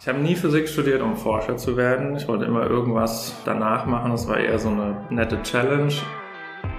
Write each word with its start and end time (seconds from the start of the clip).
Ich 0.00 0.06
habe 0.06 0.20
nie 0.20 0.36
Physik 0.36 0.68
studiert, 0.68 1.02
um 1.02 1.16
Forscher 1.16 1.56
zu 1.56 1.76
werden. 1.76 2.14
Ich 2.14 2.28
wollte 2.28 2.44
immer 2.44 2.70
irgendwas 2.70 3.34
danach 3.44 3.84
machen. 3.84 4.12
Das 4.12 4.28
war 4.28 4.38
eher 4.38 4.56
so 4.56 4.68
eine 4.68 4.96
nette 5.10 5.42
Challenge. 5.42 5.92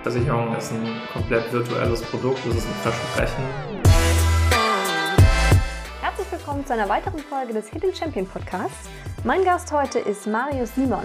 Versicherung 0.03 0.55
ist 0.55 0.71
ein 0.71 1.01
komplett 1.11 1.51
virtuelles 1.51 2.01
Produkt, 2.01 2.39
das 2.47 2.55
ist 2.55 2.65
ein 2.65 2.73
Versprechen. 2.75 3.43
Herzlich 6.01 6.31
willkommen 6.31 6.65
zu 6.65 6.71
einer 6.71 6.87
weiteren 6.87 7.19
Folge 7.19 7.51
des 7.51 7.67
Hidden 7.67 7.93
Champion 7.93 8.25
Podcasts. 8.25 8.89
Mein 9.25 9.43
Gast 9.43 9.69
heute 9.73 9.99
ist 9.99 10.25
Marius 10.25 10.73
Simon. 10.75 11.03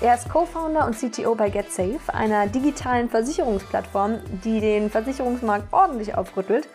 Er 0.00 0.14
ist 0.14 0.30
Co-Founder 0.30 0.86
und 0.86 0.96
CTO 0.96 1.34
bei 1.34 1.50
GetSafe, 1.50 2.14
einer 2.14 2.46
digitalen 2.46 3.10
Versicherungsplattform, 3.10 4.20
die 4.44 4.60
den 4.60 4.88
Versicherungsmarkt 4.88 5.70
ordentlich 5.74 6.14
aufrüttelt 6.14 6.66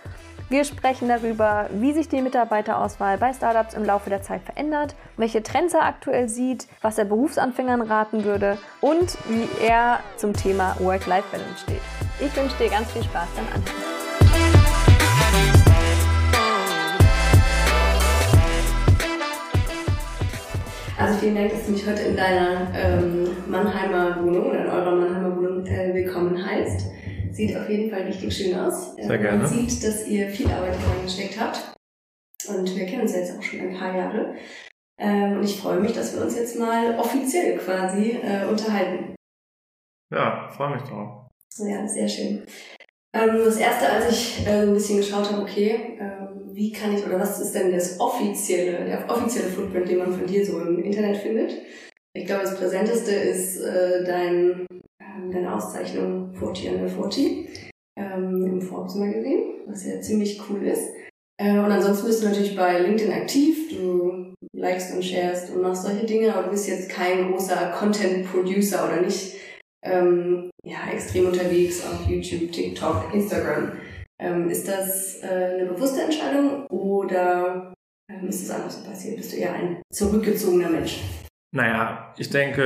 wir 0.50 0.64
sprechen 0.64 1.08
darüber, 1.08 1.70
wie 1.74 1.94
sich 1.94 2.08
die 2.08 2.22
Mitarbeiterauswahl 2.22 3.18
bei 3.18 3.34
Startups 3.34 3.74
im 3.74 3.84
Laufe 3.84 4.10
der 4.10 4.22
Zeit 4.22 4.44
verändert, 4.44 4.96
welche 5.18 5.42
Trends 5.42 5.74
er 5.74 5.86
aktuell 5.86 6.30
sieht, 6.30 6.68
was 6.82 6.98
er 6.98 7.06
Berufsanfängern 7.06 7.82
raten 7.82 8.24
würde 8.24 8.58
und 8.80 9.18
wie 9.28 9.48
er 9.66 10.00
zum 10.18 10.34
Thema 10.34 10.76
Work-Life-Balance 10.80 11.64
steht. 11.64 11.82
Ich 12.20 12.36
wünsche 12.36 12.56
dir 12.58 12.70
ganz 12.70 12.92
viel 12.92 13.04
Spaß 13.04 13.28
beim 13.36 13.46
Anhören. 13.48 13.96
Also 20.98 21.20
vielen 21.20 21.36
Dank, 21.36 21.52
dass 21.52 21.66
du 21.66 21.72
mich 21.72 21.86
heute 21.86 22.02
in 22.04 22.16
deiner 22.16 22.68
ähm, 22.74 23.30
Mannheimer 23.48 24.24
Wohnung 24.24 24.50
oder 24.50 24.60
in 24.60 24.70
eurer 24.70 24.96
Mannheimer 24.96 25.36
Wohnung 25.36 25.66
äh, 25.66 25.94
willkommen 25.94 26.46
heißt. 26.46 26.95
Sieht 27.36 27.58
auf 27.58 27.70
jeden 27.70 27.90
Fall 27.90 28.04
richtig 28.04 28.34
schön 28.34 28.56
aus. 28.56 28.96
Sehr 28.96 29.18
gerne. 29.18 29.40
Man 29.40 29.48
sieht, 29.48 29.84
dass 29.84 30.08
ihr 30.08 30.30
viel 30.30 30.50
Arbeit 30.50 30.78
reingesteckt 30.90 31.38
habt. 31.38 31.74
Und 32.48 32.74
wir 32.74 32.86
kennen 32.86 33.02
uns 33.02 33.14
jetzt 33.14 33.38
auch 33.38 33.44
schon 33.44 33.60
ein 33.60 33.78
paar 33.78 33.94
Jahre. 33.94 34.36
Ähm, 34.98 35.34
und 35.34 35.44
ich 35.44 35.60
freue 35.60 35.82
mich, 35.82 35.92
dass 35.92 36.16
wir 36.16 36.24
uns 36.24 36.38
jetzt 36.38 36.58
mal 36.58 36.98
offiziell 36.98 37.58
quasi 37.58 38.12
äh, 38.12 38.46
unterhalten. 38.46 39.16
Ja, 40.14 40.48
freue 40.48 40.76
mich 40.76 40.84
drauf. 40.84 41.28
Ja, 41.58 41.86
sehr 41.86 42.08
schön. 42.08 42.46
Ähm, 43.14 43.42
das 43.44 43.58
erste, 43.58 43.90
als 43.90 44.12
ich 44.12 44.48
äh, 44.48 44.62
ein 44.62 44.74
bisschen 44.74 44.98
geschaut 44.98 45.30
habe, 45.30 45.42
okay, 45.42 45.98
ähm, 46.00 46.54
wie 46.54 46.72
kann 46.72 46.96
ich 46.96 47.06
oder 47.06 47.20
was 47.20 47.42
ist 47.42 47.54
denn 47.54 47.74
das 47.74 48.00
offizielle, 48.00 48.86
der 48.86 49.10
offizielle 49.10 49.50
Footprint, 49.50 49.90
den 49.90 49.98
man 49.98 50.18
von 50.18 50.26
dir 50.26 50.46
so 50.46 50.62
im 50.62 50.82
Internet 50.82 51.18
findet? 51.18 51.52
Ich 52.14 52.26
glaube, 52.26 52.44
das 52.44 52.58
präsenteste 52.58 53.12
ist 53.12 53.60
äh, 53.60 54.06
dein 55.16 55.32
deine 55.32 55.56
Auszeichnung 55.56 56.34
40 56.34 56.70
under 56.70 56.88
40 56.88 57.72
ähm, 57.98 58.46
im 58.46 58.62
Forbes 58.62 58.96
Magazine, 58.96 59.44
was 59.68 59.86
ja 59.86 60.02
ziemlich 60.02 60.42
cool 60.50 60.66
ist. 60.66 60.90
Äh, 61.38 61.58
und 61.60 61.72
ansonsten 61.72 62.08
bist 62.08 62.24
du 62.24 62.28
natürlich 62.28 62.56
bei 62.56 62.80
LinkedIn 62.80 63.14
aktiv, 63.14 63.70
du 63.70 64.34
likest 64.54 64.96
und 64.96 65.04
sharest 65.04 65.54
und 65.54 65.62
machst 65.62 65.84
solche 65.84 66.06
Dinge, 66.06 66.34
aber 66.34 66.44
du 66.44 66.52
bist 66.52 66.68
jetzt 66.68 66.90
kein 66.90 67.32
großer 67.32 67.74
Content 67.78 68.30
Producer 68.32 68.86
oder 68.86 69.02
nicht 69.02 69.36
ähm, 69.84 70.50
ja, 70.64 70.78
extrem 70.92 71.28
unterwegs 71.28 71.86
auf 71.86 72.08
YouTube, 72.08 72.52
TikTok, 72.52 73.14
Instagram. 73.14 73.74
Ähm, 74.20 74.50
ist 74.50 74.68
das 74.68 75.22
äh, 75.24 75.58
eine 75.60 75.66
bewusste 75.66 76.02
Entscheidung 76.02 76.66
oder 76.68 77.74
ähm, 78.10 78.28
ist 78.28 78.48
das 78.48 78.56
anders 78.56 78.84
passiert? 78.84 79.18
Bist 79.18 79.34
du 79.34 79.38
eher 79.38 79.54
ein 79.54 79.82
zurückgezogener 79.92 80.70
Mensch? 80.70 81.02
Naja, 81.56 82.14
ich 82.18 82.30
denke, 82.30 82.64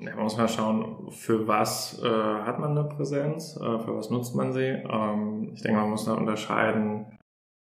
ähm, 0.00 0.04
man 0.04 0.24
muss 0.24 0.36
mal 0.36 0.48
schauen, 0.48 1.10
für 1.10 1.46
was 1.46 2.02
äh, 2.02 2.08
hat 2.08 2.58
man 2.58 2.72
eine 2.72 2.88
Präsenz, 2.88 3.56
äh, 3.56 3.78
für 3.78 3.96
was 3.96 4.10
nutzt 4.10 4.34
man 4.34 4.52
sie. 4.52 4.82
Ähm, 4.90 5.50
ich 5.54 5.62
denke, 5.62 5.80
man 5.80 5.90
muss 5.90 6.04
da 6.04 6.14
unterscheiden 6.14 7.18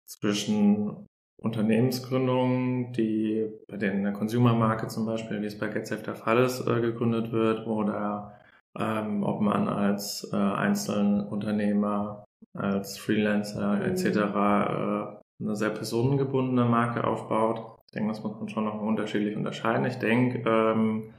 zwischen 0.07 1.07
Unternehmensgründungen, 1.43 2.93
die 2.93 3.51
bei 3.69 3.77
denen 3.77 4.07
eine 4.07 4.13
Consumer-Marke 4.13 4.89
zum 4.89 5.07
Beispiel, 5.07 5.43
wie 5.43 5.47
es 5.47 5.59
bei 5.59 5.69
GetSafe 5.69 6.03
der 6.03 6.15
Fall 6.15 6.39
ist, 6.39 6.67
äh, 6.67 6.81
gegründet 6.81 7.33
wird, 7.33 7.67
oder 7.67 8.33
ähm, 8.79 9.23
ob 9.23 9.41
man 9.41 9.69
als 9.69 10.31
äh, 10.33 10.37
Einzelunternehmer, 10.37 12.25
als 12.55 12.99
Freelancer 12.99 13.77
mhm. 13.77 13.83
etc. 13.83 14.07
Äh, 14.07 15.43
eine 15.43 15.55
sehr 15.55 15.71
personengebundene 15.71 16.65
Marke 16.65 17.05
aufbaut 17.05 17.77
ich 17.87 17.93
denke, 17.93 18.09
das 18.09 18.23
muss 18.23 18.39
man 18.39 18.49
schon 18.49 18.65
noch 18.65 18.81
unterschiedlich 18.81 19.37
unterscheiden. 19.37 19.87
Ich 19.87 19.97
denke, 19.97 20.43
ähm, 20.49 21.15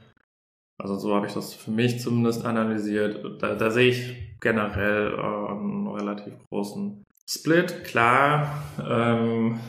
also 0.78 0.96
so 0.96 1.14
habe 1.14 1.26
ich 1.26 1.34
das 1.34 1.54
für 1.54 1.70
mich 1.70 2.00
zumindest 2.00 2.44
analysiert. 2.44 3.42
Da, 3.42 3.54
da 3.54 3.70
sehe 3.70 3.90
ich 3.90 4.16
generell 4.40 5.14
äh, 5.14 5.50
einen 5.50 5.88
relativ 5.88 6.34
großen 6.48 7.04
Split. 7.28 7.84
Klar, 7.84 8.62
ähm, 8.88 9.60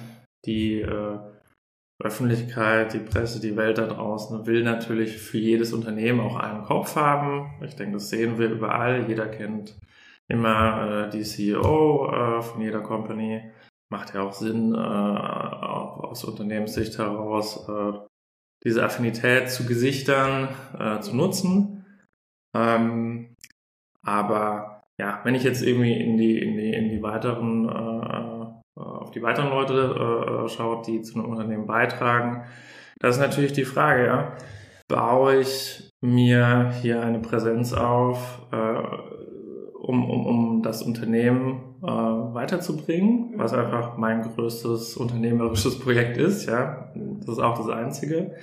die 0.46 0.82
äh, 0.82 1.20
Öffentlichkeit, 2.02 2.94
die 2.94 3.00
Presse, 3.00 3.42
die 3.42 3.58
Welt 3.58 3.78
da 3.78 3.88
draußen 3.88 4.46
will 4.46 4.64
natürlich 4.64 5.18
für 5.18 5.40
jedes 5.40 5.74
Unternehmen 5.74 6.22
auch 6.22 6.38
einen 6.38 6.64
Kopf 6.64 6.96
haben. 6.96 7.52
Ich 7.66 7.76
denke, 7.76 7.94
das 7.94 8.10
sehen 8.10 8.38
wir 8.38 8.50
überall. 8.50 9.10
Jeder 9.10 9.28
kennt 9.28 9.78
immer 10.28 11.08
äh, 11.08 11.10
die 11.10 11.24
CEO 11.24 12.12
äh, 12.12 12.42
von 12.42 12.62
jeder 12.62 12.82
Company 12.82 13.52
macht 13.90 14.14
ja 14.14 14.22
auch 14.22 14.34
Sinn, 14.34 14.74
äh, 14.74 14.78
aus 14.78 16.24
Unternehmenssicht 16.24 16.98
heraus 16.98 17.68
äh, 17.68 17.94
diese 18.64 18.84
Affinität 18.84 19.50
zu 19.50 19.66
Gesichtern 19.66 20.50
äh, 20.78 21.00
zu 21.00 21.16
nutzen. 21.16 21.86
Ähm, 22.56 23.36
aber 24.04 24.84
ja, 25.00 25.22
wenn 25.24 25.36
ich 25.36 25.44
jetzt 25.44 25.62
irgendwie 25.62 25.94
in 25.94 26.18
die, 26.18 26.40
in 26.40 26.58
die, 26.58 26.74
in 26.74 26.90
die 26.90 27.02
weiteren, 27.02 27.70
äh, 27.70 28.80
auf 28.80 29.12
die 29.12 29.22
weiteren 29.22 29.50
Leute 29.50 30.46
äh, 30.46 30.50
schaue, 30.50 30.82
die 30.86 31.02
zu 31.02 31.20
einem 31.20 31.30
Unternehmen 31.30 31.68
beitragen, 31.68 32.46
das 33.00 33.16
ist 33.16 33.22
natürlich 33.22 33.54
die 33.54 33.66
Frage, 33.66 34.06
ja. 34.06 34.38
Baue 34.90 35.40
ich 35.40 35.92
mir 36.02 36.72
hier 36.82 37.02
eine 37.02 37.20
Präsenz 37.20 37.74
auf, 37.74 38.42
äh, 38.52 38.82
um, 39.90 40.08
um, 40.08 40.26
um 40.28 40.62
das 40.62 40.84
Unternehmen 40.84 41.76
äh, 41.82 41.88
weiterzubringen, 41.88 43.34
was 43.38 43.54
einfach 43.54 43.98
mein 43.98 44.22
größtes 44.22 44.96
unternehmerisches 44.98 45.80
Projekt 45.80 46.18
ist. 46.18 46.46
Ja, 46.46 46.94
das 46.96 47.30
ist 47.30 47.40
auch 47.40 47.58
das 47.58 47.70
einzige. 47.70 48.36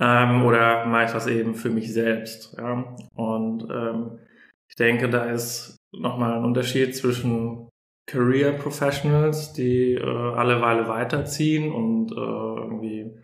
Ähm, 0.00 0.42
oder 0.46 0.86
mache 0.86 1.04
ich 1.04 1.10
das 1.12 1.26
eben 1.26 1.54
für 1.54 1.68
mich 1.68 1.92
selbst? 1.92 2.56
Ja? 2.56 2.96
Und 3.14 3.68
ähm, 3.70 4.18
ich 4.66 4.76
denke, 4.76 5.10
da 5.10 5.24
ist 5.24 5.76
nochmal 5.92 6.38
ein 6.38 6.44
Unterschied 6.44 6.96
zwischen 6.96 7.68
Career 8.06 8.52
Professionals, 8.52 9.52
die 9.52 9.92
äh, 9.92 10.02
alle 10.02 10.62
Weile 10.62 10.88
weiterziehen 10.88 11.70
und 11.70 12.12
äh, 12.12 12.14
irgendwie 12.14 13.14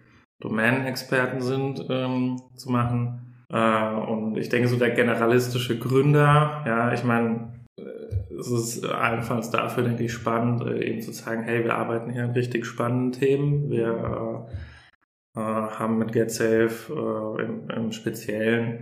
Domänenexperten 0.41 1.41
sind, 1.41 1.87
ähm, 1.89 2.37
zu 2.55 2.71
machen. 2.71 3.28
Äh, 3.53 3.95
und 3.95 4.37
ich 4.37 4.49
denke, 4.49 4.69
so 4.69 4.77
der 4.77 4.91
generalistische 4.91 5.79
Gründer, 5.79 6.63
ja, 6.67 6.93
ich 6.93 7.05
meine, 7.05 7.59
es 8.39 8.51
ist 8.51 8.87
allenfalls 8.87 9.51
dafür, 9.51 9.85
denke 9.85 10.05
ich, 10.05 10.13
spannend, 10.13 10.63
äh, 10.63 10.85
eben 10.85 11.01
zu 11.01 11.13
zeigen, 11.13 11.43
hey, 11.43 11.65
wir 11.65 11.75
arbeiten 11.75 12.11
hier 12.11 12.25
an 12.25 12.31
richtig 12.31 12.67
spannenden 12.67 13.13
Themen. 13.13 13.71
Wir 13.71 14.47
äh, 15.35 15.41
äh, 15.41 15.43
haben 15.43 15.99
mit 15.99 16.13
GetSafe 16.13 16.93
äh, 16.93 17.45
im, 17.45 17.71
im 17.71 17.93
Speziellen 17.93 18.81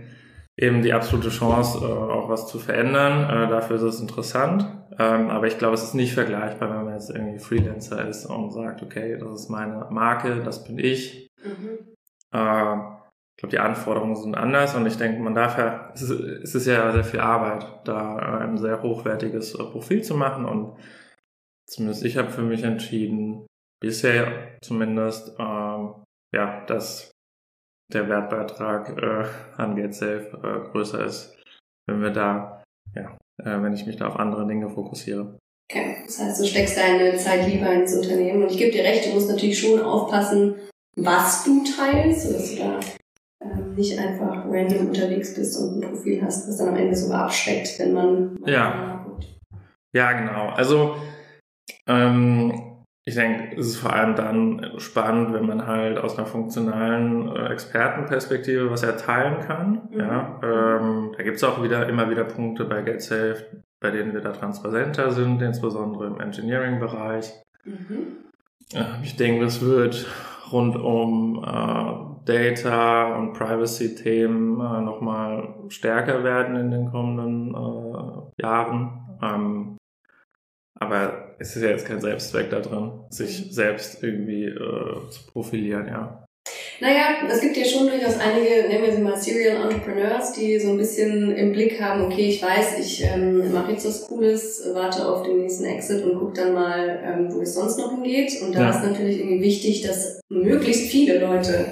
eben 0.57 0.81
die 0.81 0.93
absolute 0.93 1.29
Chance, 1.29 1.79
äh, 1.79 1.85
auch 1.85 2.29
was 2.29 2.47
zu 2.47 2.59
verändern. 2.59 3.23
Äh, 3.23 3.49
dafür 3.49 3.77
ist 3.77 3.83
es 3.83 4.01
interessant. 4.01 4.65
Ähm, 4.99 5.29
aber 5.29 5.47
ich 5.47 5.57
glaube, 5.57 5.75
es 5.75 5.83
ist 5.83 5.93
nicht 5.93 6.13
vergleichbar, 6.13 6.69
wenn 6.71 6.85
man 6.85 6.93
jetzt 6.93 7.11
irgendwie 7.11 7.39
Freelancer 7.39 8.07
ist 8.07 8.25
und 8.25 8.51
sagt, 8.51 8.81
okay, 8.81 9.17
das 9.19 9.41
ist 9.41 9.49
meine 9.49 9.87
Marke, 9.91 10.41
das 10.43 10.63
bin 10.63 10.79
ich. 10.79 11.29
Mhm. 11.43 12.96
Äh, 13.37 13.41
ich 13.41 13.41
glaube, 13.41 13.51
die 13.51 13.59
Anforderungen 13.59 14.15
sind 14.15 14.35
anders 14.35 14.75
und 14.75 14.85
ich 14.87 14.97
denke, 14.97 15.21
man 15.21 15.35
darf 15.35 15.57
ja, 15.57 15.91
es 15.93 16.01
ist, 16.01 16.09
es 16.09 16.55
ist 16.55 16.65
ja 16.65 16.91
sehr 16.91 17.03
viel 17.03 17.19
Arbeit, 17.19 17.65
da 17.85 18.15
ein 18.39 18.57
sehr 18.57 18.81
hochwertiges 18.81 19.53
äh, 19.53 19.63
Profil 19.63 20.03
zu 20.03 20.15
machen 20.15 20.45
und 20.45 20.77
zumindest 21.67 22.03
ich 22.03 22.17
habe 22.17 22.29
für 22.29 22.41
mich 22.41 22.63
entschieden, 22.63 23.45
bisher 23.79 24.57
zumindest, 24.61 25.35
ähm, 25.39 26.03
ja, 26.33 26.65
dass 26.65 27.11
der 27.93 28.09
Wertbeitrag 28.09 28.97
äh, 29.01 29.61
an 29.61 29.75
GetSafe 29.75 30.31
äh, 30.43 30.71
größer 30.71 31.05
ist, 31.05 31.37
wenn 31.87 32.01
wir 32.01 32.09
da, 32.09 32.63
ja, 32.95 33.17
äh, 33.43 33.61
wenn 33.61 33.73
ich 33.73 33.85
mich 33.85 33.97
da 33.97 34.07
auf 34.07 34.17
andere 34.17 34.47
Dinge 34.47 34.69
fokussiere. 34.69 35.37
Okay, 35.71 35.97
das 36.05 36.19
heißt, 36.19 36.41
du 36.41 36.45
steckst 36.47 36.77
deine 36.77 37.17
Zeit 37.17 37.47
lieber 37.47 37.71
ins 37.71 37.95
Unternehmen 37.95 38.43
und 38.43 38.51
ich 38.51 38.57
gebe 38.57 38.71
dir 38.71 38.83
recht, 38.83 39.05
du 39.05 39.13
musst 39.13 39.29
natürlich 39.29 39.59
schon 39.59 39.79
aufpassen, 39.79 40.55
was 40.95 41.43
du 41.43 41.63
teilst, 41.63 42.23
sodass 42.23 42.55
du 42.55 42.57
da 42.57 42.79
nicht 43.75 43.97
einfach 43.99 44.45
random 44.45 44.87
unterwegs 44.87 45.35
bist 45.35 45.59
und 45.59 45.83
ein 45.83 45.89
Profil 45.89 46.21
hast, 46.21 46.47
was 46.47 46.57
dann 46.57 46.69
am 46.69 46.75
Ende 46.75 46.95
sogar 46.95 47.25
abschreckt, 47.25 47.79
wenn 47.79 47.93
man. 47.93 48.37
Ja. 48.45 49.05
Ja, 49.93 50.13
genau. 50.13 50.49
Also, 50.49 50.95
ähm, 51.87 52.83
ich 53.05 53.15
denke, 53.15 53.55
es 53.57 53.67
ist 53.67 53.77
vor 53.77 53.93
allem 53.93 54.15
dann 54.15 54.73
spannend, 54.77 55.33
wenn 55.33 55.45
man 55.45 55.65
halt 55.65 55.97
aus 55.97 56.17
einer 56.17 56.27
funktionalen 56.27 57.33
äh, 57.33 57.53
Expertenperspektive 57.53 58.69
was 58.69 58.83
erteilen 58.83 59.39
kann. 59.39 59.87
Mhm. 59.91 59.99
Ja, 59.99 60.39
ähm, 60.43 61.11
da 61.15 61.23
gibt 61.23 61.37
es 61.37 61.43
auch 61.43 61.63
wieder 61.63 61.87
immer 61.87 62.09
wieder 62.09 62.25
Punkte 62.25 62.65
bei 62.65 62.81
GetSafe, 62.81 63.45
bei 63.79 63.91
denen 63.91 64.13
wir 64.13 64.21
da 64.21 64.33
transparenter 64.33 65.11
sind, 65.11 65.41
insbesondere 65.41 66.07
im 66.07 66.19
Engineering-Bereich. 66.19 67.31
Mhm. 67.63 68.17
Ich 69.01 69.15
denke, 69.15 69.45
es 69.45 69.61
wird 69.61 70.05
rund 70.51 70.75
um 70.75 71.43
äh, 71.43 72.06
Data 72.27 73.17
und 73.17 73.33
Privacy-Themen 73.33 74.59
äh, 74.59 74.81
nochmal 74.81 75.55
stärker 75.69 76.23
werden 76.23 76.55
in 76.55 76.71
den 76.71 76.91
kommenden 76.91 77.53
äh, 77.55 78.41
Jahren. 78.41 79.19
Ähm, 79.21 79.77
aber 80.79 81.35
es 81.39 81.55
ist 81.55 81.63
ja 81.63 81.69
jetzt 81.69 81.87
kein 81.87 82.01
Selbstzweck 82.01 82.49
da 82.49 82.59
drin, 82.59 82.91
sich 83.09 83.53
selbst 83.53 84.03
irgendwie 84.03 84.45
äh, 84.45 85.09
zu 85.09 85.25
profilieren, 85.31 85.87
ja. 85.87 86.23
Naja, 86.79 87.27
es 87.27 87.41
gibt 87.41 87.57
ja 87.57 87.65
schon 87.65 87.87
durchaus 87.87 88.19
einige, 88.19 88.67
nennen 88.67 88.85
wir 88.85 88.93
sie 88.93 89.01
mal 89.01 89.17
Serial 89.17 89.63
Entrepreneurs, 89.63 90.33
die 90.33 90.59
so 90.59 90.69
ein 90.69 90.77
bisschen 90.77 91.35
im 91.35 91.51
Blick 91.51 91.81
haben, 91.81 92.05
okay, 92.05 92.29
ich 92.29 92.41
weiß, 92.41 92.77
ich 92.79 93.03
ähm, 93.03 93.51
mache 93.51 93.71
jetzt 93.71 93.87
was 93.87 94.07
Cooles, 94.07 94.69
warte 94.73 95.07
auf 95.07 95.23
den 95.23 95.39
nächsten 95.39 95.65
Exit 95.65 96.05
und 96.05 96.19
guck 96.19 96.35
dann 96.35 96.53
mal, 96.53 97.01
ähm, 97.03 97.33
wo 97.33 97.41
es 97.41 97.55
sonst 97.55 97.79
noch 97.79 97.91
hingeht. 97.91 98.39
Und 98.43 98.53
da 98.53 98.61
ja. 98.61 98.69
ist 98.69 98.83
natürlich 98.83 99.19
irgendwie 99.19 99.41
wichtig, 99.41 99.81
dass 99.81 100.19
möglichst 100.29 100.91
viele 100.91 101.19
Leute 101.19 101.65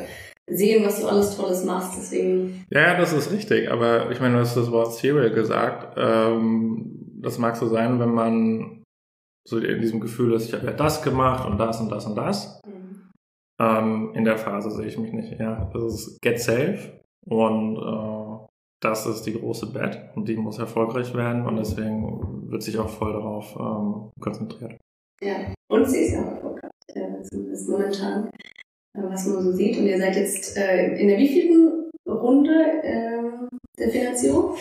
sehen, 0.49 0.85
was 0.85 1.01
du 1.01 1.07
alles 1.07 1.35
Tolles 1.35 1.63
machst. 1.65 1.97
Deswegen. 1.97 2.65
Ja, 2.69 2.97
das 2.97 3.13
ist 3.13 3.31
richtig. 3.31 3.71
Aber 3.71 4.11
ich 4.11 4.19
meine, 4.19 4.35
du 4.35 4.39
hast 4.41 4.55
das 4.55 4.71
Wort 4.71 4.93
Serial 4.93 5.31
gesagt. 5.31 5.95
Ähm, 5.97 7.15
das 7.21 7.37
mag 7.37 7.55
so 7.55 7.67
sein, 7.67 7.99
wenn 7.99 8.13
man 8.13 8.83
so 9.47 9.59
in 9.59 9.81
diesem 9.81 9.99
Gefühl 9.99 10.33
ist, 10.33 10.47
ich 10.47 10.53
habe 10.53 10.65
ja 10.65 10.73
das 10.73 11.01
gemacht 11.01 11.47
und 11.47 11.57
das 11.57 11.79
und 11.79 11.89
das 11.89 12.05
und 12.05 12.15
das. 12.15 12.61
Mhm. 12.65 13.11
Ähm, 13.59 14.11
in 14.13 14.25
der 14.25 14.37
Phase 14.37 14.71
sehe 14.71 14.87
ich 14.87 14.97
mich 14.97 15.13
nicht. 15.13 15.39
Ja, 15.39 15.69
das 15.73 15.83
ist 15.83 16.21
Get 16.21 16.39
Safe 16.39 17.01
und 17.25 17.77
äh, 17.77 18.47
das 18.81 19.05
ist 19.05 19.23
die 19.23 19.33
große 19.33 19.67
Bet 19.67 20.09
und 20.15 20.27
die 20.27 20.35
muss 20.35 20.59
erfolgreich 20.59 21.13
werden 21.13 21.45
und 21.45 21.57
deswegen 21.57 22.51
wird 22.51 22.61
sich 22.63 22.77
auch 22.77 22.89
voll 22.89 23.13
darauf 23.13 23.55
ähm, 23.55 24.11
konzentriert. 24.19 24.77
Ja, 25.21 25.53
und 25.69 25.89
sie 25.89 25.99
ist 25.99 26.13
ja 26.13 26.23
auch 26.23 26.31
erfolgreich. 26.31 26.71
Das 26.93 27.31
ist 27.31 27.69
momentan, 27.69 28.27
äh, 28.27 28.64
was 28.95 29.27
man 29.27 29.43
so 29.43 29.51
sieht. 29.51 29.77
Und 29.77 29.87
ihr 29.87 29.97
seid 29.97 30.15
jetzt 30.15 30.57
äh, 30.57 30.95
in 30.95 31.07
der 31.07 31.17
wievielten 31.17 31.91
Runde 32.07 32.53
äh, 32.83 33.47
der 33.77 33.89
Finanzierung? 33.89 34.55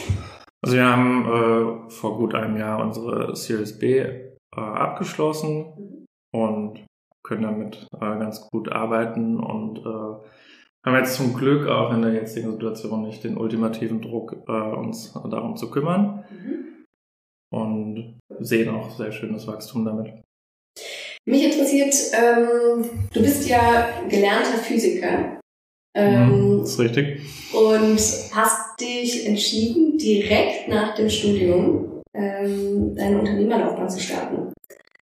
Also 0.63 0.77
wir 0.77 0.85
haben 0.85 1.27
äh, 1.27 1.91
vor 1.91 2.17
gut 2.17 2.35
einem 2.35 2.57
Jahr 2.57 2.83
unsere 2.83 3.37
Series 3.37 3.79
B 3.79 3.99
äh, 3.99 4.21
abgeschlossen 4.57 6.07
und 6.33 6.85
können 7.23 7.43
damit 7.43 7.87
äh, 7.95 7.99
ganz 7.99 8.49
gut 8.51 8.73
arbeiten 8.73 9.39
und 9.39 9.79
äh, 9.79 10.29
haben 10.87 10.97
jetzt 10.97 11.17
zum 11.17 11.35
Glück 11.35 11.69
auch 11.69 11.93
in 11.93 12.03
der 12.03 12.13
jetzigen 12.13 12.53
Situation 12.53 13.03
nicht 13.03 13.25
den 13.25 13.39
ultimativen 13.39 14.03
Druck, 14.03 14.47
uns 14.47 15.15
darum 15.15 15.57
zu 15.57 15.71
kümmern 15.71 16.25
mhm. 16.31 16.85
und 17.51 18.19
sehen 18.41 18.69
auch 18.69 18.91
sehr 18.91 19.11
schönes 19.11 19.47
Wachstum 19.47 19.87
damit. 19.87 20.13
Mich 21.27 21.45
interessiert, 21.45 21.95
ähm, 22.13 22.85
du 23.13 23.23
bist 23.23 23.49
ja 23.49 23.89
gelernter 24.09 24.59
Physiker. 24.59 25.41
Ähm, 25.97 26.57
mhm, 26.57 26.63
ist 26.65 26.79
richtig. 26.79 27.21
Und 27.55 27.99
hast 28.35 28.81
dich 28.81 29.27
entschieden, 29.27 29.97
direkt 29.97 30.69
nach 30.69 30.95
dem 30.95 31.09
Studium 31.09 32.03
ähm, 32.15 32.95
deine 32.95 33.21
Unternehmerlaufbahn 33.21 33.89
zu 33.89 34.01
starten. 34.01 34.53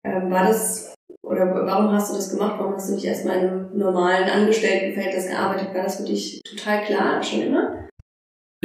Ähm, 0.05 0.31
war 0.31 0.47
das, 0.47 0.95
oder 1.25 1.47
warum 1.67 1.91
hast 1.91 2.13
du 2.13 2.17
das 2.17 2.31
gemacht? 2.31 2.55
Warum 2.59 2.75
hast 2.75 2.89
du 2.91 2.95
nicht 2.95 3.05
erstmal 3.05 3.39
in 3.39 3.49
einem 3.49 3.79
normalen 3.79 4.29
Angestelltenverhältnis 4.29 5.29
gearbeitet? 5.29 5.75
War 5.75 5.83
das 5.83 5.97
für 5.97 6.05
dich 6.05 6.41
total 6.43 6.85
klar, 6.85 7.23
schon 7.23 7.43
immer? 7.43 7.89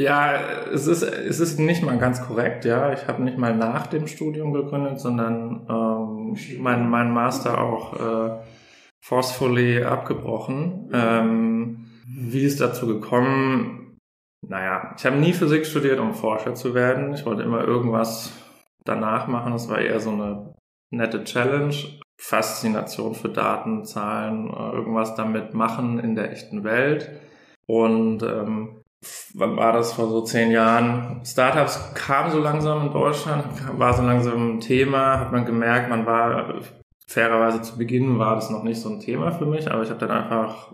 Ja, 0.00 0.66
es 0.72 0.86
ist, 0.86 1.02
es 1.02 1.38
ist 1.40 1.58
nicht 1.58 1.82
mal 1.82 1.98
ganz 1.98 2.22
korrekt, 2.22 2.64
ja. 2.64 2.92
Ich 2.92 3.06
habe 3.06 3.22
nicht 3.22 3.36
mal 3.36 3.54
nach 3.54 3.86
dem 3.86 4.06
Studium 4.06 4.52
gegründet, 4.52 5.00
sondern 5.00 5.66
ähm, 5.68 6.01
meinen 6.58 6.90
mein 6.90 7.12
Master 7.12 7.60
auch 7.60 7.94
äh, 8.00 8.42
forcefully 9.00 9.82
abgebrochen. 9.82 10.90
Ähm, 10.92 11.86
wie 12.06 12.44
ist 12.44 12.60
dazu 12.60 12.86
gekommen? 12.86 13.98
Naja, 14.46 14.94
ich 14.96 15.06
habe 15.06 15.16
nie 15.16 15.32
Physik 15.32 15.66
studiert, 15.66 16.00
um 16.00 16.14
Forscher 16.14 16.54
zu 16.54 16.74
werden. 16.74 17.14
Ich 17.14 17.24
wollte 17.24 17.42
immer 17.42 17.64
irgendwas 17.64 18.32
danach 18.84 19.28
machen. 19.28 19.52
Das 19.52 19.68
war 19.68 19.78
eher 19.78 20.00
so 20.00 20.10
eine 20.10 20.54
nette 20.90 21.24
Challenge. 21.24 21.74
Faszination 22.20 23.16
für 23.16 23.30
Daten, 23.30 23.84
Zahlen, 23.84 24.48
äh, 24.48 24.76
irgendwas 24.76 25.16
damit 25.16 25.54
machen 25.54 25.98
in 25.98 26.14
der 26.14 26.30
echten 26.30 26.62
Welt. 26.62 27.10
Und 27.66 28.22
ähm, 28.22 28.81
wann 29.34 29.56
war 29.56 29.72
das 29.72 29.92
vor 29.92 30.08
so 30.08 30.22
zehn 30.22 30.50
Jahren? 30.50 31.22
Startups 31.24 31.94
kamen 31.94 32.32
so 32.32 32.38
langsam 32.38 32.86
in 32.86 32.92
Deutschland, 32.92 33.44
war 33.78 33.94
so 33.94 34.02
langsam 34.02 34.56
ein 34.56 34.60
Thema, 34.60 35.20
hat 35.20 35.32
man 35.32 35.44
gemerkt, 35.44 35.90
man 35.90 36.06
war 36.06 36.60
fairerweise 37.06 37.62
zu 37.62 37.76
Beginn 37.76 38.18
war 38.18 38.36
das 38.36 38.50
noch 38.50 38.62
nicht 38.62 38.80
so 38.80 38.88
ein 38.88 39.00
Thema 39.00 39.32
für 39.32 39.46
mich, 39.46 39.70
aber 39.70 39.82
ich 39.82 39.90
habe 39.90 40.00
dann 40.00 40.10
einfach 40.10 40.72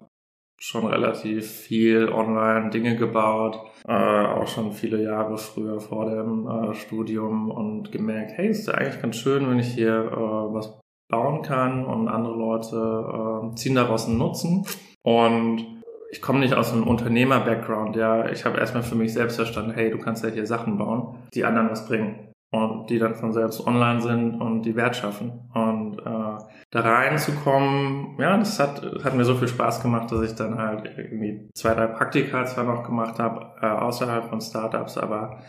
schon 0.60 0.86
relativ 0.86 1.48
viel 1.50 2.08
online 2.08 2.70
Dinge 2.70 2.96
gebaut, 2.96 3.60
äh, 3.86 3.92
auch 3.92 4.48
schon 4.48 4.72
viele 4.72 5.02
Jahre 5.02 5.38
früher 5.38 5.80
vor 5.80 6.06
dem 6.06 6.48
äh, 6.48 6.74
Studium 6.74 7.50
und 7.50 7.92
gemerkt, 7.92 8.32
hey, 8.34 8.48
ist 8.48 8.66
ja 8.66 8.74
eigentlich 8.74 9.00
ganz 9.00 9.16
schön, 9.16 9.48
wenn 9.48 9.60
ich 9.60 9.68
hier 9.68 10.10
äh, 10.10 10.16
was 10.16 10.80
bauen 11.08 11.42
kann 11.42 11.84
und 11.86 12.08
andere 12.08 12.36
Leute 12.36 13.52
äh, 13.52 13.54
ziehen 13.54 13.76
daraus 13.76 14.06
einen 14.06 14.18
Nutzen. 14.18 14.66
Und 15.02 15.77
ich 16.10 16.22
komme 16.22 16.40
nicht 16.40 16.54
aus 16.54 16.72
einem 16.72 16.84
Unternehmer-Background, 16.84 17.96
ja. 17.96 18.28
Ich 18.30 18.44
habe 18.44 18.58
erstmal 18.58 18.82
für 18.82 18.94
mich 18.94 19.12
selbst 19.12 19.36
verstanden, 19.36 19.72
hey, 19.72 19.90
du 19.90 19.98
kannst 19.98 20.24
ja 20.24 20.30
hier 20.30 20.46
Sachen 20.46 20.78
bauen, 20.78 21.18
die 21.34 21.44
anderen 21.44 21.70
was 21.70 21.86
bringen 21.86 22.32
und 22.50 22.88
die 22.88 22.98
dann 22.98 23.14
von 23.14 23.32
selbst 23.32 23.66
online 23.66 24.00
sind 24.00 24.40
und 24.40 24.62
die 24.62 24.74
Wert 24.74 24.96
schaffen. 24.96 25.50
Und 25.52 25.98
äh, 25.98 26.44
da 26.70 26.80
reinzukommen, 26.80 28.16
ja, 28.18 28.38
das 28.38 28.58
hat, 28.58 28.82
hat 29.04 29.14
mir 29.14 29.24
so 29.24 29.34
viel 29.34 29.48
Spaß 29.48 29.82
gemacht, 29.82 30.10
dass 30.10 30.22
ich 30.22 30.34
dann 30.34 30.58
halt 30.58 30.90
irgendwie 30.96 31.50
zwei, 31.54 31.74
drei 31.74 31.88
Praktika 31.88 32.46
zwar 32.46 32.64
noch 32.64 32.84
gemacht 32.84 33.18
habe, 33.18 33.52
äh, 33.60 33.66
außerhalb 33.66 34.24
von 34.24 34.40
Startups, 34.40 34.96
aber 34.96 35.40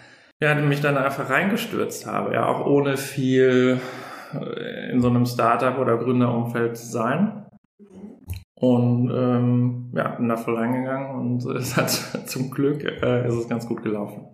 ja, 0.41 0.55
mich 0.55 0.81
dann 0.81 0.97
einfach 0.97 1.29
reingestürzt 1.29 2.05
habe, 2.05 2.33
ja, 2.33 2.45
auch 2.45 2.65
ohne 2.65 2.97
viel 2.97 3.79
äh, 4.33 4.91
in 4.91 5.01
so 5.01 5.09
einem 5.09 5.25
Startup 5.25 5.77
oder 5.77 5.97
Gründerumfeld 5.97 6.77
zu 6.77 6.85
sein. 6.85 7.45
Und 8.59 9.09
ähm, 9.09 9.91
ja, 9.95 10.09
bin 10.09 10.27
da 10.27 10.35
voll 10.35 10.57
reingegangen 10.57 11.15
und 11.17 11.45
es 11.55 11.77
hat 11.77 11.89
zum 12.25 12.51
Glück 12.51 12.83
äh, 12.83 13.27
ist 13.27 13.35
es 13.35 13.47
ganz 13.47 13.65
gut 13.65 13.83
gelaufen. 13.83 14.27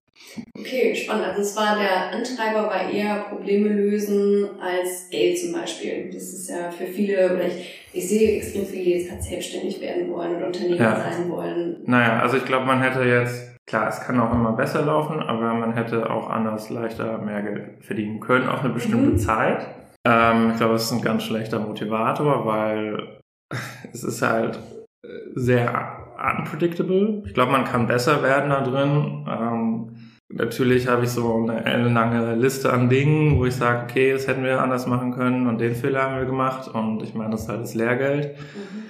Okay, 0.57 0.95
spannend. 0.95 1.25
Also 1.25 1.41
es 1.41 1.55
war 1.55 1.77
der 1.77 2.11
Antreiber 2.11 2.67
war 2.67 2.89
eher 2.89 3.25
Probleme 3.29 3.69
lösen 3.69 4.47
als 4.59 5.09
Geld 5.11 5.37
zum 5.37 5.51
Beispiel. 5.51 6.09
Das 6.11 6.23
ist 6.23 6.49
ja 6.49 6.71
für 6.71 6.85
viele, 6.85 7.33
oder 7.33 7.45
ich, 7.45 7.89
ich 7.93 8.09
sehe 8.09 8.37
extrem 8.37 8.65
viele, 8.65 8.83
die 8.83 8.91
jetzt 8.91 9.09
gerade 9.09 9.21
selbstständig 9.21 9.81
werden 9.81 10.09
wollen 10.11 10.35
oder 10.37 10.47
Unternehmer 10.47 10.77
ja. 10.77 10.99
sein 10.99 11.29
wollen. 11.29 11.77
Naja, 11.85 12.19
also 12.19 12.37
ich 12.37 12.45
glaube, 12.45 12.65
man 12.65 12.81
hätte 12.81 13.03
jetzt, 13.03 13.57
klar, 13.67 13.89
es 13.89 13.99
kann 14.01 14.19
auch 14.19 14.33
immer 14.33 14.53
besser 14.53 14.83
laufen, 14.83 15.19
aber 15.19 15.53
man 15.53 15.73
hätte 15.73 16.09
auch 16.09 16.29
anders 16.29 16.69
leichter 16.69 17.17
mehr 17.19 17.41
Geld 17.41 17.85
verdienen 17.85 18.19
können 18.19 18.47
auf 18.47 18.63
eine 18.63 18.73
bestimmte 18.73 19.11
mhm. 19.11 19.17
Zeit. 19.17 19.67
Ähm, 20.05 20.51
ich 20.51 20.57
glaube, 20.57 20.73
das 20.73 20.85
ist 20.85 20.91
ein 20.93 21.01
ganz 21.01 21.23
schlechter 21.23 21.59
Motivator, 21.59 22.45
weil 22.45 23.14
es 23.93 24.03
ist 24.03 24.21
halt 24.21 24.59
sehr 25.35 26.05
unpredictable. 26.17 27.23
Ich 27.25 27.33
glaube, 27.33 27.51
man 27.51 27.65
kann 27.65 27.87
besser 27.87 28.23
werden 28.23 28.49
da 28.49 28.61
drin. 28.61 29.25
Ähm, 29.27 29.95
natürlich 30.29 30.87
habe 30.87 31.03
ich 31.03 31.09
so 31.09 31.47
eine 31.47 31.89
lange 31.89 32.35
Liste 32.35 32.71
an 32.71 32.89
Dingen, 32.89 33.37
wo 33.37 33.45
ich 33.45 33.55
sage, 33.55 33.83
okay, 33.83 34.13
das 34.13 34.27
hätten 34.27 34.43
wir 34.43 34.61
anders 34.61 34.87
machen 34.87 35.13
können 35.13 35.47
und 35.47 35.59
den 35.59 35.75
Fehler 35.75 36.03
haben 36.03 36.17
wir 36.17 36.25
gemacht. 36.25 36.67
Und 36.73 37.03
ich 37.03 37.13
meine, 37.13 37.31
das 37.31 37.43
ist 37.43 37.49
halt 37.49 37.61
das 37.61 37.75
Lehrgeld. 37.75 38.37
Mhm. 38.37 38.83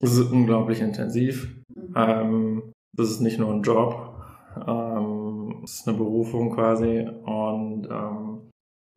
Das 0.00 0.12
ist 0.12 0.30
unglaublich 0.30 0.80
intensiv. 0.80 1.56
Mhm. 1.74 1.94
Ähm, 1.96 2.72
das 2.96 3.10
ist 3.10 3.20
nicht 3.20 3.38
nur 3.38 3.52
ein 3.52 3.62
Job. 3.62 4.14
Ähm, 4.66 5.58
das 5.62 5.74
ist 5.74 5.88
eine 5.88 5.96
Berufung 5.96 6.54
quasi. 6.54 7.08
Und 7.24 7.88
ähm, 7.90 8.50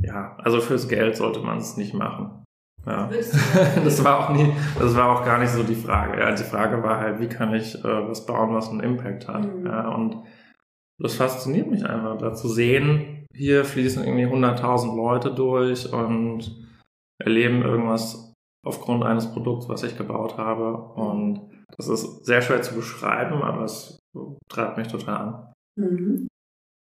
ja, 0.04 0.36
also 0.38 0.60
fürs 0.60 0.88
Geld 0.88 1.16
sollte 1.16 1.40
man 1.40 1.60
es 1.60 1.78
nicht 1.78 1.94
machen. 1.94 2.44
Ja. 2.86 3.10
das 3.84 4.04
war 4.04 4.20
auch 4.20 4.30
nie, 4.36 4.52
das 4.80 4.96
war 4.96 5.10
auch 5.10 5.26
gar 5.26 5.38
nicht 5.38 5.52
so 5.52 5.64
die 5.64 5.76
Frage. 5.76 6.20
Ja, 6.20 6.34
die 6.34 6.44
Frage 6.44 6.82
war 6.84 7.00
halt, 7.00 7.20
wie 7.20 7.28
kann 7.28 7.54
ich 7.54 7.76
äh, 7.76 8.10
was 8.10 8.26
bauen, 8.26 8.54
was 8.54 8.70
einen 8.70 8.80
Impact 8.80 9.28
hat. 9.28 9.44
Mhm. 9.44 9.66
Ja, 9.66 9.90
und 9.90 10.18
das 11.00 11.16
fasziniert 11.16 11.70
mich 11.70 11.86
einfach, 11.86 12.18
da 12.18 12.34
zu 12.34 12.48
sehen, 12.48 13.26
hier 13.34 13.66
fließen 13.66 14.04
irgendwie 14.04 14.28
100.000 14.28 14.96
Leute 14.96 15.34
durch 15.34 15.92
und 15.92 16.70
erleben 17.20 17.62
irgendwas 17.62 18.34
aufgrund 18.66 19.04
eines 19.04 19.32
Produkts, 19.32 19.70
was 19.70 19.84
ich 19.84 19.98
gebaut 19.98 20.38
habe. 20.38 20.78
Und 20.94 21.50
das 21.78 21.88
ist 21.88 22.26
sehr 22.26 22.42
schwer 22.42 22.62
zu 22.62 22.76
beschreiben, 22.76 23.42
aber 23.42 23.64
es 23.64 24.00
treibt 24.50 24.78
mich 24.78 24.88
total 24.88 25.16
an. 25.16 25.54
Mhm. 25.80 26.28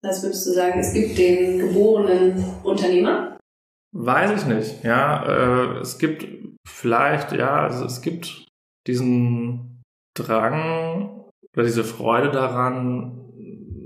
Das 0.03 0.23
würdest 0.23 0.47
du 0.47 0.53
sagen, 0.53 0.79
es 0.79 0.93
gibt 0.93 1.19
den 1.19 1.59
geborenen 1.59 2.45
Unternehmer? 2.63 3.38
Weiß 3.93 4.43
ich 4.43 4.47
nicht, 4.47 4.85
ja. 4.85 5.25
Äh, 5.25 5.79
es 5.79 5.99
gibt 5.99 6.27
vielleicht, 6.67 7.33
ja, 7.33 7.61
also 7.61 7.85
es 7.85 8.03
gibt 8.03 8.47
diesen 8.87 9.83
Drang 10.15 11.25
oder 11.55 11.65
diese 11.65 11.85
Freude 11.85 12.31
daran, 12.31 13.19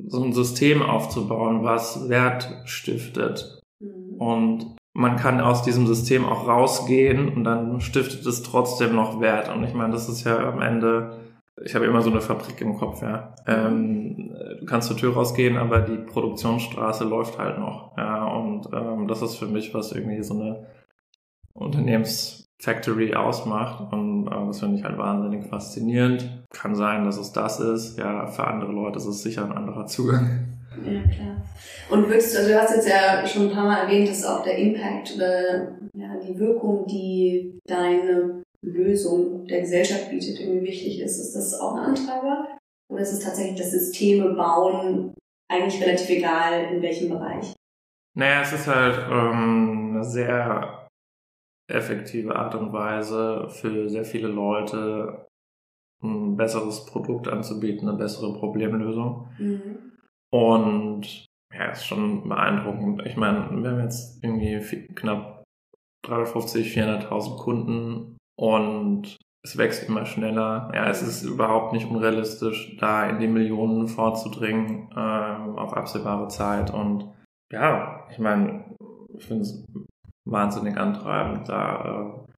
so 0.09 0.23
ein 0.23 0.33
System 0.33 0.83
aufzubauen, 0.83 1.63
was 1.63 2.09
Wert 2.09 2.63
stiftet. 2.65 3.61
Mhm. 3.81 4.15
Und 4.19 4.77
man 4.95 5.17
kann 5.17 5.41
aus 5.41 5.63
diesem 5.63 5.87
System 5.87 6.27
auch 6.27 6.47
rausgehen 6.47 7.35
und 7.35 7.45
dann 7.45 7.81
stiftet 7.81 8.27
es 8.27 8.43
trotzdem 8.43 8.95
noch 8.95 9.21
Wert. 9.21 9.49
Und 9.49 9.65
ich 9.65 9.73
meine, 9.73 9.93
das 9.93 10.09
ist 10.09 10.25
ja 10.25 10.39
am 10.51 10.61
Ende, 10.61 11.22
ich 11.61 11.75
habe 11.75 11.85
immer 11.85 12.03
so 12.03 12.11
eine 12.11 12.21
Fabrik 12.21 12.61
im 12.61 12.77
Kopf, 12.79 13.03
ja. 13.03 13.35
Ähm, 13.47 14.35
du 14.59 14.65
kannst 14.65 14.89
zur 14.89 14.97
Tür 14.97 15.13
rausgehen, 15.13 15.59
aber 15.59 15.81
die 15.81 15.99
Produktionsstraße 15.99 17.05
läuft 17.05 17.39
halt 17.39 17.59
noch. 17.59 17.97
Ja, 17.97 18.25
und 18.25 18.69
ähm, 18.73 19.07
das 19.07 19.23
ist 19.23 19.37
für 19.37 19.47
mich, 19.47 19.75
was 19.75 19.93
irgendwie 19.93 20.23
so 20.23 20.35
eine 20.35 20.67
Unternehmensfactory 21.53 23.15
ausmacht. 23.15 23.93
Und 23.93 24.29
äh, 24.29 24.47
das 24.47 24.61
finde 24.61 24.79
ich 24.79 24.85
halt 24.85 24.97
wahnsinnig 24.97 25.47
faszinierend. 25.47 26.45
Kann 26.51 26.75
sein, 26.75 27.05
dass 27.05 27.19
es 27.19 27.33
das 27.33 27.61
ist. 27.61 27.99
Ja, 27.99 28.27
für 28.27 28.47
andere 28.47 28.73
Leute 28.73 28.99
ist 28.99 29.07
es 29.07 29.23
sicher 29.23 29.45
ein 29.45 29.53
anderer 29.53 29.87
Zugang. 29.87 30.49
Ja, 30.87 31.03
klar. 31.03 31.37
Und 31.91 32.09
würdest 32.09 32.35
du, 32.35 32.39
also 32.39 32.51
du 32.51 32.61
hast 32.61 32.75
jetzt 32.75 32.89
ja 32.89 33.27
schon 33.27 33.51
ein 33.51 33.55
paar 33.55 33.67
Mal 33.67 33.83
erwähnt, 33.83 34.09
dass 34.09 34.25
auch 34.25 34.43
der 34.43 34.57
Impact 34.57 35.15
oder 35.17 35.73
ja, 35.95 36.17
die 36.27 36.39
Wirkung, 36.39 36.87
die 36.87 37.61
deine 37.67 38.42
Lösung 38.63 39.47
der 39.47 39.61
Gesellschaft 39.61 40.11
bietet, 40.11 40.41
irgendwie 40.41 40.69
wichtig 40.69 41.01
ist. 41.01 41.19
Ist 41.19 41.35
das 41.35 41.59
auch 41.61 41.75
ein 41.75 41.85
Antreiber? 41.85 42.59
Oder 42.89 43.03
ist 43.03 43.13
es 43.13 43.21
tatsächlich 43.21 43.59
das 43.59 43.71
Systeme 43.71 44.35
bauen 44.35 45.15
eigentlich 45.51 45.83
relativ 45.83 46.09
egal, 46.11 46.73
in 46.73 46.83
welchem 46.83 47.11
Bereich? 47.11 47.55
Naja, 48.15 48.43
es 48.43 48.53
ist 48.53 48.67
halt 48.67 48.99
ähm, 49.11 49.95
eine 49.95 50.05
sehr 50.05 50.89
effektive 51.71 52.37
Art 52.37 52.55
und 52.55 52.73
Weise 52.73 53.49
für 53.49 53.89
sehr 53.89 54.05
viele 54.05 54.29
Leute 54.29 55.27
ein 56.03 56.37
besseres 56.37 56.85
Produkt 56.85 57.29
anzubieten, 57.29 57.89
eine 57.89 57.97
bessere 57.97 58.35
Problemlösung. 58.35 59.29
Mhm. 59.39 59.93
Und 60.31 61.27
ja, 61.55 61.71
ist 61.71 61.87
schon 61.87 62.29
beeindruckend. 62.29 63.07
Ich 63.07 63.17
meine, 63.17 63.51
wir 63.63 63.71
haben 63.71 63.81
jetzt 63.81 64.23
irgendwie 64.23 64.87
knapp 64.95 65.45
350, 66.05 66.77
400.000 66.77 67.37
Kunden 67.39 68.17
und 68.37 69.19
es 69.45 69.59
wächst 69.59 69.89
immer 69.89 70.07
schneller. 70.07 70.71
Ja, 70.75 70.89
es 70.89 71.03
ist 71.03 71.23
überhaupt 71.25 71.73
nicht 71.73 71.91
unrealistisch, 71.91 72.77
da 72.79 73.09
in 73.09 73.19
die 73.19 73.27
Millionen 73.27 73.89
vorzudringen 73.89 74.89
ähm, 74.97 75.59
auf 75.59 75.75
absehbare 75.75 76.29
Zeit. 76.29 76.73
Und 76.73 77.11
ja, 77.53 78.07
ich 78.11 78.19
meine, 78.19 78.65
ich 79.17 79.25
finde 79.25 79.43
es 79.43 79.65
wahnsinnig 80.25 80.77
antreibend, 80.77 81.49
da 81.49 82.15
äh, 82.19 82.33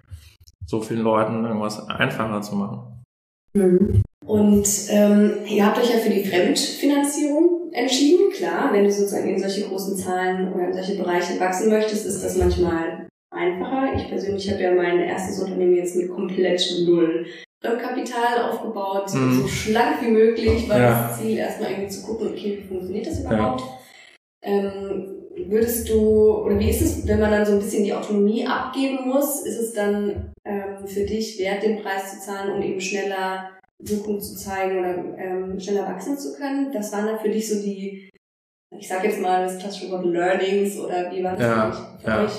so 0.67 0.81
vielen 0.81 1.03
Leuten 1.03 1.45
irgendwas 1.45 1.89
einfacher 1.89 2.41
zu 2.41 2.57
machen. 2.57 3.03
Mhm. 3.55 4.03
Und 4.25 4.67
ähm, 4.89 5.33
ihr 5.47 5.67
habt 5.67 5.79
euch 5.79 5.91
ja 5.91 5.99
für 5.99 6.09
die 6.09 6.25
Fremdfinanzierung 6.25 7.71
entschieden. 7.73 8.33
Klar, 8.33 8.73
wenn 8.73 8.85
du 8.85 8.91
sozusagen 8.91 9.29
in 9.29 9.39
solche 9.39 9.69
großen 9.69 9.97
Zahlen 9.97 10.53
oder 10.53 10.69
in 10.69 10.73
solche 10.73 10.97
Bereiche 10.97 11.39
wachsen 11.39 11.69
möchtest, 11.69 12.07
ist 12.07 12.25
das 12.25 12.39
manchmal 12.39 13.04
einfacher. 13.35 13.95
Ich 13.97 14.09
persönlich 14.09 14.51
habe 14.51 14.63
ja 14.63 14.73
mein 14.73 15.01
erstes 15.01 15.43
Unternehmen 15.43 15.77
jetzt 15.77 15.97
mit 15.97 16.09
komplett 16.11 16.63
null 16.87 17.27
Kapital 17.73 18.51
aufgebaut, 18.51 19.13
mhm. 19.15 19.43
so 19.43 19.49
schlank 19.49 20.03
wie 20.03 20.11
möglich, 20.11 20.69
war 20.69 20.79
ja. 20.79 21.09
das 21.09 21.19
Ziel, 21.19 21.39
erstmal 21.39 21.71
irgendwie 21.71 21.89
zu 21.89 22.03
gucken, 22.03 22.29
okay, 22.29 22.59
wie 22.59 22.69
funktioniert 22.69 23.07
das 23.07 23.21
überhaupt? 23.21 23.63
Ja. 23.63 24.51
Ähm, 24.51 25.15
würdest 25.49 25.89
du, 25.89 26.45
oder 26.45 26.59
wie 26.59 26.71
ist 26.71 26.83
es, 26.83 27.07
wenn 27.07 27.21
man 27.21 27.31
dann 27.31 27.47
so 27.47 27.53
ein 27.53 27.61
bisschen 27.61 27.85
die 27.85 27.95
Autonomie 27.95 28.47
abgeben 28.47 29.09
muss, 29.09 29.43
ist 29.43 29.59
es 29.59 29.73
dann 29.73 30.33
ähm, 30.45 30.87
für 30.87 31.05
dich 31.05 31.39
wert, 31.39 31.63
den 31.63 31.83
Preis 31.83 32.13
zu 32.13 32.27
zahlen, 32.27 32.53
um 32.53 32.63
eben 32.63 32.81
schneller 32.81 33.51
Wirkung 33.79 34.21
zu 34.21 34.37
zeigen 34.37 34.79
oder 34.79 35.19
ähm, 35.19 35.59
schneller 35.59 35.89
wachsen 35.89 36.19
zu 36.19 36.35
können. 36.35 36.73
Das 36.73 36.93
waren 36.93 37.07
dann 37.07 37.19
für 37.19 37.31
dich 37.31 37.49
so 37.49 37.63
die, 37.63 38.11
ich 38.79 38.89
sag 38.89 39.05
jetzt 39.05 39.21
mal 39.21 39.45
das 39.45 39.59
klassische 39.59 39.91
Wort 39.91 40.05
Learnings 40.05 40.79
oder 40.79 41.11
wie 41.11 41.25
war 41.25 41.33
das 41.33 41.41
ja, 41.41 41.99
für, 42.01 42.09
ja. 42.09 42.31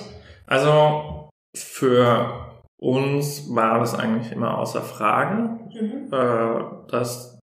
Also 0.48 1.30
für 1.56 2.46
uns 2.78 3.54
war 3.54 3.80
das 3.80 3.98
eigentlich 3.98 4.32
immer 4.32 4.58
außer 4.58 4.82
Frage, 4.82 5.60
mhm. 5.74 6.10
äh, 6.12 6.88
das 6.90 7.40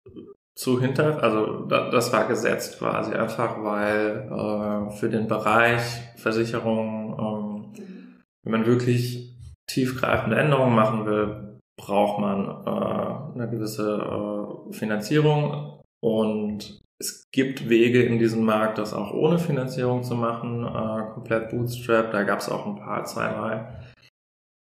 zu 0.55 0.79
hinter, 0.79 1.23
also 1.23 1.65
das 1.65 2.11
war 2.13 2.27
gesetzt 2.27 2.79
quasi 2.79 3.13
einfach, 3.13 3.63
weil 3.63 4.29
äh, 4.29 4.91
für 4.97 5.09
den 5.09 5.27
Bereich 5.27 5.81
Versicherung, 6.17 7.73
ähm, 7.77 8.21
wenn 8.43 8.51
man 8.51 8.65
wirklich 8.65 9.37
tiefgreifende 9.67 10.37
Änderungen 10.37 10.75
machen 10.75 11.05
will, 11.05 11.59
braucht 11.79 12.19
man 12.19 12.45
äh, 12.65 13.39
eine 13.39 13.49
gewisse 13.49 14.67
äh, 14.69 14.73
Finanzierung 14.73 15.81
und 16.03 16.80
es 17.01 17.31
gibt 17.31 17.67
Wege 17.67 18.03
in 18.03 18.19
diesem 18.19 18.45
Markt, 18.45 18.77
das 18.77 18.93
auch 18.93 19.11
ohne 19.11 19.39
Finanzierung 19.39 20.03
zu 20.03 20.15
machen, 20.15 20.63
äh, 20.63 21.13
komplett 21.13 21.49
Bootstrap. 21.49 22.11
Da 22.11 22.23
gab 22.23 22.39
es 22.39 22.49
auch 22.49 22.65
ein 22.67 22.75
paar, 22.75 23.03
zwei, 23.05 23.27
drei, 23.27 23.67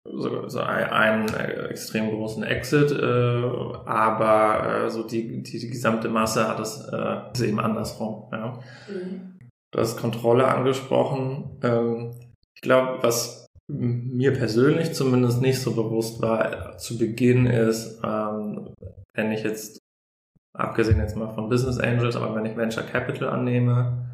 so, 0.09 0.49
so 0.49 0.61
einen 0.61 1.29
extrem 1.69 2.11
großen 2.11 2.43
Exit, 2.43 2.93
äh, 2.93 3.43
aber 3.85 4.85
äh, 4.87 4.91
so 4.91 5.03
die, 5.03 5.43
die, 5.43 5.59
die 5.59 5.69
gesamte 5.69 6.09
Masse 6.09 6.49
hat 6.49 6.59
es 6.61 6.89
äh, 6.91 7.17
ist 7.33 7.43
eben 7.43 7.61
andersrum. 7.61 8.29
Ja. 8.33 8.59
Mhm. 8.89 9.39
Du 9.73 9.79
hast 9.79 9.99
Kontrolle 9.99 10.49
angesprochen. 10.49 11.59
Ähm, 11.63 12.15
ich 12.55 12.63
glaube, 12.63 13.03
was 13.03 13.47
mir 13.69 14.33
persönlich 14.33 14.95
zumindest 14.95 15.41
nicht 15.43 15.61
so 15.61 15.75
bewusst 15.75 16.21
war 16.23 16.77
zu 16.79 16.99
Beginn 16.99 17.47
ist, 17.47 18.01
ähm, 18.03 18.71
wenn 19.15 19.31
ich 19.31 19.45
jetzt, 19.45 19.80
abgesehen 20.53 20.99
jetzt 20.99 21.17
mal 21.17 21.29
von 21.29 21.49
Business 21.49 21.79
Angels, 21.79 22.17
aber 22.17 22.35
wenn 22.35 22.47
ich 22.47 22.57
Venture 22.57 22.85
Capital 22.85 23.29
annehme, 23.29 24.07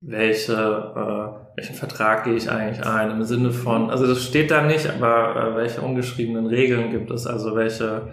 welche, 0.00 0.52
äh, 0.52 1.56
welchen 1.56 1.74
Vertrag 1.74 2.24
gehe 2.24 2.34
ich 2.34 2.50
eigentlich 2.50 2.86
ein? 2.86 3.10
Im 3.10 3.24
Sinne 3.24 3.50
von, 3.50 3.90
also 3.90 4.06
das 4.06 4.22
steht 4.22 4.50
da 4.50 4.62
nicht, 4.62 4.88
aber 4.88 5.36
äh, 5.36 5.56
welche 5.56 5.80
ungeschriebenen 5.80 6.46
Regeln 6.46 6.90
gibt 6.90 7.10
es, 7.10 7.26
also 7.26 7.56
welche 7.56 8.08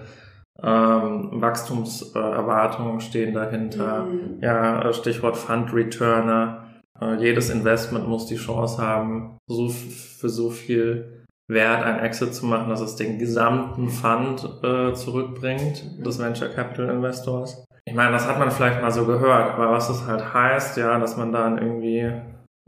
ähm, 0.62 1.30
Wachstumserwartungen 1.42 3.02
stehen 3.02 3.34
dahinter, 3.34 4.06
mhm. 4.06 4.40
ja, 4.42 4.92
Stichwort 4.94 5.38
Fund 5.38 5.74
Returner, 5.74 6.66
äh, 7.00 7.16
jedes 7.16 7.50
Investment 7.50 8.08
muss 8.08 8.26
die 8.26 8.38
Chance 8.38 8.82
haben, 8.82 9.38
so 9.48 9.70
für 9.70 10.30
so 10.30 10.50
viel 10.50 11.25
Wert 11.48 11.84
ein 11.84 12.00
Exit 12.00 12.34
zu 12.34 12.46
machen, 12.46 12.70
dass 12.70 12.82
es 12.82 12.96
den 12.96 13.20
gesamten 13.20 13.90
Fund 13.90 14.48
äh, 14.64 14.94
zurückbringt, 14.94 16.06
des 16.06 16.20
Venture 16.20 16.50
Capital 16.50 16.90
Investors. 16.90 17.66
Ich 17.86 17.94
meine, 17.94 18.14
das 18.14 18.28
hat 18.28 18.40
man 18.40 18.50
vielleicht 18.50 18.82
mal 18.82 18.92
so 18.92 19.06
gehört, 19.06 19.54
aber 19.54 19.72
was 19.72 19.88
das 19.88 20.08
halt 20.08 20.34
heißt, 20.34 20.78
ja, 20.78 20.98
dass 20.98 21.18
man 21.18 21.32
dann 21.32 21.60
irgendwie 21.60 22.12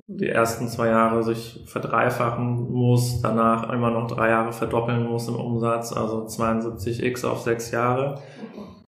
die 0.08 0.30
ersten 0.30 0.68
zwei 0.68 0.88
Jahre 0.88 1.24
sich 1.24 1.64
verdreifachen 1.66 2.72
muss, 2.72 3.22
danach 3.22 3.70
immer 3.72 3.90
noch 3.90 4.08
drei 4.08 4.30
Jahre 4.30 4.54
verdoppeln 4.54 5.04
muss 5.04 5.28
im 5.28 5.36
Umsatz, 5.36 5.92
also 5.92 6.26
72x 6.26 7.26
auf 7.26 7.42
sechs 7.42 7.72
Jahre. 7.72 8.22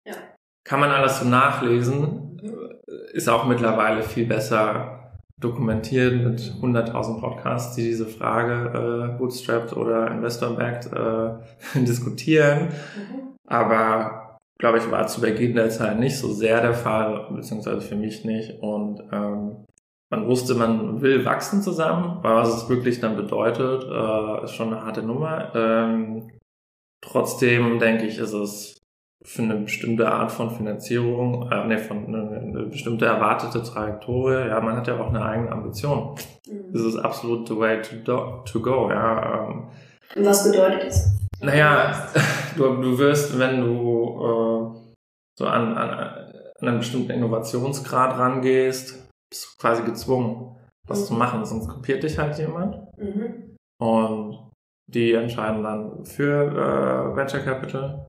Ja. 0.06 0.14
Kann 0.64 0.82
man 0.82 0.92
alles 0.92 1.20
so 1.20 1.26
nachlesen, 1.26 2.40
ist 3.14 3.30
auch 3.30 3.46
mittlerweile 3.46 4.04
viel 4.04 4.28
besser 4.28 4.97
dokumentiert 5.40 6.24
mit 6.24 6.40
100.000 6.62 7.20
Podcasts, 7.20 7.76
die 7.76 7.84
diese 7.84 8.08
Frage 8.08 9.14
äh, 9.14 9.18
bootstrapped 9.18 9.76
oder 9.76 10.12
investor-backed 10.12 10.92
äh, 10.94 11.80
diskutieren. 11.86 12.70
Mhm. 12.70 13.36
Aber 13.46 14.38
glaube 14.60 14.80
ich, 14.80 14.92
war 14.92 15.08
zu 15.08 15.22
Beginn 15.22 15.56
der 15.56 15.70
Zeit 15.70 16.00
nicht 16.00 16.18
so 16.18 16.32
sehr 16.32 16.62
der 16.62 16.74
Fall, 16.74 17.28
beziehungsweise 17.32 17.82
für 17.82 17.96
mich 17.96 18.26
nicht. 18.26 18.62
Und 18.62 19.02
ähm, 19.12 19.66
man 20.10 20.28
wusste, 20.28 20.56
man 20.56 21.02
will 21.02 21.26
wachsen 21.26 21.62
zusammen, 21.62 22.18
aber 22.18 22.36
was 22.36 22.64
es 22.64 22.70
wirklich 22.70 23.00
dann 23.00 23.16
bedeutet, 23.16 23.84
äh, 23.84 24.44
ist 24.44 24.54
schon 24.54 24.74
eine 24.74 24.84
harte 24.86 25.04
Nummer. 25.04 25.52
Ähm, 25.54 26.32
trotzdem 27.02 27.80
denke 27.80 28.06
ich, 28.08 28.18
ist 28.18 28.34
es 28.34 28.77
für 29.28 29.42
eine 29.42 29.56
bestimmte 29.56 30.10
Art 30.10 30.32
von 30.32 30.50
Finanzierung, 30.50 31.52
äh, 31.52 31.68
nee, 31.68 31.78
von 31.78 32.08
eine, 32.08 32.40
eine 32.40 32.64
bestimmte 32.68 33.08
erwartete 33.08 33.62
Trajektorie, 33.62 34.48
ja, 34.48 34.62
man 34.62 34.78
hat 34.78 34.88
ja 34.88 34.98
auch 34.98 35.10
eine 35.10 35.22
eigene 35.22 35.52
Ambition. 35.52 36.16
Mhm. 36.48 36.72
Das 36.72 36.82
ist 36.84 36.96
absolut 36.96 37.46
the 37.46 37.58
way 37.58 37.82
to, 37.82 37.98
do, 38.06 38.42
to 38.46 38.62
go, 38.62 38.90
ja. 38.90 39.50
Ähm. 39.50 39.68
Und 40.16 40.26
was 40.26 40.50
bedeutet 40.50 40.86
das? 40.86 41.20
Naja, 41.42 42.08
du, 42.56 42.82
du 42.82 42.98
wirst, 42.98 43.38
wenn 43.38 43.60
du 43.60 43.76
äh, 44.16 44.96
so 45.38 45.46
an, 45.46 45.78
an, 45.78 45.90
an 45.90 46.68
einen 46.68 46.78
bestimmten 46.78 47.12
Innovationsgrad 47.12 48.18
rangehst, 48.18 49.10
bist 49.30 49.46
du 49.46 49.62
quasi 49.62 49.84
gezwungen, 49.84 50.56
was 50.88 51.02
mhm. 51.02 51.06
zu 51.06 51.14
machen, 51.16 51.46
sonst 51.46 51.68
kopiert 51.68 52.02
dich 52.02 52.18
halt 52.18 52.38
jemand. 52.38 52.78
Mhm. 52.98 53.58
Und 53.78 54.52
die 54.90 55.12
entscheiden 55.12 55.64
dann 55.64 56.06
für 56.06 56.46
äh, 56.46 57.16
Venture 57.18 57.42
Capital 57.42 58.08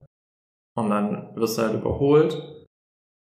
und 0.79 0.89
dann 0.89 1.35
wirst 1.35 1.57
du 1.57 1.61
halt 1.61 1.73
überholt. 1.73 2.65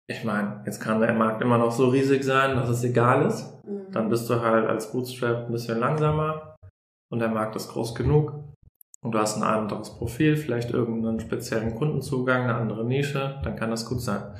Ich 0.07 0.23
meine, 0.23 0.61
jetzt 0.65 0.81
kann 0.81 0.99
der 0.99 1.13
Markt 1.13 1.41
immer 1.41 1.57
noch 1.57 1.71
so 1.71 1.87
riesig 1.89 2.23
sein, 2.23 2.55
dass 2.55 2.69
es 2.69 2.83
egal 2.83 3.25
ist. 3.25 3.63
Mhm. 3.65 3.91
Dann 3.91 4.09
bist 4.09 4.29
du 4.29 4.41
halt 4.41 4.67
als 4.67 4.91
Bootstrap 4.91 5.45
ein 5.45 5.51
bisschen 5.51 5.79
langsamer 5.79 6.55
und 7.11 7.19
der 7.19 7.29
Markt 7.29 7.55
ist 7.55 7.69
groß 7.69 7.95
genug 7.95 8.33
und 9.03 9.11
du 9.13 9.19
hast 9.19 9.37
ein 9.37 9.43
anderes 9.43 9.97
Profil, 9.97 10.37
vielleicht 10.37 10.71
irgendeinen 10.71 11.19
speziellen 11.19 11.75
Kundenzugang, 11.75 12.43
eine 12.43 12.55
andere 12.55 12.85
Nische, 12.85 13.39
dann 13.43 13.55
kann 13.55 13.71
das 13.71 13.85
gut 13.85 14.01
sein. 14.01 14.35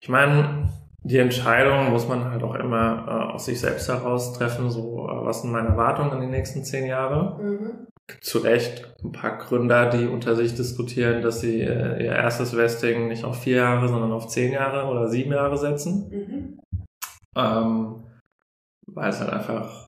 Ich 0.00 0.08
meine, 0.08 0.68
die 1.04 1.18
Entscheidung 1.18 1.90
muss 1.90 2.06
man 2.06 2.24
halt 2.24 2.42
auch 2.42 2.54
immer 2.54 3.06
äh, 3.08 3.34
aus 3.34 3.46
sich 3.46 3.60
selbst 3.60 3.88
heraus 3.88 4.32
treffen, 4.34 4.70
so 4.70 5.08
äh, 5.08 5.24
was 5.24 5.42
sind 5.42 5.52
meine 5.52 5.68
Erwartungen 5.68 6.12
in 6.12 6.20
die 6.20 6.36
nächsten 6.36 6.64
zehn 6.64 6.86
Jahre. 6.86 7.42
Mhm. 7.42 7.86
Zu 8.20 8.38
Recht 8.38 8.92
ein 9.02 9.12
paar 9.12 9.38
Gründer, 9.38 9.90
die 9.90 10.06
unter 10.06 10.36
sich 10.36 10.54
diskutieren, 10.54 11.22
dass 11.22 11.40
sie 11.40 11.60
äh, 11.60 12.04
ihr 12.04 12.12
erstes 12.12 12.56
Vesting 12.56 13.08
nicht 13.08 13.24
auf 13.24 13.42
vier 13.42 13.56
Jahre, 13.56 13.88
sondern 13.88 14.12
auf 14.12 14.28
zehn 14.28 14.52
Jahre 14.52 14.90
oder 14.90 15.08
sieben 15.08 15.32
Jahre 15.32 15.56
setzen. 15.56 16.08
Mhm. 16.10 16.60
Ähm, 17.36 18.04
weil 18.86 19.10
es 19.10 19.20
halt 19.20 19.30
einfach 19.30 19.86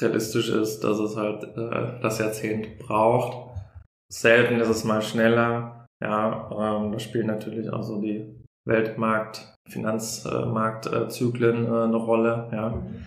realistisch 0.00 0.50
ist, 0.50 0.80
dass 0.80 0.98
es 0.98 1.16
halt 1.16 1.44
äh, 1.56 2.00
das 2.00 2.18
Jahrzehnt 2.18 2.78
braucht. 2.78 3.56
Selten 4.12 4.60
ist 4.60 4.68
es 4.68 4.84
mal 4.84 5.02
schneller. 5.02 5.86
Ja, 6.02 6.50
ähm, 6.50 6.92
da 6.92 6.98
spielen 6.98 7.28
natürlich 7.28 7.70
auch 7.70 7.82
so 7.82 8.00
die 8.00 8.40
Weltmarkt, 8.66 9.54
Finanzmarktzyklen 9.68 11.64
äh, 11.64 11.84
eine 11.84 11.96
Rolle. 11.96 12.48
Ja. 12.52 12.70
Mhm. 12.70 13.04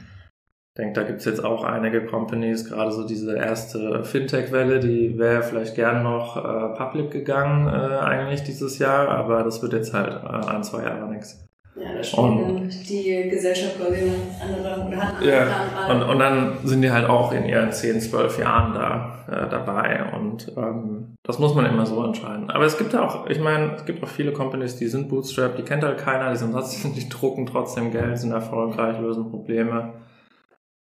Ich 0.77 0.84
denke, 0.84 1.01
da 1.01 1.07
gibt's 1.07 1.25
jetzt 1.25 1.43
auch 1.43 1.63
einige 1.63 2.05
Companies, 2.05 2.69
gerade 2.69 2.91
so 2.91 3.03
diese 3.03 3.36
erste 3.36 4.03
Fintech-Welle, 4.03 4.79
die 4.79 5.17
wäre 5.17 5.41
vielleicht 5.41 5.74
gern 5.74 6.03
noch 6.03 6.38
äh, 6.38 6.77
public 6.77 7.10
gegangen 7.10 7.67
äh, 7.67 7.98
eigentlich 7.98 8.43
dieses 8.43 8.77
Jahr, 8.77 9.10
aber 9.10 9.41
das 9.41 9.63
wird 9.63 9.74
jetzt 9.74 9.96
halt 9.96 10.22
äh, 10.24 10.51
ein, 10.51 10.63
zwei 10.63 10.84
Jahre 10.84 11.10
nichts. 11.12 11.43
Ja, 11.75 11.96
da 11.96 12.03
spielt 12.03 12.89
die 12.89 13.27
Gesellschaft 13.27 13.79
quasi 13.79 14.01
eine 14.01 14.13
andere 14.39 14.88
oder 14.88 14.98
hat 14.98 15.25
ja, 15.25 15.91
und, 15.91 16.03
und 16.03 16.19
dann 16.19 16.57
sind 16.63 16.84
die 16.84 16.91
halt 16.91 17.10
auch 17.10 17.31
in 17.31 17.46
ihren 17.46 17.72
10, 17.72 18.00
12 18.00 18.38
Jahren 18.38 18.75
da 18.75 19.15
äh, 19.31 19.50
dabei 19.50 20.12
und 20.15 20.53
ähm, 20.57 21.15
das 21.24 21.39
muss 21.39 21.55
man 21.55 21.65
immer 21.65 21.88
so 21.88 22.03
entscheiden. 22.03 22.51
Aber 22.51 22.65
es 22.65 22.77
gibt 22.77 22.93
ja 22.93 23.03
auch, 23.03 23.27
ich 23.27 23.39
meine, 23.39 23.77
es 23.77 23.86
gibt 23.86 24.03
auch 24.03 24.10
viele 24.10 24.31
Companies, 24.31 24.75
die 24.75 24.86
sind 24.86 25.10
Bootstrap, 25.10 25.55
die 25.55 25.63
kennt 25.63 25.84
halt 25.84 25.98
keiner, 25.98 26.29
die 26.29 26.38
sind 26.38 26.51
trotzdem, 26.51 26.93
die 26.96 27.10
drucken 27.10 27.48
trotzdem 27.48 27.91
Geld, 27.91 28.19
sind 28.19 28.31
erfolgreich, 28.31 29.00
lösen 29.00 29.31
Probleme. 29.31 29.93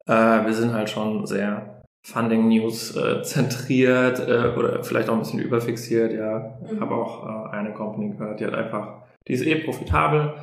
Äh, 0.09 0.47
wir 0.47 0.55
sind 0.55 0.73
halt 0.73 0.91
schon 0.91 1.27
sehr 1.27 1.83
Funding 2.05 2.49
News 2.49 2.97
äh, 2.97 3.23
zentriert 3.23 4.19
äh, 4.27 4.55
oder 4.57 4.83
vielleicht 4.83 5.09
auch 5.09 5.15
ein 5.15 5.21
bisschen 5.21 5.41
überfixiert, 5.41 6.13
ja. 6.13 6.59
Mhm. 6.61 6.81
Habe 6.81 6.95
auch 6.95 7.25
äh, 7.25 7.57
eine 7.57 7.75
Company 7.75 8.17
gehört, 8.17 8.41
die 8.41 8.47
hat 8.47 8.55
einfach, 8.55 9.03
die 9.27 9.35
ist 9.35 9.47
eh 9.47 9.57
profitabel, 9.57 10.35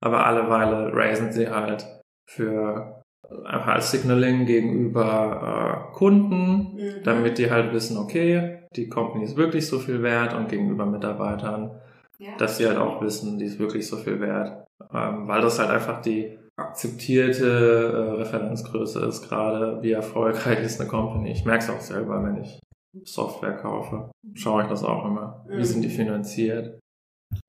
aber 0.00 0.26
alle 0.26 0.48
Weile 0.48 0.92
raisen 0.94 1.32
sie 1.32 1.48
halt 1.48 1.86
für 2.26 3.02
einfach 3.44 3.74
als 3.74 3.90
Signaling 3.90 4.46
gegenüber 4.46 5.90
äh, 5.92 5.94
Kunden, 5.94 6.74
mhm. 6.74 7.02
damit 7.04 7.38
die 7.38 7.50
halt 7.50 7.72
wissen, 7.72 7.98
okay, 7.98 8.60
die 8.74 8.88
Company 8.88 9.24
ist 9.24 9.36
wirklich 9.36 9.66
so 9.66 9.78
viel 9.78 10.02
wert 10.02 10.34
und 10.34 10.48
gegenüber 10.48 10.86
Mitarbeitern, 10.86 11.80
ja. 12.18 12.36
dass 12.38 12.56
sie 12.56 12.66
halt 12.66 12.78
auch 12.78 13.02
wissen, 13.02 13.38
die 13.38 13.44
ist 13.46 13.58
wirklich 13.58 13.86
so 13.86 13.96
viel 13.96 14.20
wert, 14.20 14.64
ähm, 14.92 15.28
weil 15.28 15.42
das 15.42 15.58
halt 15.58 15.70
einfach 15.70 16.00
die 16.00 16.38
akzeptierte 16.60 17.46
äh, 17.46 18.20
Referenzgröße 18.20 19.04
ist, 19.06 19.28
gerade 19.28 19.82
wie 19.82 19.92
erfolgreich 19.92 20.62
ist 20.62 20.80
eine 20.80 20.88
Company. 20.88 21.32
Ich 21.32 21.44
merke 21.44 21.64
es 21.64 21.70
auch 21.70 21.80
selber, 21.80 22.22
wenn 22.22 22.42
ich 22.42 22.60
Software 23.04 23.56
kaufe, 23.56 24.10
schaue 24.34 24.62
ich 24.62 24.68
das 24.68 24.84
auch 24.84 25.04
immer. 25.04 25.44
Mhm. 25.48 25.58
Wie 25.58 25.64
sind 25.64 25.82
die 25.82 25.88
finanziert? 25.88 26.78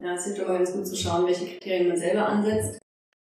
Ja, 0.02 0.14
es 0.14 0.26
hilft 0.26 0.40
immer 0.40 0.58
ganz 0.58 0.74
gut 0.74 0.88
zu 0.88 0.96
schauen, 0.96 1.26
welche 1.26 1.46
Kriterien 1.46 1.88
man 1.88 1.98
selber 1.98 2.28
ansetzt, 2.28 2.80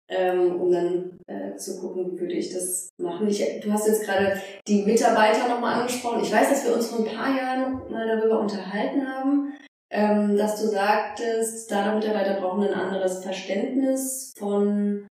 ähm, 0.10 0.60
um 0.60 0.72
dann 0.72 1.18
äh, 1.28 1.56
zu 1.56 1.80
gucken, 1.80 2.12
wie 2.12 2.20
würde 2.20 2.34
ich 2.34 2.54
das 2.54 2.90
machen. 3.02 3.28
Ich, 3.28 3.42
du 3.62 3.72
hast 3.72 3.88
jetzt 3.88 4.04
gerade 4.04 4.42
die 4.68 4.84
Mitarbeiter 4.84 5.48
nochmal 5.48 5.82
angesprochen. 5.82 6.22
Ich 6.22 6.32
weiß, 6.32 6.50
dass 6.50 6.66
wir 6.66 6.76
uns 6.76 6.88
vor 6.88 7.00
ein 7.00 7.16
paar 7.16 7.36
Jahren 7.36 7.90
mal 7.90 8.08
darüber 8.08 8.42
unterhalten 8.42 9.08
haben, 9.08 9.54
ähm, 9.90 10.36
dass 10.36 10.62
du 10.62 10.68
sagtest, 10.68 11.66
Startup-Mitarbeiter 11.66 12.42
brauchen 12.42 12.68
ein 12.68 12.74
anderes 12.74 13.24
Verständnis 13.24 14.34
von 14.38 15.08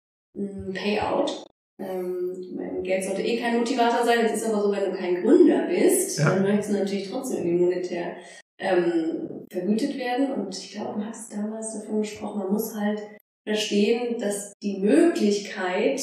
Payout. 0.73 1.45
Ähm, 1.81 2.83
Geld 2.83 3.05
sollte 3.05 3.23
eh 3.23 3.39
kein 3.39 3.59
Motivator 3.59 4.05
sein. 4.05 4.25
Es 4.25 4.33
ist 4.33 4.47
aber 4.47 4.63
so, 4.63 4.73
wenn 4.73 4.91
du 4.91 4.97
kein 4.97 5.23
Gründer 5.23 5.67
bist, 5.67 6.19
ja. 6.19 6.31
dann 6.31 6.43
möchtest 6.43 6.71
du 6.71 6.75
natürlich 6.75 7.11
trotzdem 7.11 7.39
irgendwie 7.39 7.65
monetär 7.65 8.17
ähm, 8.59 9.47
vergütet 9.51 9.99
werden. 9.99 10.33
Und 10.33 10.57
ich 10.57 10.73
glaube, 10.73 11.01
du 11.01 11.07
hast 11.07 11.33
damals 11.33 11.75
davon 11.75 12.03
gesprochen, 12.03 12.41
man 12.41 12.53
muss 12.53 12.75
halt 12.75 13.03
verstehen, 13.47 14.19
dass 14.19 14.53
die 14.63 14.79
Möglichkeit 14.79 16.01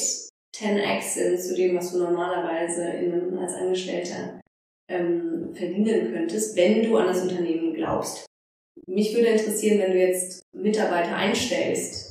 10x 0.54 1.02
sind 1.14 1.40
zu 1.40 1.54
dem, 1.54 1.76
was 1.76 1.92
du 1.92 1.98
normalerweise 1.98 2.84
in, 2.84 3.36
als 3.38 3.54
Angestellter 3.54 4.40
ähm, 4.88 5.54
verdienen 5.54 6.12
könntest, 6.12 6.56
wenn 6.56 6.82
du 6.82 6.96
an 6.96 7.06
das 7.06 7.22
Unternehmen 7.22 7.72
glaubst. 7.74 8.26
Mich 8.86 9.14
würde 9.14 9.28
interessieren, 9.28 9.78
wenn 9.78 9.92
du 9.92 9.98
jetzt 9.98 10.42
Mitarbeiter 10.54 11.16
einstellst, 11.16 12.01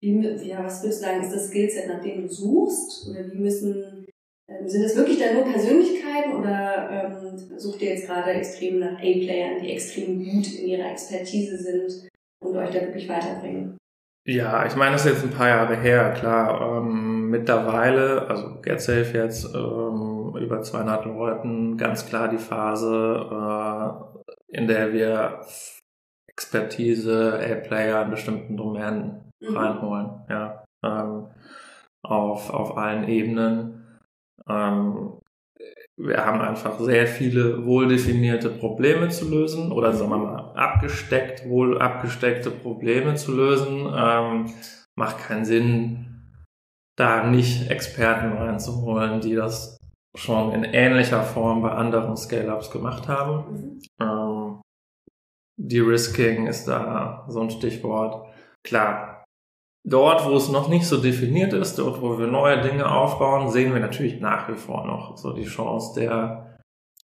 ja, 0.00 0.64
was 0.64 0.82
würdest 0.82 1.02
du 1.02 1.06
sagen, 1.06 1.22
ist 1.22 1.34
das 1.34 1.48
Skillset, 1.48 1.88
nach 1.88 2.00
dem 2.00 2.22
du 2.22 2.28
suchst? 2.28 3.08
Oder 3.08 3.32
wie 3.32 3.38
müssen 3.38 4.06
ähm, 4.48 4.68
sind 4.68 4.84
das 4.84 4.96
wirklich 4.96 5.18
dann 5.18 5.34
nur 5.34 5.44
Persönlichkeiten 5.44 6.36
oder 6.36 7.12
ähm, 7.24 7.58
sucht 7.58 7.82
ihr 7.82 7.90
jetzt 7.90 8.06
gerade 8.06 8.30
extrem 8.30 8.78
nach 8.78 8.98
A-Playern, 8.98 9.60
die 9.60 9.72
extrem 9.72 10.18
gut 10.18 10.46
in 10.54 10.68
ihrer 10.68 10.90
Expertise 10.90 11.58
sind 11.58 12.08
und 12.40 12.56
euch 12.56 12.70
da 12.70 12.80
wirklich 12.80 13.08
weiterbringen? 13.08 13.76
Ja, 14.28 14.66
ich 14.66 14.74
meine, 14.74 14.92
das 14.92 15.04
ist 15.04 15.12
jetzt 15.12 15.24
ein 15.24 15.36
paar 15.36 15.48
Jahre 15.48 15.76
her, 15.76 16.12
klar. 16.12 16.78
Ähm, 16.78 17.30
mittlerweile, 17.30 18.28
also 18.28 18.60
GetSafe 18.60 19.18
jetzt 19.18 19.44
ähm, 19.54 20.34
über 20.36 20.62
200 20.62 21.04
Leuten, 21.06 21.76
ganz 21.76 22.06
klar 22.06 22.28
die 22.28 22.38
Phase, 22.38 23.28
äh, 23.30 24.56
in 24.56 24.66
der 24.66 24.92
wir 24.92 25.40
Expertise, 26.28 27.40
A-Player 27.40 28.02
in 28.02 28.10
bestimmten 28.10 28.56
Domänen 28.56 29.25
mhm. 29.40 29.56
reinholen, 29.56 30.10
ja. 30.28 30.64
Ähm, 30.84 31.26
auf, 32.02 32.50
auf 32.50 32.76
allen 32.76 33.08
Ebenen. 33.08 33.98
Ähm, 34.48 35.20
wir 35.98 36.24
haben 36.24 36.40
einfach 36.40 36.78
sehr 36.78 37.06
viele 37.06 37.64
wohldefinierte 37.64 38.50
Probleme 38.50 39.08
zu 39.08 39.28
lösen 39.30 39.72
oder 39.72 39.92
sagen 39.92 40.10
wir 40.10 40.18
mal 40.18 40.52
abgesteckt, 40.54 41.48
wohl 41.48 41.80
abgesteckte 41.80 42.50
Probleme 42.50 43.14
zu 43.14 43.34
lösen. 43.34 43.90
Ähm, 43.94 44.52
macht 44.94 45.18
keinen 45.18 45.44
Sinn, 45.44 46.06
da 46.96 47.24
nicht 47.24 47.70
Experten 47.70 48.32
reinzuholen, 48.32 49.20
die 49.20 49.34
das 49.34 49.78
schon 50.14 50.52
in 50.52 50.64
ähnlicher 50.64 51.22
Form 51.22 51.62
bei 51.62 51.70
anderen 51.70 52.16
Scale-Ups 52.16 52.70
gemacht 52.70 53.08
haben. 53.08 53.44
Mhm. 53.50 53.80
Ähm, 54.00 54.60
De-Risking 55.58 56.46
ist 56.46 56.66
da 56.68 57.24
so 57.28 57.40
ein 57.40 57.50
Stichwort. 57.50 58.26
Klar, 58.62 59.15
dort, 59.86 60.28
wo 60.28 60.34
es 60.36 60.50
noch 60.50 60.68
nicht 60.68 60.86
so 60.86 60.98
definiert 60.98 61.52
ist, 61.52 61.78
dort, 61.78 62.02
wo 62.02 62.18
wir 62.18 62.26
neue 62.26 62.60
Dinge 62.60 62.90
aufbauen, 62.90 63.48
sehen 63.48 63.72
wir 63.72 63.80
natürlich 63.80 64.20
nach 64.20 64.48
wie 64.48 64.56
vor 64.56 64.84
noch 64.84 65.16
so 65.16 65.32
die 65.32 65.44
Chance 65.44 65.98
der 66.00 66.58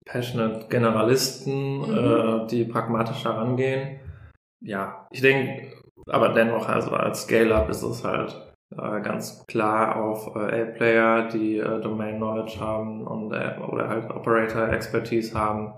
passionate 0.06 0.66
Generalisten, 0.68 1.78
mhm. 1.78 2.44
äh, 2.44 2.46
die 2.48 2.64
pragmatisch 2.64 3.24
herangehen. 3.24 4.00
Ja, 4.62 5.06
ich 5.10 5.20
denke, 5.20 5.72
aber 6.08 6.30
dennoch, 6.30 6.68
also 6.68 6.90
als 6.90 7.22
Scale-Up 7.22 7.68
ist 7.68 7.82
es 7.82 8.02
halt 8.02 8.34
äh, 8.76 9.00
ganz 9.02 9.46
klar 9.46 9.96
auf 10.02 10.34
äh, 10.34 10.62
A-Player, 10.62 11.28
die 11.28 11.58
äh, 11.58 11.80
Domain 11.80 12.16
Knowledge 12.16 12.58
haben 12.60 13.06
und 13.06 13.32
äh, 13.32 13.58
oder 13.68 13.88
halt 13.88 14.10
Operator 14.10 14.68
Expertise 14.68 15.38
haben. 15.38 15.74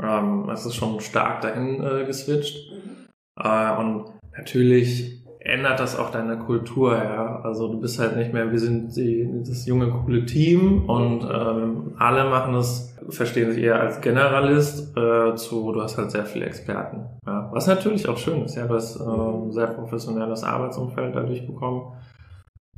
Ähm, 0.00 0.48
es 0.50 0.66
ist 0.66 0.74
schon 0.74 1.00
stark 1.00 1.40
dahin 1.40 1.82
äh, 1.82 2.04
geswitcht. 2.04 2.70
Mhm. 2.70 3.06
Äh, 3.40 3.76
und 3.76 4.12
natürlich 4.36 5.23
ändert 5.44 5.78
das 5.78 5.98
auch 5.98 6.10
deine 6.10 6.38
Kultur, 6.38 6.96
ja. 6.96 7.40
Also 7.42 7.68
du 7.68 7.78
bist 7.78 7.98
halt 7.98 8.16
nicht 8.16 8.32
mehr, 8.32 8.50
wir 8.50 8.58
sind 8.58 8.96
die, 8.96 9.28
das 9.46 9.66
junge, 9.66 9.90
coole 9.90 10.24
Team 10.24 10.88
und 10.88 11.22
ähm, 11.22 11.92
alle 11.98 12.24
machen 12.24 12.54
das, 12.54 12.96
verstehen 13.10 13.52
sich 13.52 13.62
eher 13.62 13.78
als 13.78 14.00
Generalist 14.00 14.96
äh, 14.96 15.34
zu, 15.34 15.72
du 15.72 15.82
hast 15.82 15.98
halt 15.98 16.10
sehr 16.10 16.24
viele 16.24 16.46
Experten. 16.46 17.04
Ja. 17.26 17.50
Was 17.52 17.66
natürlich 17.66 18.08
auch 18.08 18.16
schön 18.16 18.42
ist, 18.42 18.56
ja, 18.56 18.66
du 18.66 18.74
hast 18.74 18.98
ähm, 18.98 19.52
sehr 19.52 19.66
professionelles 19.66 20.42
Arbeitsumfeld 20.44 21.14
dadurch 21.14 21.46
bekommen. 21.46 21.92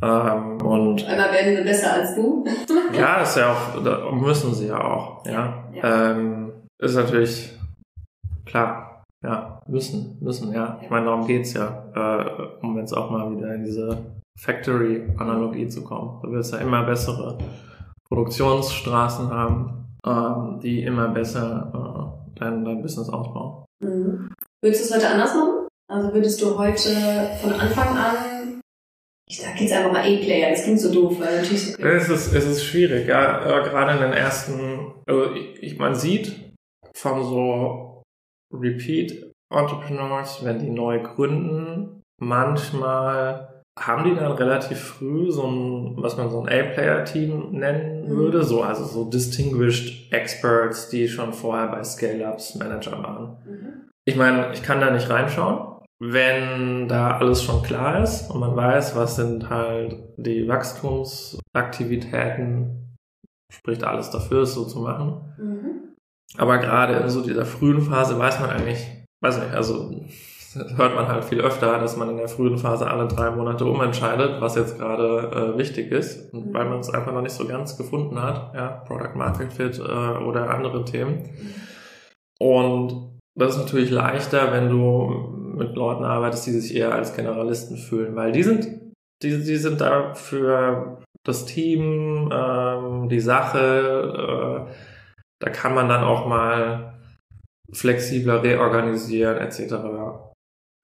Ähm, 0.03 0.61
und 0.61 1.07
Einmal 1.07 1.33
werden 1.33 1.57
sie 1.57 1.63
besser 1.63 1.93
als 1.93 2.17
du. 2.17 2.45
ja, 2.99 3.23
ist 3.23 3.37
ja 3.37 3.53
auch, 3.53 4.13
müssen 4.13 4.53
sie 4.55 4.67
ja 4.67 4.83
auch, 4.83 5.25
ja. 5.25 5.71
ja. 5.73 6.11
Ähm, 6.11 6.53
ist 6.79 6.97
natürlich 6.97 7.57
klar, 8.45 8.96
ja, 9.23 9.61
müssen, 9.67 10.19
müssen, 10.21 10.53
ja. 10.53 10.79
Ich 10.83 10.91
meine, 10.91 11.07
darum 11.07 11.27
geht's 11.27 11.55
ja, 11.55 11.85
äh, 11.95 12.65
um 12.65 12.79
jetzt 12.79 12.93
auch 12.93 13.11
mal 13.11 13.31
wieder 13.37 13.55
in 13.55 13.65
diese 13.65 13.99
Factory-Analogie 14.39 15.69
zu 15.69 15.83
kommen. 15.83 16.21
Du 16.23 16.31
willst 16.31 16.53
ja 16.53 16.59
immer 16.59 16.85
bessere 16.85 17.39
Produktionsstraßen 18.09 19.31
haben, 19.31 19.87
ähm, 20.07 20.61
die 20.63 20.83
immer 20.83 21.09
besser 21.09 22.23
äh, 22.35 22.39
dein, 22.39 22.65
dein 22.65 22.83
Business 22.83 23.09
ausbauen. 23.09 23.65
Mhm. 23.83 24.31
Würdest 24.63 24.83
du 24.83 24.95
es 24.95 24.95
heute 24.95 25.13
anders 25.13 25.35
machen? 25.35 25.69
Also 25.89 26.13
würdest 26.13 26.43
du 26.43 26.59
heute 26.59 26.91
von 27.41 27.53
Anfang 27.53 27.97
an, 27.97 28.61
ich 29.29 29.41
sag 29.41 29.61
jetzt 29.61 29.73
einfach 29.73 29.93
mal 29.93 30.01
A-Player, 30.01 30.51
das 30.51 30.65
klingt 30.65 30.81
so 30.81 30.93
doof, 30.93 31.19
weil 31.21 31.37
natürlich 31.37 31.75
so 31.75 31.83
es 31.83 32.09
ist, 32.09 32.33
es 32.35 32.47
ist 32.47 32.65
schwierig, 32.65 33.09
ja. 33.09 33.41
Äh, 33.45 33.69
gerade 33.69 33.93
in 33.93 34.03
den 34.03 34.13
ersten, 34.13 34.93
also 35.07 35.33
ich, 35.33 35.63
ich, 35.63 35.79
man 35.79 35.95
sieht 35.95 36.55
von 36.93 37.25
so 37.25 37.96
Repeat 38.61 39.33
Entrepreneurs, 39.53 40.45
wenn 40.45 40.59
die 40.59 40.71
neu 40.71 41.01
gründen, 41.03 42.03
manchmal 42.21 43.62
haben 43.79 44.05
die 44.05 44.14
dann 44.14 44.33
relativ 44.33 44.79
früh 44.79 45.31
so 45.31 45.47
ein, 45.47 45.95
was 45.99 46.16
man 46.16 46.31
so 46.31 46.40
ein 46.40 46.49
A-Player-Team 46.49 47.51
nennen 47.53 47.97
Mhm. 48.07 48.16
würde, 48.16 48.42
so, 48.45 48.62
also 48.62 48.85
so 48.85 49.05
Distinguished 49.05 50.12
Experts, 50.12 50.88
die 50.88 51.09
schon 51.09 51.33
vorher 51.33 51.69
bei 51.69 51.85
Scale-Ups 51.85 52.57
Manager 52.57 53.03
waren. 53.03 53.37
Mhm. 53.45 53.88
Ich 54.05 54.16
meine, 54.16 54.53
ich 54.53 54.62
kann 54.62 54.81
da 54.81 54.90
nicht 54.90 55.09
reinschauen. 55.11 55.77
Wenn 55.99 56.88
da 56.88 57.16
alles 57.16 57.42
schon 57.42 57.62
klar 57.62 58.03
ist 58.03 58.31
und 58.31 58.40
man 58.40 58.55
weiß, 58.55 58.95
was 58.97 59.16
sind 59.16 59.49
halt 59.49 59.97
die 60.16 60.47
Wachstumsaktivitäten, 60.47 62.95
spricht 63.53 63.83
alles 63.83 64.11
dafür, 64.11 64.42
es 64.42 64.53
so 64.55 64.66
zu 64.66 64.81
machen. 64.81 65.35
Mhm. 65.38 65.76
Aber 66.38 66.59
gerade 66.59 66.94
in 66.94 67.09
so 67.09 67.22
dieser 67.22 67.44
frühen 67.44 67.81
Phase 67.81 68.18
weiß 68.18 68.40
man 68.40 68.51
eigentlich, 68.51 68.87
weiß 69.22 69.38
nicht, 69.38 69.55
also 69.55 69.90
hört 70.77 70.94
man 70.94 71.09
halt 71.09 71.25
viel 71.25 71.40
öfter, 71.40 71.79
dass 71.79 71.96
man 71.96 72.11
in 72.11 72.16
der 72.16 72.29
frühen 72.29 72.59
Phase 72.59 72.87
alle 72.90 73.07
drei 73.09 73.31
Monate 73.31 73.64
umentscheidet, 73.64 74.40
was 74.40 74.57
jetzt 74.57 74.79
gerade 74.79 75.55
äh, 75.55 75.59
wichtig 75.59 75.90
ist, 75.92 76.33
Mhm. 76.33 76.55
weil 76.55 76.64
man 76.66 76.81
es 76.81 76.90
einfach 76.90 77.12
noch 77.12 77.22
nicht 77.22 77.35
so 77.35 77.46
ganz 77.46 77.77
gefunden 77.77 78.20
hat, 78.22 78.55
ja, 78.55 78.83
Product 78.87 79.14
Market 79.16 79.53
Fit 79.53 79.79
äh, 79.79 79.83
oder 79.83 80.51
andere 80.51 80.85
Themen. 80.85 81.31
Und 82.38 83.18
das 83.38 83.57
ist 83.57 83.62
natürlich 83.62 83.90
leichter, 83.90 84.53
wenn 84.53 84.68
du 84.68 85.33
mit 85.57 85.75
Leuten 85.75 86.05
arbeitest, 86.05 86.46
die 86.46 86.53
sich 86.53 86.75
eher 86.75 86.94
als 86.94 87.14
Generalisten 87.14 87.77
fühlen, 87.77 88.14
weil 88.16 88.33
die 88.33 88.42
sind, 88.42 88.66
die, 89.22 89.31
die 89.42 89.57
sind 89.57 89.81
da 89.81 90.14
für 90.14 90.99
das 91.25 91.44
Team, 91.46 92.31
ähm, 92.33 93.09
die 93.09 93.20
Sache, 93.20 94.66
äh, 94.68 94.72
da 95.47 95.53
kann 95.53 95.77
man 95.77 95.89
dann 95.89 96.03
auch 96.03 96.27
mal 96.27 96.95
flexibler 97.73 98.43
reorganisieren 98.43 99.37
etc. 99.39 99.75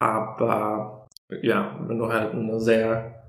Aber 0.01 1.09
ja, 1.43 1.77
wenn 1.81 1.99
du 1.99 2.13
halt 2.13 2.33
eine 2.33 2.61
sehr 2.61 3.25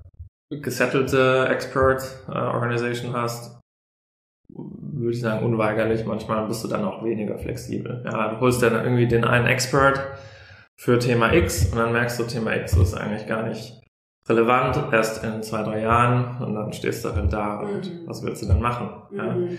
gesettelte 0.50 1.48
Expert-Organisation 1.48 3.14
hast, 3.14 3.58
würde 4.48 5.10
ich 5.10 5.20
sagen, 5.20 5.44
unweigerlich. 5.44 6.06
Manchmal 6.06 6.46
bist 6.46 6.62
du 6.62 6.68
dann 6.68 6.84
auch 6.84 7.02
weniger 7.02 7.36
flexibel. 7.36 8.04
Ja, 8.04 8.28
du 8.28 8.38
holst 8.40 8.62
dann 8.62 8.74
irgendwie 8.74 9.08
den 9.08 9.24
einen 9.24 9.46
Expert 9.48 10.00
für 10.78 11.00
Thema 11.00 11.32
X 11.32 11.72
und 11.72 11.78
dann 11.78 11.90
merkst 11.90 12.20
du, 12.20 12.24
Thema 12.24 12.54
X 12.54 12.76
ist 12.76 12.94
eigentlich 12.94 13.26
gar 13.26 13.42
nicht 13.42 13.82
relevant, 14.28 14.92
erst 14.92 15.24
in 15.24 15.42
zwei, 15.42 15.64
drei 15.64 15.80
Jahren 15.80 16.40
und 16.40 16.54
dann 16.54 16.72
stehst 16.72 17.04
du 17.04 17.12
halt 17.12 17.32
da 17.32 17.58
und 17.58 17.92
Mhm. 17.92 18.06
was 18.06 18.22
willst 18.22 18.42
du 18.42 18.46
dann 18.46 18.60
machen? 18.60 18.88
Ja. 19.10 19.32
Mhm. 19.34 19.58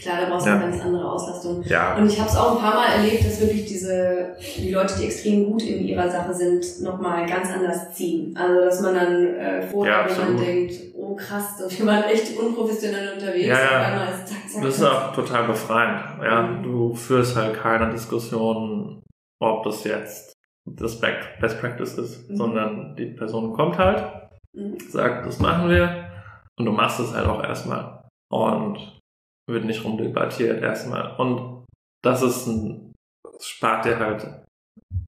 Klar, 0.00 0.22
da 0.22 0.30
brauchst 0.30 0.46
du 0.46 0.50
Ja. 0.50 0.56
eine 0.56 0.70
ganz 0.70 0.82
andere 0.82 1.12
Auslastung. 1.12 1.62
ja. 1.64 1.96
Und 1.96 2.06
ich 2.06 2.18
habe 2.18 2.28
es 2.30 2.36
auch 2.36 2.52
ein 2.56 2.62
paar 2.62 2.74
Mal 2.74 2.86
erlebt, 2.96 3.24
dass 3.26 3.40
wirklich 3.40 3.66
diese, 3.66 4.34
die 4.56 4.70
Leute, 4.72 4.94
die 4.98 5.04
extrem 5.04 5.44
gut 5.52 5.62
in 5.62 5.84
ihrer 5.86 6.08
Sache 6.10 6.32
sind, 6.32 6.64
nochmal 6.80 7.26
ganz 7.26 7.50
anders 7.52 7.92
ziehen. 7.92 8.34
Also, 8.36 8.64
dass 8.64 8.80
man 8.80 8.94
dann 8.94 9.26
äh, 9.36 9.62
vorher, 9.62 9.92
Ja, 9.92 9.98
wenn 10.06 10.12
man 10.16 10.20
absolut. 10.20 10.46
denkt, 10.46 10.74
oh 10.96 11.14
krass, 11.14 11.56
da 11.58 11.70
wir 11.70 11.86
waren 11.86 12.04
echt 12.04 12.36
unprofessionell 12.38 13.12
unterwegs. 13.14 13.46
Ja, 13.46 13.58
ja. 13.60 13.80
Auf 13.80 13.86
einmal 13.86 14.08
ist 14.14 14.28
zack, 14.28 14.38
zack, 14.50 14.62
Das 14.62 14.74
ist 14.74 14.80
zack. 14.80 14.92
auch 14.92 15.14
total 15.14 15.44
befreiend. 15.46 16.00
Ja, 16.24 16.42
Mhm. 16.42 16.62
du 16.62 16.94
führst 16.94 17.36
halt 17.36 17.54
keine 17.54 17.90
Diskussion, 17.90 19.02
ob 19.40 19.62
das 19.64 19.84
jetzt 19.84 20.32
das 20.64 20.98
Best 21.00 21.60
Practice 21.60 21.98
ist, 21.98 22.30
Mhm. 22.30 22.36
sondern 22.36 22.96
die 22.96 23.06
Person 23.06 23.52
kommt 23.52 23.76
halt, 23.78 24.02
Mhm. 24.54 24.78
sagt, 24.88 25.26
das 25.26 25.38
machen 25.38 25.68
wir 25.68 26.06
und 26.58 26.64
du 26.64 26.72
machst 26.72 26.98
es 26.98 27.14
halt 27.14 27.26
auch 27.26 27.42
erstmal 27.44 28.00
und 28.30 28.78
wird 29.48 29.64
nicht 29.64 29.84
rumdebattiert 29.84 30.62
erstmal. 30.62 31.16
Und 31.16 31.64
das 32.02 32.22
ist 32.22 32.46
ein, 32.46 32.92
das 33.24 33.46
spart 33.46 33.84
dir 33.84 33.98
halt 33.98 34.26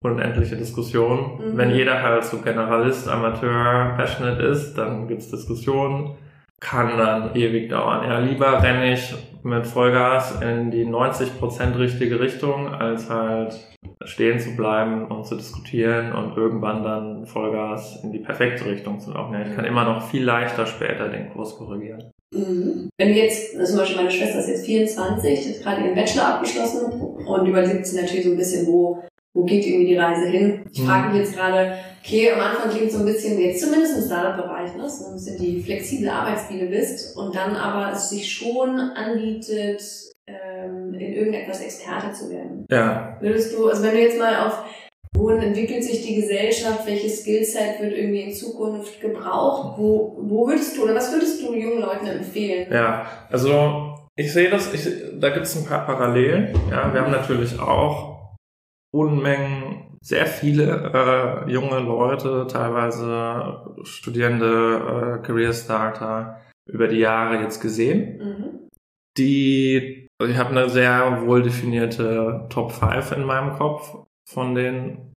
unendliche 0.02 0.56
Diskussionen. 0.56 1.52
Mhm. 1.52 1.56
Wenn 1.56 1.70
jeder 1.70 2.02
halt 2.02 2.24
so 2.24 2.38
Generalist, 2.40 3.08
Amateur, 3.08 3.94
Passionate 3.96 4.42
ist, 4.42 4.74
dann 4.74 5.08
gibt's 5.08 5.30
Diskussionen, 5.30 6.16
kann 6.60 6.96
dann 6.96 7.34
ewig 7.34 7.70
dauern. 7.70 8.08
Ja, 8.08 8.18
lieber 8.18 8.62
renne 8.62 8.92
ich 8.92 9.14
mit 9.42 9.66
Vollgas 9.66 10.40
in 10.40 10.70
die 10.70 10.86
90% 10.86 11.78
richtige 11.78 12.20
Richtung, 12.20 12.68
als 12.72 13.10
halt 13.10 13.54
stehen 14.04 14.40
zu 14.40 14.56
bleiben 14.56 15.06
und 15.06 15.26
zu 15.26 15.36
diskutieren 15.36 16.12
und 16.12 16.36
irgendwann 16.36 16.82
dann 16.82 17.26
Vollgas 17.26 18.02
in 18.02 18.12
die 18.12 18.18
perfekte 18.18 18.64
Richtung 18.66 19.00
zu 19.00 19.12
laufen. 19.12 19.34
Ja, 19.34 19.42
ich 19.42 19.54
kann 19.54 19.64
immer 19.64 19.84
noch 19.84 20.02
viel 20.02 20.24
leichter 20.24 20.66
später 20.66 21.08
den 21.08 21.30
Kurs 21.30 21.56
korrigieren. 21.56 22.13
Mhm. 22.32 22.88
Wenn 22.98 23.08
du 23.08 23.14
jetzt, 23.14 23.56
also 23.56 23.72
zum 23.72 23.78
Beispiel 23.80 23.96
meine 23.96 24.10
Schwester 24.10 24.38
ist 24.40 24.48
jetzt 24.48 24.66
24, 24.66 25.40
die 25.42 25.54
hat 25.54 25.62
gerade 25.62 25.82
ihren 25.84 25.94
Bachelor 25.94 26.34
abgeschlossen 26.34 26.92
und 27.00 27.46
überlegt 27.46 27.87
sie 27.87 28.00
natürlich 28.00 28.24
so 28.24 28.30
ein 28.32 28.37
bisschen, 28.37 28.66
wo, 28.66 29.02
wo 29.34 29.44
geht 29.44 29.66
irgendwie 29.66 29.87
die 29.87 29.96
Reise 29.96 30.26
hin. 30.28 30.64
Ich 30.72 30.80
Mhm. 30.80 30.87
frage 30.87 31.08
mich 31.10 31.18
jetzt 31.20 31.34
gerade, 31.37 31.76
okay, 32.04 32.32
am 32.32 32.40
Anfang 32.40 32.70
klingt 32.70 32.90
so 32.92 32.98
ein 32.98 33.04
bisschen, 33.06 33.38
jetzt 33.40 33.62
zumindest 33.62 33.98
im 33.98 34.04
Startup-Bereich, 34.04 34.76
ne, 34.76 34.88
so 34.88 35.06
ein 35.06 35.14
bisschen 35.14 35.38
die 35.38 35.62
flexible 35.62 36.08
Arbeitsbiene 36.08 36.66
bist 36.66 37.16
und 37.16 37.34
dann 37.34 37.54
aber 37.56 37.92
es 37.94 38.10
sich 38.10 38.30
schon 38.32 38.78
anbietet, 38.80 39.82
ähm, 40.26 40.94
in 40.94 41.12
irgendetwas 41.14 41.60
Experte 41.62 42.12
zu 42.12 42.30
werden. 42.30 42.66
Ja, 42.70 43.16
Würdest 43.20 43.54
du, 43.56 43.68
also 43.68 43.82
wenn 43.82 43.92
du 43.94 44.00
jetzt 44.00 44.18
mal 44.18 44.46
auf, 44.46 44.64
wohin 45.16 45.40
entwickelt 45.42 45.85
sich 45.85 46.05
die 46.07 46.16
Gesellschaft, 46.16 46.87
welches 46.87 47.20
Skillset 47.22 47.81
wird 47.81 47.92
irgendwie 47.92 48.22
in 48.22 48.33
Zukunft 48.33 49.00
gebraucht, 49.00 49.79
wo, 49.79 50.18
wo 50.20 50.46
würdest 50.48 50.77
du 50.77 50.83
oder 50.85 50.94
was 50.94 51.12
würdest 51.12 51.40
du 51.42 51.55
jungen 51.55 51.81
Leuten 51.81 52.07
empfehlen? 52.07 52.66
Ja, 52.72 53.07
also 53.31 53.94
ich 54.16 54.33
sehe 54.33 54.50
das, 54.50 54.72
ich, 54.74 54.88
da 55.18 55.31
gibt 55.31 55.46
es 55.46 55.57
ein 55.57 55.66
paar 55.66 55.87
Parallelen. 55.87 56.55
Ja, 56.70 56.92
wir 56.92 57.00
haben 57.00 57.12
natürlich 57.12 57.59
auch 57.59 58.35
Unmengen, 58.92 59.98
sehr 60.00 60.27
viele 60.27 61.44
äh, 61.46 61.50
junge 61.50 61.81
Leute, 61.81 62.46
teilweise 62.48 63.74
Studierende, 63.85 65.18
äh, 65.22 65.27
Career 65.27 65.53
Starter 65.53 66.40
über 66.66 66.88
die 66.88 66.98
Jahre 66.98 67.40
jetzt 67.42 67.61
gesehen, 67.61 68.18
Mhm. 68.18 68.70
die, 69.18 70.07
also 70.20 70.33
ich 70.33 70.38
habe 70.38 70.50
eine 70.50 70.68
sehr 70.68 71.22
wohl 71.27 71.42
definierte 71.42 72.46
Top 72.50 72.72
5 72.72 73.12
in 73.12 73.24
meinem 73.24 73.53
Kopf 73.55 73.94
von 74.26 74.54
den 74.54 75.12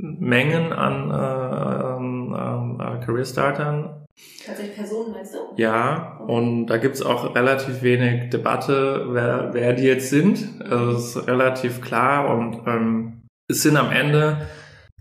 Mengen 0.00 0.72
an 0.72 1.10
äh, 1.10 1.96
ähm, 1.96 2.80
äh, 2.80 3.04
Career 3.04 3.24
Startern, 3.24 4.04
Tatsächlich 4.44 4.76
Personen, 4.76 5.12
meinst 5.12 5.34
du? 5.34 5.38
ja, 5.56 6.18
und 6.26 6.66
da 6.66 6.76
gibt's 6.78 7.02
auch 7.02 7.34
relativ 7.36 7.82
wenig 7.82 8.30
Debatte, 8.30 9.06
wer, 9.10 9.50
wer 9.52 9.72
die 9.74 9.84
jetzt 9.84 10.10
sind. 10.10 10.60
Also 10.62 10.90
es 10.92 11.16
ist 11.16 11.26
relativ 11.28 11.80
klar 11.80 12.36
und 12.36 12.62
ähm, 12.66 13.22
es 13.48 13.62
sind 13.62 13.76
am 13.76 13.90
Ende, 13.92 14.46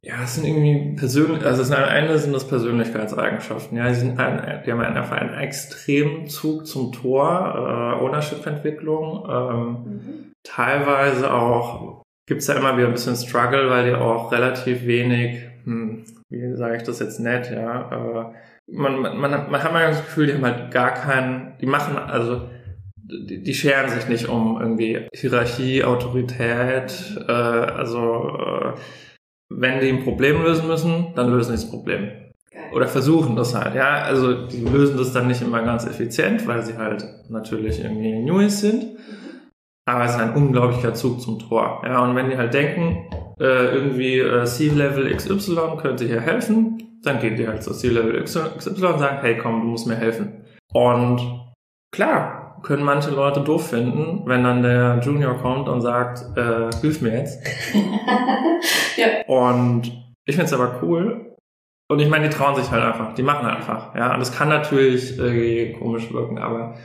ja, 0.03 0.15
es 0.23 0.35
sind 0.35 0.45
irgendwie 0.45 0.95
persönlich, 0.95 1.43
also 1.45 1.61
es 1.63 1.67
sind 1.67 1.77
am 1.77 1.89
Ende 1.89 2.17
sind 2.19 2.33
das 2.33 2.47
Persönlichkeitseigenschaften. 2.47 3.77
Ja, 3.77 3.87
die, 3.89 3.95
sind 3.95 4.19
ein, 4.19 4.63
die 4.65 4.71
haben 4.71 4.81
einfach 4.81 5.17
einen 5.17 5.33
extremen 5.33 6.27
Zug 6.27 6.65
zum 6.67 6.91
Tor, 6.91 7.53
äh, 7.99 8.03
Ownership-Entwicklung, 8.03 9.27
ähm, 9.29 9.67
Mhm. 9.85 10.31
teilweise 10.43 11.33
auch 11.33 12.03
gibt's 12.27 12.45
da 12.45 12.53
immer 12.53 12.77
wieder 12.77 12.87
ein 12.87 12.93
bisschen 12.93 13.15
Struggle, 13.15 13.69
weil 13.69 13.89
die 13.89 13.95
auch 13.95 14.31
relativ 14.31 14.85
wenig, 14.85 15.41
hm, 15.63 16.03
wie 16.29 16.55
sage 16.55 16.77
ich 16.77 16.83
das 16.83 16.99
jetzt 16.99 17.19
nett, 17.19 17.49
ja, 17.49 17.89
äh, 17.91 18.33
man, 18.69 18.99
man, 18.99 19.17
man, 19.17 19.49
man 19.49 19.63
hat 19.63 19.73
mal 19.73 19.87
das 19.87 20.05
Gefühl, 20.05 20.27
die 20.27 20.33
haben 20.33 20.45
halt 20.45 20.71
gar 20.71 20.93
keinen, 20.93 21.57
die 21.59 21.65
machen, 21.65 21.97
also 21.97 22.49
die, 22.95 23.41
die 23.41 23.53
scheren 23.53 23.89
sich 23.89 24.07
nicht 24.09 24.27
um 24.27 24.59
irgendwie 24.59 25.07
Hierarchie, 25.13 25.85
Autorität, 25.85 27.17
äh, 27.27 27.31
also 27.31 28.37
äh, 28.37 28.73
wenn 29.49 29.79
die 29.79 29.89
ein 29.89 30.03
Problem 30.03 30.43
lösen 30.43 30.67
müssen, 30.67 31.13
dann 31.15 31.31
lösen 31.31 31.51
die 31.51 31.61
das 31.61 31.69
Problem. 31.69 32.11
Oder 32.73 32.87
versuchen 32.87 33.37
das 33.37 33.55
halt, 33.55 33.75
ja. 33.75 34.01
Also 34.01 34.47
die 34.47 34.59
lösen 34.59 34.97
das 34.97 35.13
dann 35.13 35.27
nicht 35.27 35.41
immer 35.41 35.63
ganz 35.63 35.85
effizient, 35.85 36.45
weil 36.47 36.63
sie 36.63 36.75
halt 36.75 37.05
natürlich 37.29 37.81
irgendwie 37.81 38.11
Newies 38.11 38.59
sind. 38.59 38.97
Aber 39.87 40.03
es 40.03 40.11
ist 40.11 40.19
ein 40.19 40.33
unglaublicher 40.33 40.93
Zug 40.93 41.21
zum 41.21 41.39
Tor. 41.39 41.81
Ja, 41.85 42.03
und 42.03 42.13
wenn 42.13 42.29
die 42.29 42.37
halt 42.37 42.53
denken, 42.53 43.07
äh, 43.39 43.73
irgendwie 43.73 44.19
äh, 44.19 44.43
C-Level 44.43 45.15
XY 45.15 45.77
könnte 45.81 46.05
hier 46.05 46.19
helfen, 46.19 46.99
dann 47.03 47.21
gehen 47.21 47.37
die 47.37 47.47
halt 47.47 47.63
zu 47.63 47.73
C-Level 47.73 48.21
XY 48.21 48.39
und 48.67 48.99
sagen, 48.99 49.19
hey 49.21 49.37
komm, 49.37 49.61
du 49.61 49.67
musst 49.67 49.87
mir 49.87 49.95
helfen. 49.95 50.43
Und 50.73 51.21
klar, 51.93 52.59
können 52.63 52.83
manche 52.83 53.11
Leute 53.11 53.39
doof 53.39 53.69
finden, 53.69 54.23
wenn 54.25 54.43
dann 54.43 54.61
der 54.61 54.99
Junior 55.01 55.35
kommt 55.35 55.69
und 55.69 55.79
sagt, 55.79 56.37
äh, 56.37 56.69
hilf 56.81 57.01
mir 57.01 57.19
jetzt. 57.19 57.41
ja. 58.97 59.07
Und 59.27 59.89
ich 60.25 60.35
find's 60.35 60.51
aber 60.51 60.79
cool. 60.81 61.33
Und 61.89 61.99
ich 61.99 62.09
meine, 62.09 62.27
die 62.27 62.35
trauen 62.35 62.57
sich 62.57 62.69
halt 62.69 62.83
einfach, 62.83 63.13
die 63.15 63.23
machen 63.23 63.47
einfach. 63.47 63.95
Ja, 63.95 64.13
und 64.13 64.19
das 64.19 64.37
kann 64.37 64.49
natürlich 64.49 65.17
irgendwie 65.17 65.77
komisch 65.79 66.11
wirken, 66.11 66.39
aber 66.39 66.75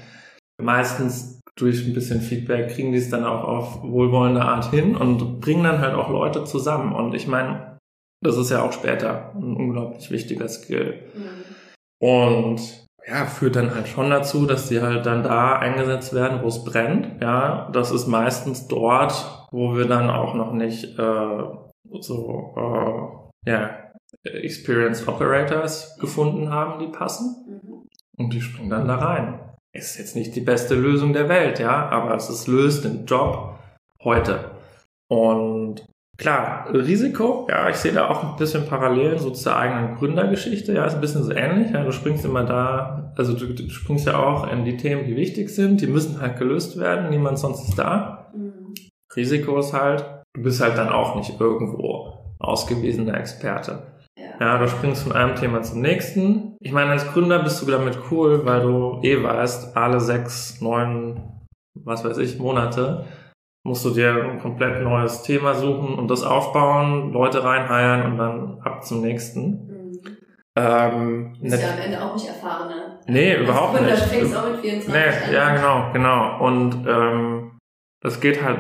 meistens 0.63 1.42
durch 1.59 1.87
ein 1.87 1.95
bisschen 1.95 2.21
Feedback 2.21 2.71
kriegen 2.71 2.93
die 2.93 2.99
es 2.99 3.11
dann 3.11 3.25
auch 3.25 3.45
auf 3.45 3.83
wohlwollende 3.83 4.43
Art 4.43 4.71
hin 4.71 4.97
und 4.97 5.41
bringen 5.41 5.65
dann 5.65 5.81
halt 5.81 5.95
auch 5.95 6.09
Leute 6.09 6.45
zusammen. 6.45 6.95
Und 6.95 7.15
ich 7.15 7.27
meine, 7.27 7.79
das 8.23 8.37
ist 8.37 8.51
ja 8.51 8.63
auch 8.63 8.73
später 8.73 9.33
ein 9.35 9.57
unglaublich 9.57 10.11
wichtiger 10.11 10.49
Skill. 10.49 11.03
Mhm. 11.15 11.45
Und 12.01 12.87
ja, 13.07 13.27
führt 13.27 13.57
dann 13.57 13.75
halt 13.75 13.89
schon 13.89 14.11
dazu, 14.11 14.47
dass 14.47 14.69
die 14.69 14.81
halt 14.81 15.07
dann 15.07 15.25
da 15.25 15.59
eingesetzt 15.59 16.15
werden, 16.15 16.41
wo 16.43 16.49
es 16.49 16.65
brennt. 16.65 17.21
Ja, 17.21 17.69
das 17.73 17.91
ist 17.91 18.07
meistens 18.07 18.69
dort, 18.69 19.49
wo 19.51 19.77
wir 19.77 19.87
dann 19.87 20.09
auch 20.09 20.35
noch 20.35 20.53
nicht 20.53 20.99
äh, 20.99 21.43
so 22.01 22.55
äh, 23.45 23.51
ja 23.51 23.71
Experienced 24.25 25.09
Operators 25.09 25.99
gefunden 25.99 26.51
haben, 26.51 26.79
die 26.79 26.93
passen. 26.97 27.61
Mhm. 27.63 27.89
Und 28.17 28.33
die 28.33 28.41
springen 28.41 28.71
dann 28.71 28.87
da 28.87 28.97
rein. 28.97 29.52
Ist 29.75 29.99
jetzt 29.99 30.17
nicht 30.17 30.37
die 30.37 30.41
beste 30.41 30.75
Lösung 30.75 31.15
der 31.15 31.29
Welt, 31.29 31.59
ja, 31.59 31.89
aber 31.89 32.15
es 32.15 32.29
ist, 32.29 32.47
löst 32.47 32.85
den 32.85 33.07
Job 33.07 33.59
heute. 34.05 34.51
Und 35.09 35.87
klar, 36.19 36.67
Risiko, 36.73 37.47
ja, 37.49 37.71
ich 37.71 37.77
sehe 37.77 37.93
da 37.93 38.09
auch 38.09 38.23
ein 38.23 38.37
bisschen 38.37 38.67
Parallelen 38.67 39.19
so 39.19 39.31
zur 39.31 39.57
eigenen 39.57 39.97
Gründergeschichte, 39.97 40.75
ja, 40.75 40.85
ist 40.85 40.95
ein 40.95 41.01
bisschen 41.01 41.25
so 41.25 41.33
ähnlich, 41.33 41.73
ja, 41.73 41.85
du 41.85 41.93
springst 41.93 42.25
immer 42.25 42.45
da, 42.45 43.13
also 43.17 43.33
du, 43.33 43.47
du 43.55 43.71
springst 43.71 44.07
ja 44.07 44.23
auch 44.23 44.51
in 44.53 44.65
die 44.67 44.77
Themen, 44.77 45.07
die 45.07 45.17
wichtig 45.17 45.49
sind, 45.49 45.81
die 45.81 45.87
müssen 45.87 46.21
halt 46.21 46.39
gelöst 46.39 46.79
werden, 46.79 47.09
niemand 47.09 47.39
sonst 47.39 47.67
ist 47.69 47.79
da. 47.79 48.31
Mhm. 48.35 48.75
Risiko 49.17 49.59
ist 49.59 49.73
halt, 49.73 50.05
du 50.35 50.43
bist 50.43 50.61
halt 50.61 50.77
dann 50.77 50.91
auch 50.91 51.17
nicht 51.17 51.41
irgendwo 51.41 52.35
ausgewiesener 52.39 53.19
Experte. 53.19 53.83
Ja. 54.41 54.59
Du 54.59 54.69
springst 54.69 55.03
von 55.05 55.13
einem 55.13 55.37
Thema 55.37 55.63
zum 55.63 55.81
nächsten. 55.81 56.57
Ich 56.61 56.73
meine, 56.73 56.91
als 56.91 57.07
Gründer 57.13 57.39
bist 57.43 57.63
du 57.63 57.71
damit 57.71 57.99
cool, 58.11 58.45
weil 58.45 58.63
du 58.63 59.01
eh 59.03 59.23
weißt, 59.23 59.77
alle 59.77 60.01
sechs, 60.01 60.61
neun, 60.61 61.21
was 61.75 62.05
weiß 62.05 62.19
ich, 62.19 62.39
Monate 62.39 63.05
musst 63.65 63.85
du 63.85 63.91
dir 63.91 64.15
ein 64.25 64.41
komplett 64.41 64.83
neues 64.83 65.23
Thema 65.23 65.55
suchen 65.55 65.95
und 65.95 66.11
das 66.11 66.25
aufbauen, 66.25 67.13
Leute 67.13 67.45
reinheiern 67.45 68.11
und 68.13 68.19
dann 68.19 68.59
ab 68.65 68.85
zum 68.85 69.03
nächsten. 69.03 69.67
Mhm. 69.69 69.93
Ähm, 70.57 71.35
Du 71.37 71.43
bist 71.49 71.63
ja 71.63 71.71
am 71.73 71.79
Ende 71.79 72.03
auch 72.05 72.13
nicht 72.15 72.27
erfahren, 72.29 72.69
ne? 72.69 72.99
nee, 73.07 73.37
überhaupt 73.37 73.75
Gründer, 73.77 73.93
nicht. 73.93 74.05
Du 74.05 74.09
fängst 74.09 74.37
auch 74.37 74.51
mit 74.51 74.61
24 74.61 74.93
Nee, 74.93 75.29
an. 75.29 75.33
ja, 75.33 75.55
genau, 75.57 75.93
genau. 75.93 76.45
Und 76.45 76.87
ähm, 76.87 77.59
das 78.03 78.21
geht 78.21 78.43
halt 78.43 78.59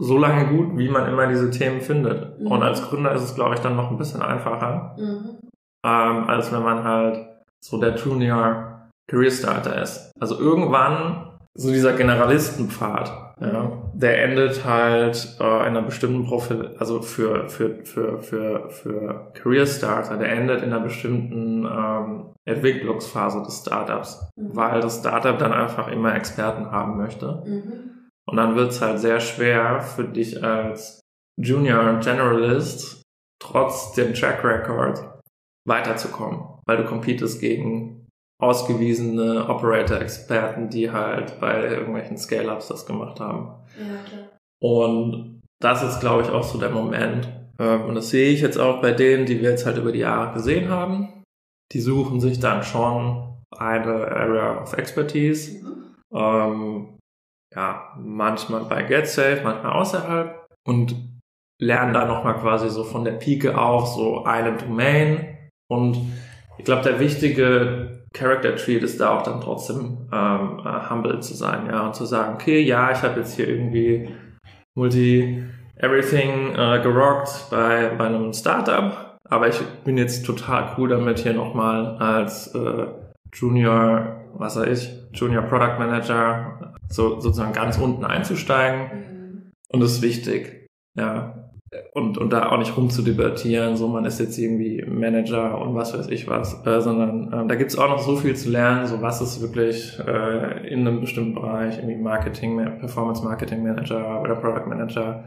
so 0.00 0.18
lange 0.18 0.46
gut, 0.56 0.78
wie 0.78 0.88
man 0.88 1.06
immer 1.08 1.26
diese 1.26 1.50
Themen 1.50 1.80
findet. 1.80 2.40
Mhm. 2.40 2.46
Und 2.46 2.62
als 2.62 2.82
Gründer 2.88 3.12
ist 3.12 3.22
es, 3.22 3.34
glaube 3.34 3.54
ich, 3.54 3.60
dann 3.60 3.76
noch 3.76 3.90
ein 3.90 3.98
bisschen 3.98 4.22
einfacher, 4.22 4.96
Mhm. 4.98 5.38
ähm, 5.86 6.24
als 6.28 6.50
wenn 6.52 6.62
man 6.62 6.82
halt 6.84 7.26
so 7.62 7.78
der 7.78 7.94
Junior 7.96 8.88
Career 9.10 9.30
Starter 9.30 9.80
ist. 9.82 10.12
Also 10.20 10.38
irgendwann 10.38 11.26
so 11.54 11.70
dieser 11.70 11.92
Generalistenpfad, 11.94 13.12
ja, 13.40 13.72
der 13.94 14.22
endet 14.24 14.64
halt 14.64 15.36
äh, 15.40 15.44
in 15.44 15.66
einer 15.76 15.82
bestimmten 15.82 16.24
Profil, 16.26 16.74
also 16.78 17.02
für, 17.02 17.48
für, 17.48 17.84
für, 17.84 18.18
für, 18.20 18.68
für 18.70 19.30
Career 19.34 19.66
Starter, 19.66 20.16
der 20.16 20.30
endet 20.32 20.62
in 20.62 20.72
einer 20.72 20.80
bestimmten 20.82 21.64
ähm, 21.66 22.26
Entwicklungsphase 22.46 23.42
des 23.42 23.60
Startups, 23.60 24.30
Mhm. 24.36 24.50
weil 24.56 24.80
das 24.80 25.00
Startup 25.00 25.38
dann 25.38 25.52
einfach 25.52 25.88
immer 25.88 26.14
Experten 26.14 26.70
haben 26.70 26.96
möchte. 26.96 27.42
Und 28.30 28.36
dann 28.36 28.54
wird's 28.54 28.80
halt 28.80 29.00
sehr 29.00 29.18
schwer 29.20 29.80
für 29.80 30.04
dich 30.04 30.42
als 30.42 31.00
Junior 31.40 31.98
Generalist 31.98 33.02
trotz 33.42 33.92
dem 33.94 34.14
Track 34.14 34.44
Record 34.44 35.20
weiterzukommen, 35.66 36.44
weil 36.66 36.76
du 36.76 36.84
competest 36.84 37.40
gegen 37.40 38.06
ausgewiesene 38.40 39.48
Operator-Experten, 39.48 40.70
die 40.70 40.90
halt 40.90 41.40
bei 41.40 41.62
irgendwelchen 41.64 42.16
Scale-Ups 42.16 42.68
das 42.68 42.86
gemacht 42.86 43.20
haben. 43.20 43.66
Ja, 43.78 44.02
klar. 44.08 44.28
Und 44.62 45.40
das 45.60 45.82
ist, 45.82 46.00
glaube 46.00 46.22
ich, 46.22 46.30
auch 46.30 46.44
so 46.44 46.58
der 46.58 46.70
Moment. 46.70 47.28
Ähm, 47.58 47.84
Und 47.86 47.94
das 47.94 48.10
sehe 48.10 48.30
ich 48.30 48.40
jetzt 48.40 48.58
auch 48.58 48.80
bei 48.80 48.92
denen, 48.92 49.26
die 49.26 49.40
wir 49.40 49.50
jetzt 49.50 49.66
halt 49.66 49.76
über 49.76 49.92
die 49.92 49.98
Jahre 50.00 50.32
gesehen 50.34 50.70
haben. 50.70 51.22
Die 51.72 51.80
suchen 51.80 52.20
sich 52.20 52.40
dann 52.40 52.62
schon 52.62 53.36
eine 53.50 54.08
Area 54.08 54.62
of 54.62 54.72
Expertise. 54.72 55.62
Mhm. 55.62 55.96
Ähm, 56.12 56.98
ja, 57.54 57.94
manchmal 57.98 58.64
bei 58.64 58.82
GetSafe, 58.82 59.40
manchmal 59.42 59.72
außerhalb 59.72 60.46
und 60.66 60.94
lernen 61.60 61.92
da 61.92 62.06
nochmal 62.06 62.34
quasi 62.36 62.70
so 62.70 62.84
von 62.84 63.04
der 63.04 63.12
Pike 63.12 63.56
auf 63.58 63.88
so 63.88 64.24
eine 64.24 64.56
Domain. 64.56 65.36
Und 65.68 65.98
ich 66.58 66.64
glaube, 66.64 66.82
der 66.82 67.00
wichtige 67.00 68.06
Character 68.12 68.56
Treat 68.56 68.82
ist 68.82 69.00
da 69.00 69.16
auch 69.16 69.22
dann 69.22 69.40
trotzdem 69.40 70.08
ähm, 70.12 70.60
äh, 70.64 70.90
humble 70.90 71.20
zu 71.20 71.34
sein, 71.34 71.66
ja, 71.66 71.86
und 71.86 71.94
zu 71.94 72.04
sagen, 72.06 72.34
okay, 72.34 72.60
ja, 72.60 72.90
ich 72.90 73.02
habe 73.02 73.20
jetzt 73.20 73.36
hier 73.36 73.48
irgendwie 73.48 74.08
Multi 74.76 75.44
Everything 75.76 76.52
äh, 76.54 76.80
gerockt 76.82 77.46
bei, 77.50 77.90
bei 77.96 78.06
einem 78.06 78.32
Startup, 78.32 79.18
aber 79.28 79.48
ich 79.48 79.60
bin 79.84 79.96
jetzt 79.96 80.26
total 80.26 80.74
cool 80.76 80.88
damit, 80.88 81.20
hier 81.20 81.34
nochmal 81.34 81.96
als 81.98 82.54
äh, 82.54 82.86
Junior, 83.32 84.19
was 84.34 84.56
weiß 84.56 84.68
ich, 84.68 85.18
Junior 85.18 85.42
Product 85.42 85.78
Manager, 85.78 86.74
so 86.88 87.20
sozusagen 87.20 87.52
ganz 87.52 87.78
unten 87.78 88.04
einzusteigen. 88.04 88.80
Mhm. 88.80 89.52
Und 89.68 89.80
das 89.80 89.92
ist 89.92 90.02
wichtig, 90.02 90.68
ja. 90.96 91.36
Und, 91.94 92.18
und 92.18 92.32
da 92.32 92.48
auch 92.50 92.58
nicht 92.58 92.76
rumzudebattieren, 92.76 93.76
so 93.76 93.86
man 93.86 94.04
ist 94.04 94.18
jetzt 94.18 94.36
irgendwie 94.38 94.84
Manager 94.84 95.60
und 95.60 95.76
was 95.76 95.96
weiß 95.96 96.08
ich 96.08 96.26
was, 96.26 96.66
äh, 96.66 96.80
sondern 96.80 97.32
ähm, 97.32 97.46
da 97.46 97.54
gibt's 97.54 97.78
auch 97.78 97.88
noch 97.88 98.00
so 98.00 98.16
viel 98.16 98.34
zu 98.34 98.50
lernen, 98.50 98.88
so 98.88 99.00
was 99.02 99.20
ist 99.20 99.40
wirklich 99.40 99.96
äh, 100.04 100.66
in 100.66 100.80
einem 100.80 101.00
bestimmten 101.00 101.34
Bereich, 101.34 101.78
irgendwie 101.78 101.96
Marketing, 101.96 102.56
Performance 102.80 103.22
Marketing 103.22 103.62
Manager 103.62 104.20
oder 104.20 104.34
Product 104.34 104.66
Manager, 104.66 105.22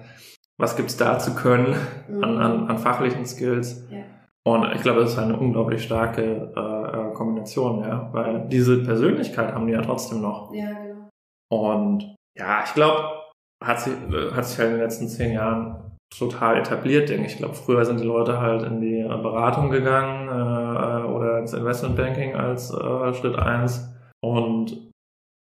was 0.58 0.76
gibt's 0.76 0.98
da 0.98 1.18
zu 1.18 1.34
können 1.34 1.76
an, 2.10 2.38
an, 2.38 2.68
an 2.68 2.78
fachlichen 2.78 3.26
Skills. 3.26 3.88
Ja. 3.90 4.00
Und 4.46 4.76
ich 4.76 4.82
glaube, 4.82 5.02
das 5.02 5.14
ist 5.14 5.20
eine 5.20 5.38
unglaublich 5.38 5.84
starke 5.84 6.52
äh, 6.56 7.10
äh, 7.10 7.14
Kombination, 7.14 7.80
ja, 7.82 8.10
weil 8.12 8.48
diese 8.50 8.84
Persönlichkeit 8.84 9.54
haben 9.54 9.68
die 9.68 9.74
ja 9.74 9.82
trotzdem 9.82 10.22
noch. 10.22 10.54
Ja, 10.54 10.72
genau. 10.74 11.10
Und 11.50 12.16
ja, 12.38 12.64
ich 12.66 12.74
glaube, 12.74 13.22
hat 13.64 13.80
sich, 13.80 13.94
äh, 13.94 14.32
hat 14.32 14.46
sich 14.46 14.60
halt 14.60 14.70
in 14.70 14.76
den 14.76 14.84
letzten 14.84 15.08
zehn 15.08 15.32
Jahren 15.32 15.98
total 16.18 16.58
etabliert, 16.58 17.10
denke 17.10 17.26
ich. 17.26 17.34
Ich 17.34 17.38
glaube, 17.38 17.56
früher 17.56 17.86
sind 17.86 18.00
die 18.00 18.06
Leute 18.06 18.42
halt 18.42 18.64
in 18.64 18.82
die 18.82 19.00
äh, 19.00 19.08
Beratung 19.08 19.70
gegangen 19.70 20.28
äh, 20.28 21.08
oder 21.08 21.40
ins 21.40 21.54
Investmentbanking 21.54 22.36
als 22.36 22.72
äh, 22.72 23.14
Schritt 23.14 23.38
eins. 23.38 23.90
Und 24.22 24.92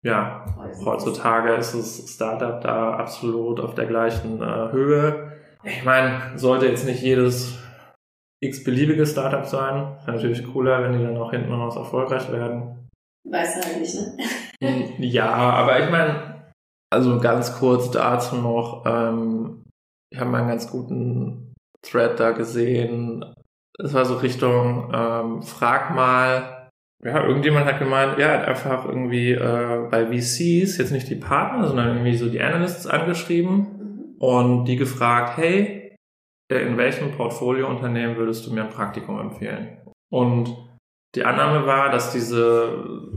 ja, 0.04 0.44
heutzutage 0.84 1.54
ist 1.54 1.74
das 1.74 2.10
Startup 2.10 2.60
da 2.60 2.94
absolut 2.94 3.60
auf 3.60 3.74
der 3.74 3.86
gleichen 3.86 4.42
äh, 4.42 4.72
Höhe. 4.72 5.32
Ich 5.64 5.84
meine, 5.84 6.36
sollte 6.36 6.66
jetzt 6.66 6.84
nicht 6.84 7.02
jedes 7.02 7.61
x-beliebige 8.42 9.06
Startup 9.06 9.46
sein. 9.46 9.96
Wäre 10.04 10.16
natürlich 10.16 10.44
cooler, 10.52 10.82
wenn 10.82 10.98
die 10.98 11.04
dann 11.04 11.16
auch 11.16 11.30
hinten 11.30 11.52
raus 11.52 11.76
erfolgreich 11.76 12.30
werden. 12.30 12.88
Weißt 13.28 13.56
du 13.56 13.68
halt 13.68 13.80
nicht, 13.80 13.94
ne? 13.94 14.94
Ja, 14.98 15.30
aber 15.30 15.80
ich 15.82 15.90
meine, 15.90 16.52
also 16.92 17.18
ganz 17.18 17.58
kurz 17.58 17.90
dazu 17.90 18.36
noch, 18.36 18.84
ähm, 18.86 19.64
ich 20.12 20.20
habe 20.20 20.30
mal 20.30 20.38
einen 20.38 20.48
ganz 20.48 20.70
guten 20.70 21.54
Thread 21.82 22.20
da 22.20 22.32
gesehen. 22.32 23.24
Es 23.78 23.94
war 23.94 24.04
so 24.04 24.16
Richtung, 24.16 24.92
ähm, 24.94 25.42
frag 25.42 25.94
mal, 25.94 26.68
ja, 27.04 27.24
irgendjemand 27.24 27.66
hat 27.66 27.78
gemeint, 27.80 28.18
ja, 28.18 28.28
hat 28.28 28.46
einfach 28.46 28.84
irgendwie 28.84 29.32
äh, 29.32 29.88
bei 29.90 30.06
VCs, 30.06 30.78
jetzt 30.78 30.92
nicht 30.92 31.08
die 31.08 31.16
Partner, 31.16 31.66
sondern 31.66 31.88
irgendwie 31.88 32.16
so 32.16 32.28
die 32.28 32.40
Analysts 32.40 32.86
angeschrieben 32.86 33.66
Mhm. 33.78 34.14
und 34.18 34.64
die 34.66 34.76
gefragt, 34.76 35.36
hey, 35.36 35.81
in 36.60 36.76
welchem 36.76 37.12
Portfoliounternehmen 37.12 38.16
würdest 38.16 38.46
du 38.46 38.52
mir 38.52 38.64
ein 38.64 38.70
Praktikum 38.70 39.18
empfehlen? 39.18 39.78
Und 40.10 40.56
die 41.14 41.24
Annahme 41.24 41.66
war, 41.66 41.90
dass 41.90 42.12
diese 42.12 43.08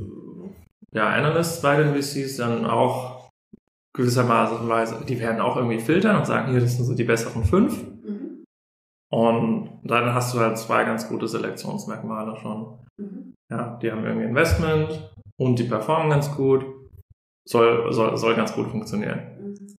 ja, 0.91 1.09
Analysts 1.09 1.61
bei 1.61 1.75
den 1.75 1.93
VCs 1.93 2.37
dann 2.37 2.65
auch 2.65 3.29
gewissermaßen, 3.95 5.05
die 5.05 5.19
werden 5.19 5.41
auch 5.41 5.55
irgendwie 5.55 5.79
filtern 5.79 6.17
und 6.17 6.25
sagen, 6.25 6.51
hier, 6.51 6.61
das 6.61 6.75
sind 6.75 6.85
so 6.85 6.95
die 6.95 7.03
besseren 7.03 7.43
fünf. 7.43 7.83
Mhm. 8.03 8.43
Und 9.11 9.79
dann 9.83 10.13
hast 10.13 10.33
du 10.33 10.39
halt 10.39 10.57
zwei 10.57 10.83
ganz 10.83 11.07
gute 11.07 11.27
Selektionsmerkmale 11.27 12.37
schon. 12.37 12.79
Mhm. 12.97 13.33
Ja, 13.49 13.77
die 13.81 13.91
haben 13.91 14.03
irgendwie 14.03 14.27
Investment 14.27 15.11
und 15.37 15.59
die 15.59 15.63
performen 15.63 16.09
ganz 16.09 16.35
gut. 16.35 16.65
Soll, 17.47 17.93
soll, 17.93 18.17
soll 18.17 18.35
ganz 18.35 18.53
gut 18.53 18.67
funktionieren. 18.67 19.21
Mhm. 19.39 19.75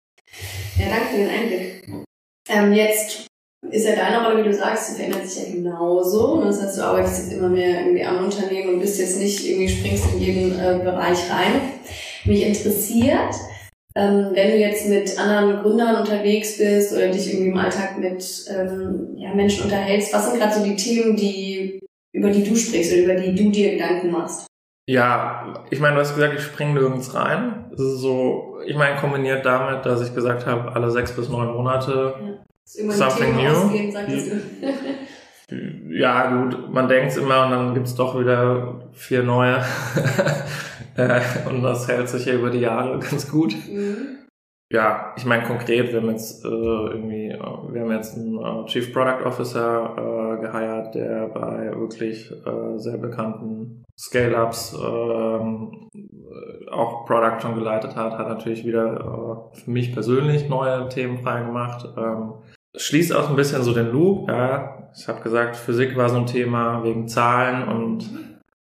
Ja, 0.78 0.90
danke 0.90 1.06
für 1.08 1.18
den 1.18 1.30
Einblick. 1.30 2.06
Ähm, 2.48 2.74
jetzt 2.74 3.28
ist 3.72 3.88
ja 3.88 3.96
deine 3.96 4.26
Rolle, 4.26 4.44
wie 4.44 4.50
du 4.50 4.54
sagst, 4.54 4.92
die 4.92 4.96
verändert 4.96 5.28
sich 5.28 5.48
ja 5.48 5.54
genauso. 5.54 6.42
Das 6.42 6.62
heißt, 6.62 6.78
du 6.78 6.84
arbeitest 6.84 7.24
jetzt 7.24 7.38
immer 7.38 7.50
mehr 7.50 7.82
irgendwie 7.82 8.04
am 8.04 8.24
Unternehmen 8.24 8.76
und 8.76 8.80
bist 8.80 9.00
jetzt 9.00 9.20
nicht 9.20 9.48
irgendwie 9.48 9.70
springst 9.70 10.14
in 10.14 10.22
jeden 10.22 10.52
äh, 10.60 10.80
Bereich 10.84 11.30
rein. 11.30 11.62
Mich 12.26 12.44
interessiert, 12.44 13.34
ähm, 13.96 14.32
wenn 14.34 14.52
du 14.52 14.58
jetzt 14.58 14.88
mit 14.90 15.18
anderen 15.18 15.62
Gründern 15.62 16.02
unterwegs 16.02 16.58
bist 16.58 16.94
oder 16.94 17.10
dich 17.10 17.32
irgendwie 17.32 17.52
im 17.52 17.58
Alltag 17.58 17.98
mit 17.98 18.46
ähm, 18.50 19.16
ja, 19.16 19.34
Menschen 19.34 19.64
unterhältst, 19.64 20.14
was 20.14 20.30
sind 20.30 20.40
gerade 20.40 20.54
so 20.54 20.64
die 20.64 20.76
Themen, 20.76 21.16
die, 21.16 21.80
über 22.12 22.30
die 22.30 22.44
du 22.44 22.56
sprichst 22.56 22.94
oder 22.94 23.04
über 23.04 23.16
die 23.16 23.36
du 23.36 23.50
dir 23.52 23.72
Gedanken 23.72 24.12
machst? 24.12 24.48
Ja, 24.88 25.66
ich 25.72 25.80
meine, 25.80 25.96
du 25.96 26.02
hast 26.02 26.14
gesagt, 26.14 26.36
ich 26.38 26.44
springe 26.44 26.74
nirgends 26.74 27.16
rein. 27.16 27.66
Das 27.72 27.82
ist 27.82 28.00
so, 28.00 28.58
ich 28.66 28.76
meine, 28.76 29.00
kombiniert 29.00 29.46
damit, 29.46 29.86
dass 29.86 30.08
ich 30.08 30.14
gesagt 30.14 30.46
habe, 30.46 30.76
alle 30.76 30.92
sechs 30.92 31.16
bis 31.16 31.30
neun 31.30 31.56
Monate. 31.56 32.16
Ein 32.20 32.40
Something 32.66 33.36
new? 33.36 33.50
ausgehen. 33.50 34.42
Ja, 35.92 36.36
gut, 36.36 36.74
man 36.74 36.88
denkt's 36.88 37.18
immer 37.18 37.46
und 37.46 37.52
dann 37.52 37.74
gibt's 37.76 37.94
doch 37.94 38.20
wieder 38.20 38.90
vier 38.94 39.24
neue. 39.24 39.64
Äh, 40.98 41.20
und 41.50 41.62
das 41.62 41.90
hält 41.90 42.08
sich 42.08 42.26
ja 42.26 42.36
über 42.36 42.50
die 42.50 42.62
Jahre 42.62 43.00
ganz 43.10 43.30
gut. 43.30 43.54
Mhm. 43.70 44.20
Ja, 44.72 45.14
ich 45.18 45.26
meine 45.26 45.44
konkret, 45.44 45.92
wir 45.92 46.00
haben 46.00 46.10
jetzt 46.10 46.44
äh, 46.46 46.48
irgendwie, 46.48 47.32
äh, 47.32 47.40
wir 47.40 47.82
haben 47.82 47.92
jetzt 47.92 48.16
einen 48.16 48.38
äh, 48.38 48.66
Chief 48.68 48.94
Product 48.94 49.26
Officer 49.26 50.38
äh, 50.38 50.42
geheiert, 50.42 50.96
der 50.96 51.28
bei 51.28 51.72
wirklich 51.78 52.32
äh, 52.32 52.78
sehr 52.78 52.98
bekannten 52.98 53.84
Scale-Ups 54.00 54.74
ähm, 54.74 55.90
auch 56.72 57.06
Product 57.06 57.42
schon 57.42 57.56
geleitet 57.56 57.96
hat, 57.96 58.18
hat 58.18 58.28
natürlich 58.30 58.66
wieder 58.66 59.52
für 59.54 59.72
mich 59.72 59.94
persönlich 59.94 60.50
neue 60.50 60.88
Themen 60.90 61.20
freigemacht. 61.20 61.90
Ähm, 61.98 62.34
schließt 62.78 63.14
auch 63.14 63.30
ein 63.30 63.36
bisschen 63.36 63.64
so 63.64 63.74
den 63.74 63.92
Loop. 63.92 64.30
Ja. 64.30 64.90
Ich 64.96 65.08
habe 65.08 65.22
gesagt, 65.22 65.56
Physik 65.56 65.96
war 65.98 66.10
so 66.10 66.18
ein 66.18 66.26
Thema 66.26 66.84
wegen 66.84 67.08
Zahlen 67.08 67.68
und 67.68 68.10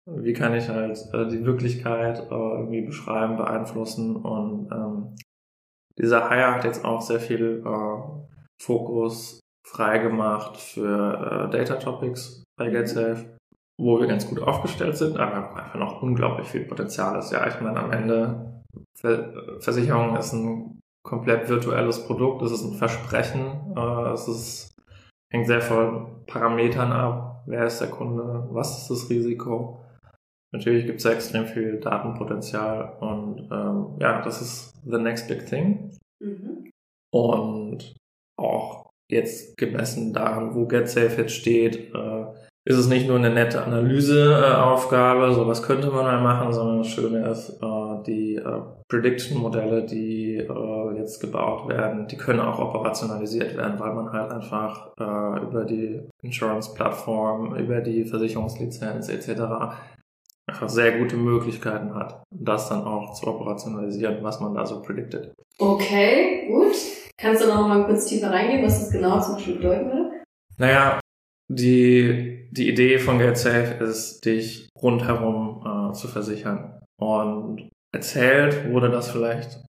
wie 0.06 0.34
kann 0.34 0.54
ich 0.54 0.68
halt 0.68 0.98
äh, 1.14 1.28
die 1.28 1.46
Wirklichkeit 1.46 2.20
äh, 2.20 2.34
irgendwie 2.34 2.82
beschreiben, 2.82 3.38
beeinflussen 3.38 4.16
und 4.16 4.70
ähm, 4.72 5.16
dieser 5.98 6.30
Hire 6.30 6.56
hat 6.56 6.66
jetzt 6.66 6.84
auch 6.84 7.02
sehr 7.02 7.20
viel 7.20 7.64
äh, 7.66 8.24
Fokus 8.62 9.40
freigemacht 9.66 10.58
für 10.58 11.48
äh, 11.48 11.52
Data 11.52 11.76
Topics 11.76 12.44
bei 12.58 12.70
GetSafe, 12.70 13.38
wo 13.80 14.00
wir 14.00 14.08
ganz 14.08 14.28
gut 14.28 14.42
aufgestellt 14.42 14.98
sind, 14.98 15.18
aber 15.18 15.56
einfach 15.56 15.76
noch 15.76 16.02
unglaublich 16.02 16.48
viel 16.48 16.66
Potenzial 16.66 17.18
ist. 17.20 17.32
Ja, 17.32 17.48
ich 17.48 17.62
meine, 17.62 17.80
am 17.80 17.92
Ende 17.92 18.62
Ver 18.98 19.60
Versicherung 19.60 20.16
ist 20.18 20.34
ein 20.34 20.80
komplett 21.04 21.50
virtuelles 21.50 22.06
Produkt, 22.06 22.42
es 22.42 22.52
ist 22.52 22.64
ein 22.64 22.74
Versprechen, 22.74 23.76
äh, 23.76 24.12
es 24.14 24.28
ist, 24.28 24.76
hängt 25.32 25.48
sehr 25.48 25.62
von 25.62 26.26
Parametern 26.26 26.92
ab, 26.92 27.44
wer 27.46 27.66
ist 27.66 27.80
der 27.80 27.90
Kunde, 27.90 28.48
was 28.52 28.82
ist 28.82 28.90
das 28.90 29.10
Risiko. 29.10 29.84
Natürlich 30.54 30.86
gibt 30.86 31.00
es 31.00 31.06
extrem 31.06 31.48
viel 31.48 31.80
Datenpotenzial 31.80 32.98
und 33.00 33.50
ähm, 33.52 33.98
ja, 34.00 34.22
das 34.22 34.42
ist 34.42 34.74
the 34.86 35.00
next 35.00 35.28
big 35.28 35.46
thing. 35.48 35.98
Mhm. 36.22 36.70
Und 37.12 37.96
auch 38.40 38.92
jetzt 39.10 39.58
gemessen 39.58 40.14
daran, 40.14 40.56
wo 40.56 40.66
GetSafe 40.66 41.22
jetzt 41.22 41.34
steht, 41.34 41.94
äh, 41.94 42.26
ist 42.66 42.78
es 42.78 42.88
nicht 42.88 43.08
nur 43.08 43.18
eine 43.18 43.30
nette 43.30 43.64
Analyseaufgabe, 43.64 45.34
so 45.34 45.48
was 45.48 45.64
könnte 45.64 45.88
man 45.88 46.06
mal 46.06 46.22
machen, 46.22 46.54
sondern 46.54 46.78
das 46.80 46.88
Schöne 46.88 47.28
ist, 47.28 47.50
äh, 47.62 47.66
die 48.04 48.36
äh, 48.36 48.62
Prediction-Modelle, 48.90 49.86
die 49.86 50.38
äh, 50.38 50.98
jetzt 50.98 51.20
gebaut 51.20 51.68
werden, 51.70 52.08
die 52.08 52.18
können 52.18 52.40
auch 52.40 52.60
operationalisiert 52.60 53.58
werden, 53.58 53.80
weil 53.80 53.94
man 53.94 54.12
halt 54.12 54.32
einfach 54.32 54.92
äh, 55.00 55.44
über 55.44 55.66
die 55.66 56.02
Insurance-Plattform, 56.22 57.56
über 57.56 57.82
die 57.82 58.06
Versicherungslizenz 58.06 59.10
etc. 59.10 59.30
einfach 60.48 60.70
sehr 60.70 61.00
gute 61.00 61.16
Möglichkeiten 61.16 61.94
hat, 61.96 62.24
das 62.30 62.70
dann 62.70 62.84
auch 62.84 63.14
zu 63.14 63.28
operationalisieren, 63.28 64.24
was 64.24 64.40
man 64.40 64.54
da 64.54 64.66
so 64.66 64.82
predicted. 64.82 65.34
Okay, 65.58 66.48
gut. 66.48 66.76
Kannst 67.18 67.44
du 67.44 67.48
noch 67.48 67.68
mal 67.68 67.86
kurz 67.86 68.06
tiefer 68.06 68.32
reingehen, 68.32 68.66
was 68.66 68.80
das 68.80 68.92
genau 68.92 69.20
zum 69.20 69.36
Beispiel 69.36 69.56
bedeuten 69.56 69.86
würde? 69.86 70.24
Naja, 70.58 71.00
die, 71.50 72.50
die 72.52 72.70
Idee 72.70 73.00
von 73.00 73.20
GetSafe 73.20 73.84
ist, 73.84 74.26
dich 74.26 74.70
rundherum 74.82 75.64
äh, 75.66 75.94
zu 75.94 76.08
versichern. 76.08 76.80
Und 77.00 77.70
erzählt 77.94 78.72
wurde 78.72 78.90
das 78.90 79.12
vielleicht 79.12 79.64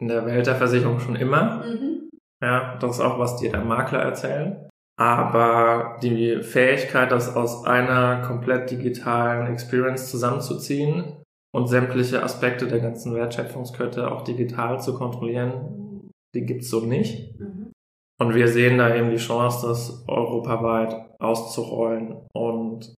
in 0.00 0.08
der 0.08 0.26
Welt 0.26 0.46
der 0.46 0.56
Versicherung 0.56 1.00
schon 1.00 1.16
immer. 1.16 1.64
Mhm. 1.64 2.10
Ja, 2.42 2.76
das 2.78 2.96
ist 2.96 3.00
auch, 3.00 3.18
was 3.18 3.36
dir 3.36 3.50
der 3.50 3.64
Makler 3.64 4.00
erzählt. 4.00 4.68
Aber 4.98 5.98
die 6.02 6.42
Fähigkeit, 6.42 7.10
das 7.10 7.34
aus 7.34 7.64
einer 7.64 8.22
komplett 8.22 8.70
digitalen 8.70 9.52
Experience 9.52 10.10
zusammenzuziehen 10.10 11.22
und 11.54 11.68
sämtliche 11.68 12.22
Aspekte 12.22 12.66
der 12.66 12.80
ganzen 12.80 13.14
Wertschöpfungskette 13.14 14.10
auch 14.10 14.22
digital 14.22 14.80
zu 14.80 14.94
kontrollieren, 14.94 16.10
die 16.34 16.44
gibt's 16.44 16.68
so 16.68 16.80
nicht. 16.80 17.38
Mhm. 17.38 17.72
Und 18.20 18.34
wir 18.34 18.48
sehen 18.48 18.78
da 18.78 18.94
eben 18.94 19.10
die 19.10 19.16
Chance, 19.16 19.66
das 19.66 20.04
europaweit 20.08 20.94
auszurollen. 21.18 22.26
Und 22.34 22.94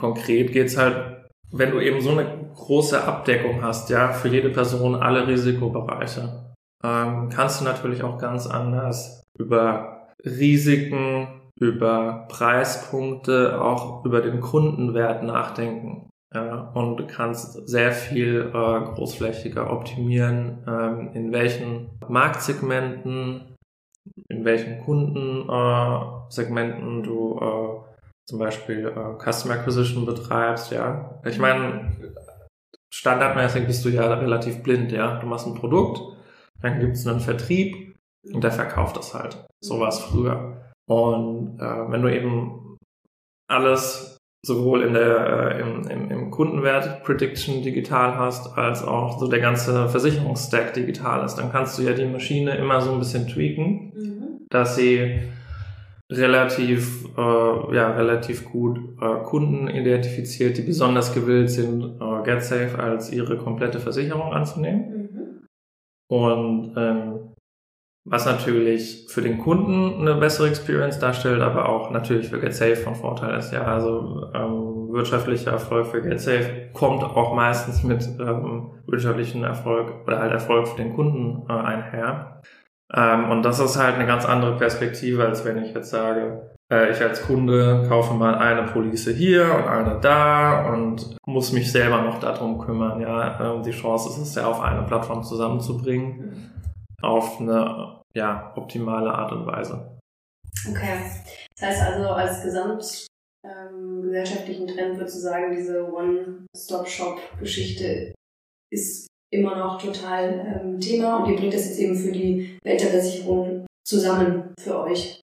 konkret 0.00 0.52
geht's 0.52 0.76
halt, 0.76 1.19
wenn 1.52 1.70
du 1.70 1.80
eben 1.80 2.00
so 2.00 2.10
eine 2.10 2.50
große 2.54 3.02
Abdeckung 3.02 3.62
hast, 3.62 3.90
ja, 3.90 4.12
für 4.12 4.28
jede 4.28 4.50
Person 4.50 4.94
alle 4.94 5.26
Risikobereiche, 5.26 6.54
ähm, 6.82 7.28
kannst 7.28 7.60
du 7.60 7.64
natürlich 7.64 8.02
auch 8.02 8.18
ganz 8.18 8.46
anders 8.46 9.22
über 9.38 10.08
Risiken, 10.24 11.28
über 11.58 12.26
Preispunkte, 12.28 13.60
auch 13.60 14.04
über 14.04 14.20
den 14.20 14.40
Kundenwert 14.40 15.22
nachdenken. 15.22 16.06
Ja, 16.32 16.70
und 16.74 17.08
kannst 17.08 17.68
sehr 17.68 17.90
viel 17.90 18.52
äh, 18.52 18.52
großflächiger 18.52 19.72
optimieren, 19.72 20.62
ähm, 20.64 21.10
in 21.12 21.32
welchen 21.32 21.90
Marktsegmenten, 22.06 23.56
in 24.28 24.44
welchen 24.44 24.78
Kundensegmenten 24.84 27.00
äh, 27.00 27.02
du 27.02 27.36
äh, 27.40 27.80
zum 28.30 28.38
Beispiel 28.38 28.86
äh, 28.86 29.18
Customer 29.18 29.54
Acquisition 29.54 30.06
betreibst. 30.06 30.70
Ja, 30.70 31.20
ich 31.24 31.38
meine, 31.38 31.96
standardmäßig 32.92 33.66
bist 33.66 33.84
du 33.84 33.88
ja 33.88 34.14
relativ 34.14 34.62
blind. 34.62 34.92
Ja, 34.92 35.18
du 35.18 35.26
machst 35.26 35.48
ein 35.48 35.54
Produkt, 35.54 36.00
dann 36.62 36.78
gibt 36.78 36.92
es 36.96 37.06
einen 37.06 37.20
Vertrieb 37.20 37.96
und 38.32 38.44
der 38.44 38.52
verkauft 38.52 38.96
das 38.96 39.14
halt. 39.14 39.44
So 39.60 39.80
war 39.80 39.88
es 39.88 39.98
früher. 39.98 40.62
Und 40.88 41.58
äh, 41.58 41.90
wenn 41.90 42.02
du 42.02 42.14
eben 42.14 42.78
alles 43.48 44.16
sowohl 44.46 44.82
in 44.84 44.94
der, 44.94 45.56
äh, 45.56 45.60
im, 45.60 45.88
im, 45.88 46.10
im 46.10 46.30
Kundenwert 46.30 47.02
Prediction 47.02 47.62
digital 47.62 48.16
hast, 48.16 48.56
als 48.56 48.84
auch 48.84 49.18
so 49.18 49.26
der 49.26 49.40
ganze 49.40 49.88
Versicherungsstack 49.88 50.72
digital 50.72 51.24
ist, 51.24 51.34
dann 51.34 51.50
kannst 51.50 51.78
du 51.78 51.82
ja 51.82 51.94
die 51.94 52.06
Maschine 52.06 52.56
immer 52.56 52.80
so 52.80 52.92
ein 52.92 53.00
bisschen 53.00 53.26
tweaken, 53.26 53.92
mhm. 53.94 54.46
dass 54.50 54.76
sie 54.76 55.20
relativ, 56.10 57.06
äh, 57.16 57.74
ja, 57.76 57.92
relativ 57.92 58.44
gut 58.50 58.78
äh, 59.00 59.22
Kunden 59.24 59.68
identifiziert, 59.68 60.58
die 60.58 60.62
besonders 60.62 61.14
gewillt 61.14 61.50
sind, 61.50 62.00
äh, 62.00 62.22
GetSafe 62.24 62.78
als 62.78 63.12
ihre 63.12 63.36
komplette 63.36 63.78
Versicherung 63.78 64.32
anzunehmen. 64.32 65.08
Mhm. 65.12 65.46
Und 66.08 66.74
ähm, 66.76 67.30
was 68.04 68.26
natürlich 68.26 69.06
für 69.08 69.22
den 69.22 69.38
Kunden 69.38 70.00
eine 70.00 70.18
bessere 70.18 70.48
Experience 70.48 70.98
darstellt, 70.98 71.42
aber 71.42 71.68
auch 71.68 71.90
natürlich 71.90 72.28
für 72.28 72.40
GetSafe 72.40 72.76
von 72.76 72.94
Vorteil 72.94 73.38
ist. 73.38 73.52
Ja, 73.52 73.64
also 73.64 74.30
ähm, 74.34 74.88
wirtschaftlicher 74.92 75.52
Erfolg 75.52 75.86
für 75.86 76.02
GetSafe 76.02 76.70
kommt 76.72 77.04
auch 77.04 77.34
meistens 77.34 77.84
mit 77.84 78.08
ähm, 78.18 78.72
wirtschaftlichen 78.86 79.44
Erfolg 79.44 79.92
oder 80.06 80.18
halt 80.18 80.32
Erfolg 80.32 80.66
für 80.66 80.82
den 80.82 80.94
Kunden 80.94 81.44
äh, 81.48 81.52
einher. 81.52 82.42
Ähm, 82.94 83.30
und 83.30 83.42
das 83.42 83.60
ist 83.60 83.76
halt 83.76 83.96
eine 83.96 84.06
ganz 84.06 84.24
andere 84.24 84.56
Perspektive, 84.56 85.24
als 85.24 85.44
wenn 85.44 85.62
ich 85.62 85.74
jetzt 85.74 85.90
sage, 85.90 86.50
äh, 86.72 86.90
ich 86.90 87.00
als 87.00 87.22
Kunde 87.22 87.84
kaufe 87.88 88.14
mal 88.14 88.34
eine 88.34 88.64
Police 88.64 89.08
hier 89.08 89.44
und 89.44 89.68
eine 89.68 90.00
da 90.00 90.72
und 90.72 91.16
muss 91.26 91.52
mich 91.52 91.70
selber 91.70 92.02
noch 92.02 92.18
darum 92.18 92.58
kümmern. 92.58 93.00
Ja, 93.00 93.54
ähm, 93.54 93.62
die 93.62 93.70
Chance 93.70 94.08
ist 94.10 94.18
es 94.18 94.34
ja 94.34 94.46
auf 94.46 94.60
eine 94.60 94.82
Plattform 94.82 95.22
zusammenzubringen 95.22 96.50
auf 97.02 97.40
eine 97.40 98.00
ja, 98.14 98.52
optimale 98.56 99.12
Art 99.12 99.32
und 99.32 99.46
Weise. 99.46 99.98
Okay. 100.68 100.98
Das 101.56 101.68
heißt 101.68 101.82
also, 101.82 102.10
als 102.10 102.42
gesamt 102.42 103.06
ähm, 103.44 104.12
Trend 104.66 104.98
würdest 104.98 105.16
du 105.16 105.20
sagen, 105.20 105.56
diese 105.56 105.90
One-Stop-Shop-Geschichte 105.90 108.12
ist 108.70 109.06
immer 109.32 109.56
noch 109.56 109.80
total 109.80 110.60
ähm, 110.62 110.80
Thema 110.80 111.18
und 111.18 111.30
ihr 111.30 111.36
bringt 111.36 111.54
das 111.54 111.66
jetzt 111.66 111.78
eben 111.78 111.96
für 111.96 112.12
die 112.12 112.58
Welt 112.62 112.80
der 112.80 112.90
Versicherung 112.90 113.66
zusammen 113.84 114.54
für 114.58 114.80
euch. 114.80 115.20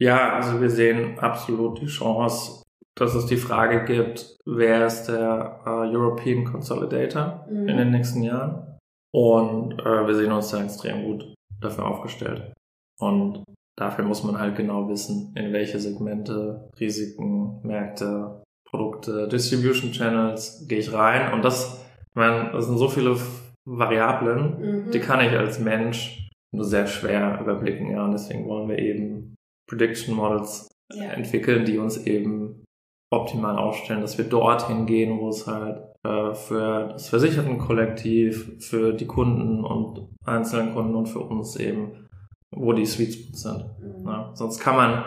Ja, 0.00 0.34
also 0.34 0.60
wir 0.60 0.70
sehen 0.70 1.18
absolut 1.18 1.80
die 1.80 1.86
Chance, 1.86 2.62
dass 2.96 3.14
es 3.14 3.26
die 3.26 3.36
Frage 3.36 3.84
gibt, 3.84 4.36
wer 4.46 4.86
ist 4.86 5.04
der 5.04 5.60
äh, 5.64 5.70
European 5.94 6.44
Consolidator 6.44 7.46
mhm. 7.48 7.68
in 7.68 7.76
den 7.76 7.90
nächsten 7.90 8.22
Jahren? 8.22 8.78
Und 9.14 9.80
äh, 9.80 10.06
wir 10.06 10.14
sehen 10.14 10.32
uns 10.32 10.50
da 10.50 10.62
extrem 10.62 11.04
gut 11.04 11.34
dafür 11.60 11.86
aufgestellt. 11.86 12.52
Und 12.98 13.44
dafür 13.78 14.04
muss 14.04 14.24
man 14.24 14.38
halt 14.38 14.56
genau 14.56 14.88
wissen, 14.88 15.34
in 15.36 15.52
welche 15.52 15.78
Segmente, 15.78 16.70
Risiken, 16.78 17.60
Märkte, 17.62 18.42
Produkte, 18.68 19.28
Distribution 19.28 19.92
Channels 19.92 20.66
gehe 20.68 20.78
ich 20.78 20.92
rein. 20.92 21.32
Und 21.32 21.44
das, 21.44 21.85
meine, 22.16 22.50
das 22.52 22.66
sind 22.66 22.78
so 22.78 22.88
viele 22.88 23.16
Variablen, 23.64 24.58
mhm. 24.58 24.90
die 24.90 25.00
kann 25.00 25.20
ich 25.20 25.32
als 25.32 25.58
Mensch 25.58 26.28
nur 26.52 26.64
sehr 26.64 26.86
schwer 26.86 27.38
überblicken. 27.40 27.90
Ja, 27.90 28.04
und 28.04 28.12
deswegen 28.12 28.46
wollen 28.46 28.68
wir 28.68 28.78
eben 28.78 29.34
Prediction 29.68 30.14
Models 30.14 30.68
ja. 30.92 31.10
entwickeln, 31.10 31.64
die 31.64 31.78
uns 31.78 32.06
eben 32.06 32.64
optimal 33.12 33.56
aufstellen, 33.56 34.00
dass 34.00 34.18
wir 34.18 34.24
dorthin 34.24 34.86
gehen, 34.86 35.18
wo 35.20 35.28
es 35.28 35.46
halt 35.46 35.82
äh, 36.04 36.34
für 36.34 36.88
das 36.92 37.08
Versichertenkollektiv, 37.08 38.64
für 38.64 38.92
die 38.92 39.06
Kunden 39.06 39.64
und 39.64 40.08
einzelnen 40.24 40.74
Kunden 40.74 40.94
und 40.94 41.06
für 41.06 41.20
uns 41.20 41.56
eben, 41.56 42.08
wo 42.54 42.72
die 42.72 42.86
Sweet 42.86 43.14
Spots 43.14 43.42
sind. 43.42 43.64
Mhm. 43.80 44.08
Ja, 44.08 44.30
sonst 44.34 44.60
kann 44.60 44.76
man, 44.76 45.04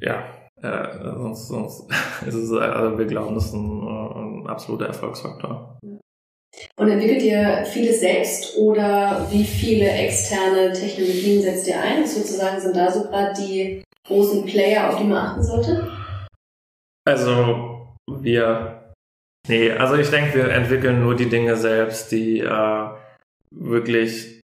ja, 0.00 0.24
äh, 0.56 1.02
sonst, 1.02 1.48
sonst 1.48 1.90
ist 2.26 2.34
es, 2.34 2.52
also 2.52 2.98
wir 2.98 3.06
glauben, 3.06 3.34
das 3.34 3.46
ist 3.46 3.54
ein, 3.54 3.82
äh, 3.82 4.18
ein 4.18 4.46
absoluter 4.46 4.86
Erfolgsfaktor. 4.86 5.78
Und 6.76 6.90
entwickelt 6.90 7.22
ihr 7.22 7.64
vieles 7.64 8.00
selbst 8.00 8.56
oder 8.56 9.26
wie 9.30 9.44
viele 9.44 9.88
externe 9.88 10.72
Technologien 10.72 11.42
setzt 11.42 11.68
ihr 11.68 11.80
ein? 11.80 12.06
Sozusagen 12.06 12.60
sind 12.60 12.76
da 12.76 12.90
so 12.90 13.04
gerade 13.04 13.32
die 13.40 13.82
großen 14.06 14.44
Player, 14.44 14.88
auf 14.88 14.98
die 14.98 15.04
man 15.04 15.18
achten 15.18 15.42
sollte? 15.42 15.90
Also 17.06 17.86
wir, 18.10 18.92
nee, 19.48 19.70
also 19.70 19.94
ich 19.94 20.10
denke, 20.10 20.34
wir 20.34 20.48
entwickeln 20.50 21.00
nur 21.00 21.14
die 21.14 21.28
Dinge 21.28 21.56
selbst, 21.56 22.12
die 22.12 22.40
äh, 22.40 22.88
wirklich 23.54 24.40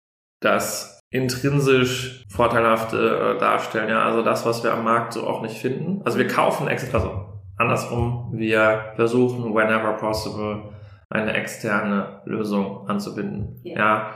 das 0.42 1.00
intrinsisch 1.14 2.24
Vorteilhafte 2.30 3.36
äh, 3.36 3.40
darstellen. 3.40 3.90
Ja, 3.90 4.04
also 4.04 4.24
das, 4.24 4.46
was 4.46 4.64
wir 4.64 4.74
am 4.74 4.84
Markt 4.84 5.14
so 5.14 5.28
auch 5.28 5.42
nicht 5.42 5.58
finden. 5.58 6.02
Also 6.06 6.18
wir 6.18 6.28
kaufen 6.28 6.68
extra, 6.68 6.98
also 6.98 7.26
andersrum, 7.58 8.30
wir 8.34 8.94
versuchen 8.96 9.54
whenever 9.54 9.94
possible 9.94 10.74
eine 11.12 11.34
externe 11.34 12.22
Lösung 12.26 12.88
anzubinden. 12.88 13.62
Yeah. 13.66 13.80
Ja, 13.80 14.14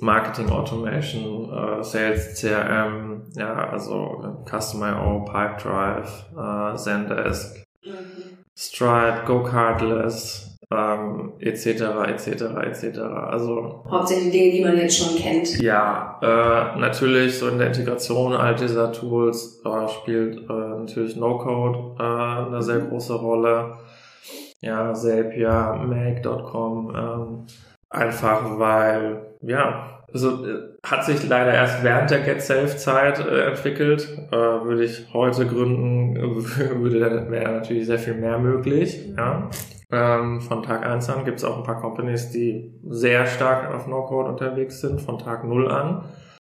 Marketing 0.00 0.50
Automation, 0.50 1.52
äh, 1.52 1.82
Sales 1.82 2.40
CRM, 2.40 3.30
ja, 3.36 3.68
also 3.70 4.42
Customer 4.44 4.92
IO, 4.92 5.24
Pipedrive, 5.24 6.26
äh, 6.36 6.76
Zendesk, 6.76 7.64
mhm. 7.84 8.38
Stripe, 8.56 9.22
GoCardless, 9.26 10.58
ähm, 10.72 11.34
etc. 11.38 11.66
etc. 12.08 12.26
etc. 12.64 12.98
Also 12.98 13.84
hauptsächlich 13.88 14.32
Dinge, 14.32 14.52
die 14.52 14.64
man 14.64 14.76
jetzt 14.76 14.98
schon 14.98 15.16
kennt. 15.16 15.60
Ja, 15.60 16.18
äh, 16.22 16.78
natürlich 16.80 17.38
so 17.38 17.48
in 17.48 17.58
der 17.58 17.68
Integration 17.68 18.32
all 18.32 18.54
dieser 18.54 18.92
Tools 18.92 19.62
äh, 19.64 19.88
spielt 19.88 20.38
äh, 20.48 20.52
natürlich 20.52 21.16
No-Code 21.16 21.96
äh, 21.98 22.46
eine 22.46 22.62
sehr 22.62 22.80
mhm. 22.80 22.88
große 22.88 23.14
Rolle. 23.14 23.78
Ja, 24.60 24.94
Zapier, 24.94 25.80
Make.com, 25.86 26.94
ähm, 26.96 27.46
einfach 27.90 28.58
weil 28.58 29.34
ja, 29.42 29.94
also 30.12 30.46
äh, 30.46 30.74
hat 30.84 31.04
sich 31.04 31.28
leider 31.28 31.52
erst 31.52 31.82
während 31.82 32.10
der 32.10 32.20
Get 32.20 32.40
Safe 32.40 32.76
Zeit 32.76 33.18
äh, 33.18 33.48
entwickelt. 33.48 34.08
Äh, 34.30 34.36
würde 34.36 34.84
ich 34.84 35.12
heute 35.12 35.46
gründen, 35.46 36.16
würde 36.80 37.00
dann 37.00 37.30
wäre 37.30 37.52
natürlich 37.52 37.86
sehr 37.86 37.98
viel 37.98 38.14
mehr 38.14 38.38
möglich. 38.38 39.00
Ja. 39.16 39.50
Ähm, 39.90 40.40
von 40.40 40.62
Tag 40.62 40.86
1 40.86 41.10
an 41.10 41.24
gibt 41.24 41.38
es 41.38 41.44
auch 41.44 41.58
ein 41.58 41.64
paar 41.64 41.80
Companies, 41.80 42.30
die 42.30 42.72
sehr 42.88 43.26
stark 43.26 43.74
auf 43.74 43.86
No-Code 43.86 44.30
unterwegs 44.30 44.80
sind, 44.80 45.00
von 45.00 45.18
Tag 45.18 45.44
0 45.44 45.70
an. 45.70 46.04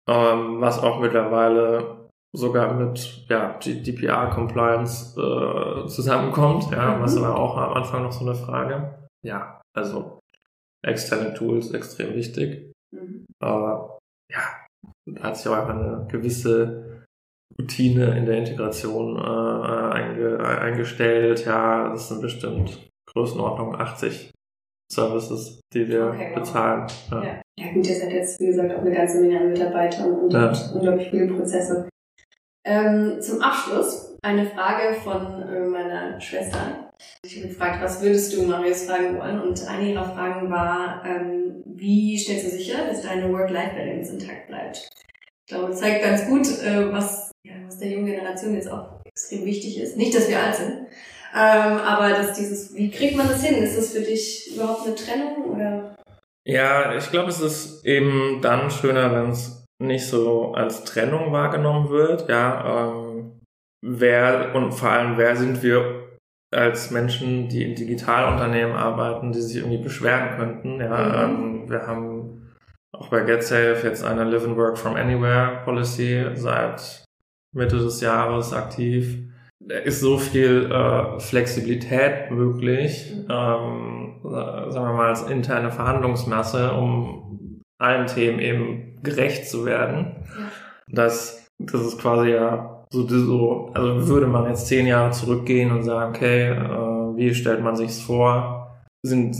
Ähm, 0.07 0.61
was 0.61 0.81
auch 0.81 0.99
mittlerweile 0.99 2.04
sogar 2.35 2.73
mit 2.73 3.25
ja, 3.29 3.57
GDPR-Compliance 3.59 5.19
äh, 5.19 5.87
zusammenkommt, 5.87 6.71
ja, 6.71 6.99
was 7.01 7.15
mhm. 7.15 7.23
aber 7.23 7.39
auch 7.39 7.57
am 7.57 7.73
Anfang 7.73 8.03
noch 8.03 8.11
so 8.11 8.25
eine 8.25 8.35
Frage. 8.35 9.07
Ja, 9.23 9.61
also 9.75 10.19
externe 10.85 11.33
Tools 11.33 11.71
extrem 11.71 12.13
wichtig. 12.13 12.71
Mhm. 12.93 13.25
Aber 13.41 13.99
ja, 14.31 14.65
da 15.09 15.23
hat 15.23 15.37
sich 15.37 15.47
auch 15.47 15.55
einfach 15.55 15.75
eine 15.75 16.07
gewisse 16.09 17.03
Routine 17.59 18.17
in 18.17 18.25
der 18.25 18.39
Integration 18.39 19.17
äh, 19.17 19.93
einge 19.93 20.39
eingestellt. 20.39 21.45
Ja, 21.45 21.89
das 21.89 22.09
sind 22.09 22.21
bestimmt 22.21 22.87
Größenordnung 23.11 23.75
80 23.75 24.31
Services, 24.91 25.59
die 25.73 25.87
wir 25.87 26.07
okay, 26.07 26.31
wow. 26.31 26.39
bezahlen. 26.39 26.87
Ja. 27.11 27.23
ja. 27.23 27.41
Ja. 27.57 27.73
gut, 27.73 27.87
ihr 27.87 27.95
seid 27.95 28.11
jetzt, 28.11 28.39
wie 28.39 28.47
gesagt, 28.47 28.73
auch 28.73 28.81
eine 28.81 28.93
ganze 28.93 29.21
Menge 29.21 29.39
an 29.39 29.49
Mitarbeitern 29.49 30.11
und 30.11 30.33
ja. 30.33 30.51
unglaublich 30.73 31.09
viele 31.09 31.33
Prozesse. 31.33 31.87
Ähm, 32.65 33.21
zum 33.21 33.41
Abschluss 33.41 34.17
eine 34.23 34.47
Frage 34.47 34.95
von 35.01 35.43
äh, 35.43 35.59
meiner 35.67 36.19
Schwester. 36.19 36.89
Ich 37.23 37.37
habe 37.37 37.49
gefragt, 37.49 37.83
was 37.83 38.01
würdest 38.01 38.33
du 38.33 38.43
Marius 38.43 38.85
fragen 38.85 39.19
wollen? 39.19 39.39
Und 39.39 39.67
eine 39.67 39.91
ihrer 39.91 40.15
Fragen 40.15 40.49
war, 40.49 41.03
ähm, 41.05 41.63
wie 41.65 42.17
stellst 42.17 42.45
du 42.45 42.49
sicher, 42.49 42.87
dass 42.89 43.03
deine 43.03 43.31
Work-Life-Balance 43.31 44.13
intakt 44.13 44.47
bleibt? 44.47 44.89
Ich 45.47 45.53
glaube, 45.53 45.69
das 45.69 45.79
zeigt 45.79 46.03
ganz 46.03 46.25
gut, 46.25 46.47
äh, 46.63 46.91
was, 46.91 47.29
ja, 47.43 47.53
was 47.67 47.77
der 47.77 47.89
jungen 47.89 48.07
Generation 48.07 48.55
jetzt 48.55 48.71
auch 48.71 48.99
extrem 49.05 49.45
wichtig 49.45 49.79
ist. 49.79 49.95
Nicht, 49.95 50.15
dass 50.15 50.27
wir 50.27 50.39
alt 50.39 50.55
sind, 50.55 50.87
ähm, 51.35 51.77
aber 51.77 52.09
dass 52.09 52.33
dieses, 52.33 52.73
wie 52.73 52.89
kriegt 52.89 53.15
man 53.15 53.27
das 53.27 53.43
hin? 53.43 53.61
Ist 53.61 53.77
das 53.77 53.91
für 53.91 54.01
dich 54.01 54.55
überhaupt 54.55 54.87
eine 54.87 54.95
Trennung 54.95 55.43
oder? 55.53 55.95
Ja, 56.45 56.95
ich 56.95 57.11
glaube, 57.11 57.29
es 57.29 57.41
ist 57.41 57.85
eben 57.85 58.39
dann 58.41 58.71
schöner, 58.71 59.13
wenn 59.13 59.31
es 59.31 59.54
nicht 59.79 60.07
so 60.07 60.53
als 60.53 60.83
Trennung 60.83 61.31
wahrgenommen 61.31 61.89
wird. 61.89 62.29
Ja, 62.29 62.89
ähm, 62.89 63.41
wer 63.81 64.55
und 64.55 64.71
vor 64.71 64.89
allem 64.89 65.17
wer 65.17 65.35
sind 65.35 65.61
wir 65.63 66.05
als 66.53 66.91
Menschen, 66.91 67.49
die 67.49 67.63
in 67.63 67.75
Digitalunternehmen 67.75 68.75
arbeiten, 68.75 69.31
die 69.31 69.41
sich 69.41 69.57
irgendwie 69.57 69.83
beschweren 69.83 70.37
könnten. 70.37 70.79
Ja, 70.79 71.27
mhm. 71.27 71.63
ähm, 71.63 71.69
wir 71.69 71.87
haben 71.87 72.53
auch 72.93 73.09
bei 73.09 73.21
GetSafe 73.21 73.87
jetzt 73.87 74.03
eine 74.05 74.23
Live 74.23 74.45
and 74.45 74.57
Work 74.57 74.77
from 74.77 74.95
Anywhere 74.95 75.61
Policy 75.65 76.25
seit 76.35 77.03
Mitte 77.53 77.77
des 77.77 78.01
Jahres 78.01 78.53
aktiv. 78.53 79.19
Da 79.59 79.75
ist 79.77 79.99
so 79.99 80.17
viel 80.17 80.71
äh, 80.71 81.19
Flexibilität 81.19 82.31
möglich, 82.31 83.13
mhm. 83.13 83.27
ähm, 83.29 84.19
sagen 84.23 84.87
wir 84.87 84.93
mal 84.93 85.09
als 85.09 85.23
interne 85.23 85.71
Verhandlungsmasse, 85.71 86.71
um 86.73 87.61
allen 87.77 88.07
Themen 88.07 88.39
eben 88.39 88.94
gerecht 89.05 89.47
zu 89.47 89.65
werden. 89.65 90.17
Das, 90.87 91.47
das 91.57 91.81
ist 91.81 91.99
quasi 91.99 92.31
ja 92.31 92.83
so, 92.91 93.07
so, 93.07 93.71
also 93.73 94.07
würde 94.07 94.27
man 94.27 94.47
jetzt 94.47 94.67
zehn 94.67 94.87
Jahre 94.87 95.11
zurückgehen 95.11 95.71
und 95.71 95.83
sagen, 95.83 96.15
okay, 96.15 96.49
äh, 96.49 97.17
wie 97.17 97.33
stellt 97.33 97.61
man 97.61 97.75
sich's 97.75 98.01
vor, 98.01 98.75
sind 99.03 99.35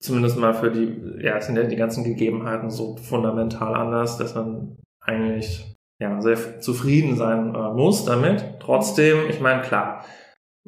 zumindest 0.00 0.38
mal 0.38 0.54
für 0.54 0.70
die, 0.70 1.24
ja, 1.24 1.40
sind 1.40 1.56
ja 1.56 1.64
die 1.64 1.76
ganzen 1.76 2.04
Gegebenheiten 2.04 2.70
so 2.70 2.96
fundamental 2.96 3.74
anders, 3.74 4.18
dass 4.18 4.34
man 4.34 4.76
eigentlich 5.00 5.76
ja 6.00 6.20
sehr 6.20 6.60
zufrieden 6.60 7.16
sein 7.16 7.54
äh, 7.54 7.72
muss 7.72 8.04
damit. 8.04 8.44
Trotzdem, 8.60 9.28
ich 9.28 9.40
meine, 9.40 9.62
klar, 9.62 10.04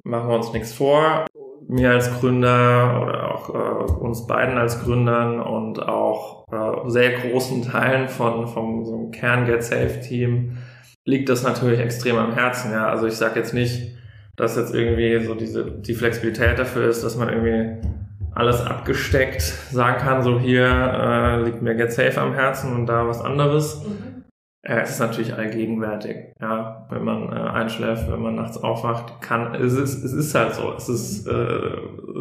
machen 0.04 0.28
wir 0.28 0.36
uns 0.36 0.52
nichts 0.52 0.72
vor. 0.72 1.26
Mir 1.66 1.90
als 1.90 2.18
Gründer 2.18 3.02
oder 3.02 3.34
auch 3.34 3.50
äh, 3.50 3.92
uns 3.92 4.26
beiden 4.26 4.56
als 4.56 4.82
Gründern 4.82 5.40
und 5.40 5.82
auch 5.86 6.37
äh, 6.50 6.88
sehr 6.88 7.12
großen 7.12 7.62
Teilen 7.62 8.08
von 8.08 8.46
vom 8.46 8.84
so 8.84 8.94
einem 8.94 9.10
Kern 9.10 9.46
Get 9.46 9.62
Safe 9.62 10.00
Team 10.00 10.58
liegt 11.04 11.28
das 11.28 11.42
natürlich 11.42 11.80
extrem 11.80 12.16
am 12.16 12.34
Herzen. 12.34 12.72
Ja, 12.72 12.88
also 12.88 13.06
ich 13.06 13.14
sage 13.14 13.38
jetzt 13.40 13.54
nicht, 13.54 13.96
dass 14.36 14.56
jetzt 14.56 14.74
irgendwie 14.74 15.24
so 15.24 15.34
diese 15.34 15.64
die 15.64 15.94
Flexibilität 15.94 16.58
dafür 16.58 16.88
ist, 16.88 17.02
dass 17.02 17.16
man 17.16 17.28
irgendwie 17.28 17.88
alles 18.34 18.60
abgesteckt 18.60 19.42
sagen 19.42 19.98
kann, 19.98 20.22
so 20.22 20.38
hier 20.38 20.66
äh, 20.66 21.42
liegt 21.42 21.62
mir 21.62 21.74
Get 21.74 21.92
Safe 21.92 22.20
am 22.20 22.34
Herzen 22.34 22.72
und 22.74 22.86
da 22.86 23.08
was 23.08 23.20
anderes. 23.20 23.84
Mhm. 23.84 24.24
Äh, 24.62 24.80
es 24.82 24.90
ist 24.90 25.00
natürlich 25.00 25.34
allgegenwärtig, 25.34 26.34
ja. 26.40 26.86
Wenn 26.90 27.04
man 27.04 27.32
äh, 27.32 27.36
einschläft, 27.36 28.10
wenn 28.10 28.20
man 28.20 28.34
nachts 28.34 28.58
aufwacht, 28.58 29.20
kann 29.20 29.54
es 29.54 29.72
ist, 29.72 30.04
es 30.04 30.12
ist 30.12 30.34
halt 30.34 30.54
so. 30.54 30.72
Es 30.76 30.88
ist, 30.88 31.26
äh, 31.26 31.32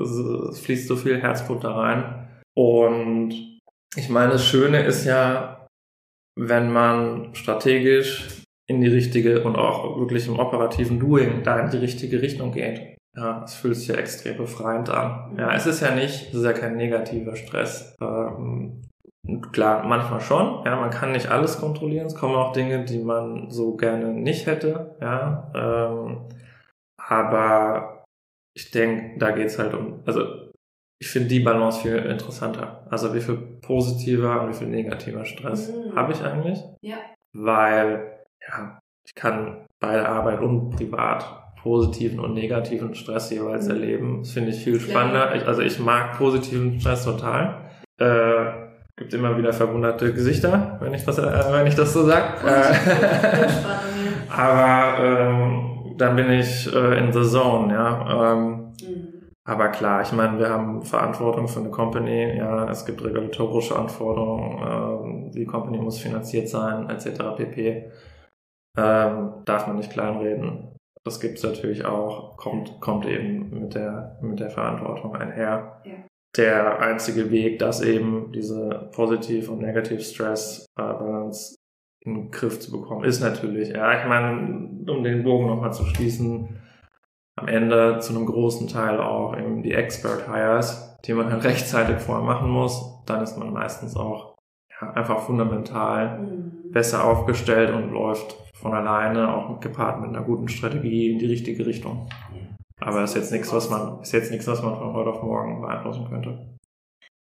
es, 0.01 0.11
es 0.11 0.59
fließt 0.61 0.87
so 0.87 0.95
viel 0.95 1.21
Herzblut 1.21 1.63
da 1.63 1.75
rein. 1.75 2.27
Und 2.55 3.56
ich 3.97 4.09
meine, 4.09 4.33
das 4.33 4.45
Schöne 4.45 4.83
ist 4.85 5.05
ja, 5.05 5.67
wenn 6.39 6.71
man 6.71 7.33
strategisch 7.33 8.43
in 8.69 8.81
die 8.81 8.87
richtige 8.87 9.43
und 9.43 9.55
auch 9.55 9.97
wirklich 9.97 10.27
im 10.27 10.39
operativen 10.39 10.99
Doing 10.99 11.43
da 11.43 11.59
in 11.59 11.71
die 11.71 11.77
richtige 11.77 12.21
Richtung 12.21 12.51
geht. 12.51 12.97
Ja, 13.15 13.43
es 13.43 13.55
fühlt 13.55 13.75
sich 13.75 13.87
ja 13.87 13.95
extrem 13.95 14.37
befreiend 14.37 14.89
an. 14.89 15.35
Ja, 15.39 15.53
es 15.55 15.65
ist 15.65 15.81
ja 15.81 15.95
nicht, 15.95 16.29
es 16.29 16.35
ist 16.35 16.43
ja 16.43 16.53
kein 16.53 16.75
negativer 16.75 17.35
Stress. 17.35 17.95
Ähm, 17.99 18.83
klar, 19.51 19.83
manchmal 19.83 20.21
schon. 20.21 20.63
Ja, 20.65 20.75
man 20.75 20.91
kann 20.91 21.13
nicht 21.13 21.31
alles 21.31 21.59
kontrollieren. 21.59 22.05
Es 22.05 22.15
kommen 22.15 22.35
auch 22.35 22.51
Dinge, 22.51 22.85
die 22.85 22.99
man 22.99 23.49
so 23.49 23.75
gerne 23.75 24.13
nicht 24.13 24.45
hätte. 24.45 24.95
Ja, 25.01 25.51
ähm, 25.55 26.29
aber 26.97 28.03
ich 28.53 28.69
denke, 28.69 29.17
da 29.17 29.31
geht's 29.31 29.57
halt 29.57 29.73
um, 29.73 30.03
also 30.05 30.46
ich 30.99 31.07
finde 31.07 31.29
die 31.29 31.39
Balance 31.39 31.81
viel 31.81 31.95
interessanter. 31.95 32.85
Also 32.89 33.13
wie 33.13 33.21
viel 33.21 33.35
positiver 33.61 34.41
und 34.41 34.49
wie 34.49 34.53
viel 34.53 34.67
negativer 34.67 35.25
Stress 35.25 35.71
mhm. 35.71 35.95
habe 35.95 36.13
ich 36.13 36.21
eigentlich? 36.23 36.59
Ja. 36.81 36.97
Weil 37.33 38.23
ja, 38.47 38.79
ich 39.05 39.13
kann 39.13 39.65
bei 39.79 39.93
der 39.93 40.09
Arbeit 40.09 40.41
und 40.41 40.71
privat 40.71 41.25
positiven 41.61 42.19
und 42.19 42.33
negativen 42.33 42.95
Stress 42.95 43.29
jeweils 43.29 43.65
mhm. 43.65 43.71
erleben. 43.71 44.17
Das 44.19 44.31
finde 44.31 44.49
ich 44.51 44.63
viel 44.63 44.79
spannender. 44.79 45.35
Ich, 45.35 45.45
also 45.45 45.61
ich 45.61 45.79
mag 45.79 46.17
positiven 46.17 46.79
Stress 46.79 47.05
total. 47.05 47.69
Äh, 47.99 48.67
gibt 48.95 49.13
immer 49.13 49.37
wieder 49.37 49.53
verwunderte 49.53 50.11
Gesichter, 50.13 50.77
wenn 50.81 50.93
ich 50.93 51.05
das, 51.05 51.19
äh, 51.19 51.23
wenn 51.51 51.67
ich 51.67 51.75
das 51.75 51.93
so 51.93 52.03
sag. 52.03 52.43
Äh, 52.43 52.73
aber 54.35 55.03
ähm, 55.03 55.95
dann 55.97 56.15
bin 56.15 56.31
ich 56.31 56.73
äh, 56.73 56.97
in 56.97 57.13
the 57.13 57.23
zone, 57.23 57.73
ja. 57.73 58.33
Ähm. 58.33 58.66
Aber 59.47 59.69
klar, 59.69 60.01
ich 60.01 60.11
meine, 60.11 60.37
wir 60.39 60.49
haben 60.49 60.81
Verantwortung 60.81 61.47
für 61.47 61.61
eine 61.61 61.69
Company, 61.69 62.37
ja, 62.37 62.69
es 62.69 62.85
gibt 62.85 63.01
regulatorische 63.01 63.77
Anforderungen, 63.77 65.29
äh, 65.29 65.31
die 65.31 65.45
Company 65.45 65.77
muss 65.77 65.99
finanziert 65.99 66.49
sein, 66.49 66.89
etc. 66.89 67.37
pp 67.37 67.89
ähm, 68.77 69.33
darf 69.45 69.65
man 69.67 69.77
nicht 69.77 69.91
kleinreden. 69.91 70.75
Das 71.05 71.21
gibt 71.21 71.37
es 71.37 71.43
natürlich 71.43 71.85
auch, 71.85 72.35
kommt, 72.35 72.81
kommt 72.81 73.05
eben 73.05 73.61
mit 73.61 73.73
der, 73.73 74.19
mit 74.21 74.41
der 74.41 74.49
Verantwortung 74.49 75.15
einher. 75.15 75.81
Ja. 75.85 75.93
Der 76.35 76.81
einzige 76.81 77.31
Weg, 77.31 77.59
dass 77.59 77.81
eben 77.81 78.33
diese 78.33 78.89
Positiv- 78.93 79.49
und 79.49 79.59
Negativ-Stress-Balance 79.59 81.55
in 82.01 82.15
den 82.15 82.31
Griff 82.31 82.59
zu 82.59 82.71
bekommen, 82.71 83.05
ist 83.05 83.21
natürlich, 83.21 83.69
ja, 83.69 83.97
ich 83.97 84.05
meine, 84.07 84.91
um 84.91 85.03
den 85.03 85.23
Bogen 85.23 85.47
nochmal 85.47 85.71
zu 85.71 85.85
schließen, 85.85 86.59
am 87.37 87.47
Ende 87.47 87.99
zu 87.99 88.13
einem 88.13 88.25
großen 88.25 88.67
Teil 88.67 88.99
auch 88.99 89.37
eben 89.37 89.61
die 89.61 89.73
Expert 89.73 90.27
Hires, 90.27 90.97
die 91.05 91.13
man 91.13 91.31
halt 91.31 91.43
rechtzeitig 91.43 91.99
vorher 91.99 92.25
machen 92.25 92.49
muss. 92.49 93.03
Dann 93.05 93.21
ist 93.21 93.37
man 93.37 93.53
meistens 93.53 93.95
auch 93.95 94.35
ja, 94.81 94.91
einfach 94.91 95.19
fundamental 95.19 96.19
mhm. 96.19 96.71
besser 96.71 97.05
aufgestellt 97.05 97.73
und 97.73 97.91
läuft 97.91 98.35
von 98.55 98.73
alleine, 98.73 99.33
auch 99.33 99.59
gepaart 99.59 100.01
mit 100.01 100.09
einer 100.09 100.23
guten 100.23 100.47
Strategie 100.47 101.11
in 101.11 101.19
die 101.19 101.27
richtige 101.27 101.65
Richtung. 101.65 102.09
Aber 102.79 103.03
ist 103.03 103.15
jetzt 103.15 103.31
nichts, 103.31 103.53
was 103.53 103.69
man, 103.69 104.01
ist 104.01 104.13
jetzt 104.13 104.31
nichts, 104.31 104.47
was 104.47 104.61
man 104.63 104.75
von 104.75 104.93
heute 104.93 105.11
auf 105.11 105.23
morgen 105.23 105.61
beeinflussen 105.61 106.07
könnte. 106.09 106.56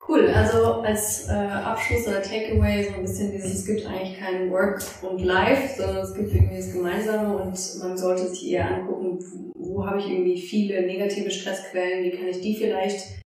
Cool, 0.09 0.29
also 0.29 0.83
als 0.83 1.29
äh, 1.29 1.33
Abschluss 1.33 2.07
oder 2.07 2.23
Takeaway 2.23 2.85
so 2.85 2.95
ein 2.95 3.03
bisschen 3.03 3.33
dieses, 3.33 3.55
es 3.55 3.67
gibt 3.67 3.87
eigentlich 3.87 4.19
kein 4.19 4.51
Work 4.53 4.81
und 5.03 5.21
Life, 5.25 5.83
sondern 5.83 6.05
es 6.05 6.15
gibt 6.15 6.33
irgendwie 6.33 6.57
das 6.57 6.73
Gemeinsame 6.73 7.37
und 7.37 7.79
man 7.81 7.99
sollte 7.99 8.29
sich 8.29 8.53
eher 8.53 8.71
angucken, 8.71 9.19
wo, 9.21 9.53
wo 9.55 9.87
habe 9.87 9.99
ich 9.99 10.09
irgendwie 10.09 10.41
viele 10.41 10.87
negative 10.87 11.31
Stressquellen, 11.31 12.05
wie 12.05 12.17
kann 12.17 12.29
ich 12.29 12.41
die 12.41 12.55
vielleicht 12.55 13.21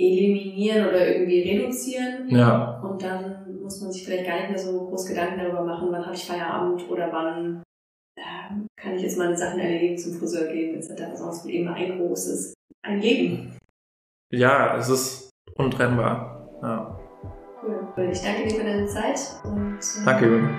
eliminieren 0.00 0.88
oder 0.88 1.08
irgendwie 1.08 1.42
reduzieren. 1.42 2.28
Ja. 2.28 2.80
Und 2.80 3.02
dann 3.02 3.60
muss 3.60 3.80
man 3.80 3.90
sich 3.90 4.04
vielleicht 4.04 4.26
gar 4.26 4.36
nicht 4.36 4.50
mehr 4.50 4.58
so 4.58 4.86
groß 4.86 5.06
Gedanken 5.06 5.40
darüber 5.40 5.64
machen, 5.64 5.88
wann 5.90 6.04
habe 6.04 6.14
ich 6.14 6.24
Feierabend 6.24 6.88
oder 6.88 7.12
wann 7.12 7.64
äh, 8.16 8.22
kann 8.76 8.94
ich 8.94 9.02
jetzt 9.02 9.18
meine 9.18 9.36
Sachen 9.36 9.58
erledigen, 9.58 9.98
zum 9.98 10.14
Friseur 10.14 10.52
gehen 10.52 10.76
etc. 10.76 11.16
Sonst 11.16 11.44
wird 11.44 11.54
eben 11.54 11.68
ein 11.68 11.98
großes, 11.98 12.54
ein 12.82 13.00
Leben. 13.00 13.56
Ja, 14.30 14.76
es 14.78 14.88
ist 14.88 15.31
untrennbar. 15.56 16.48
Ja. 16.62 16.98
Cool. 17.62 18.08
Ich 18.10 18.22
danke 18.22 18.48
dir 18.48 18.56
für 18.56 18.64
deine 18.64 18.86
Zeit. 18.86 19.20
Und, 19.44 19.78
danke, 20.04 20.26
Jürgen. 20.26 20.50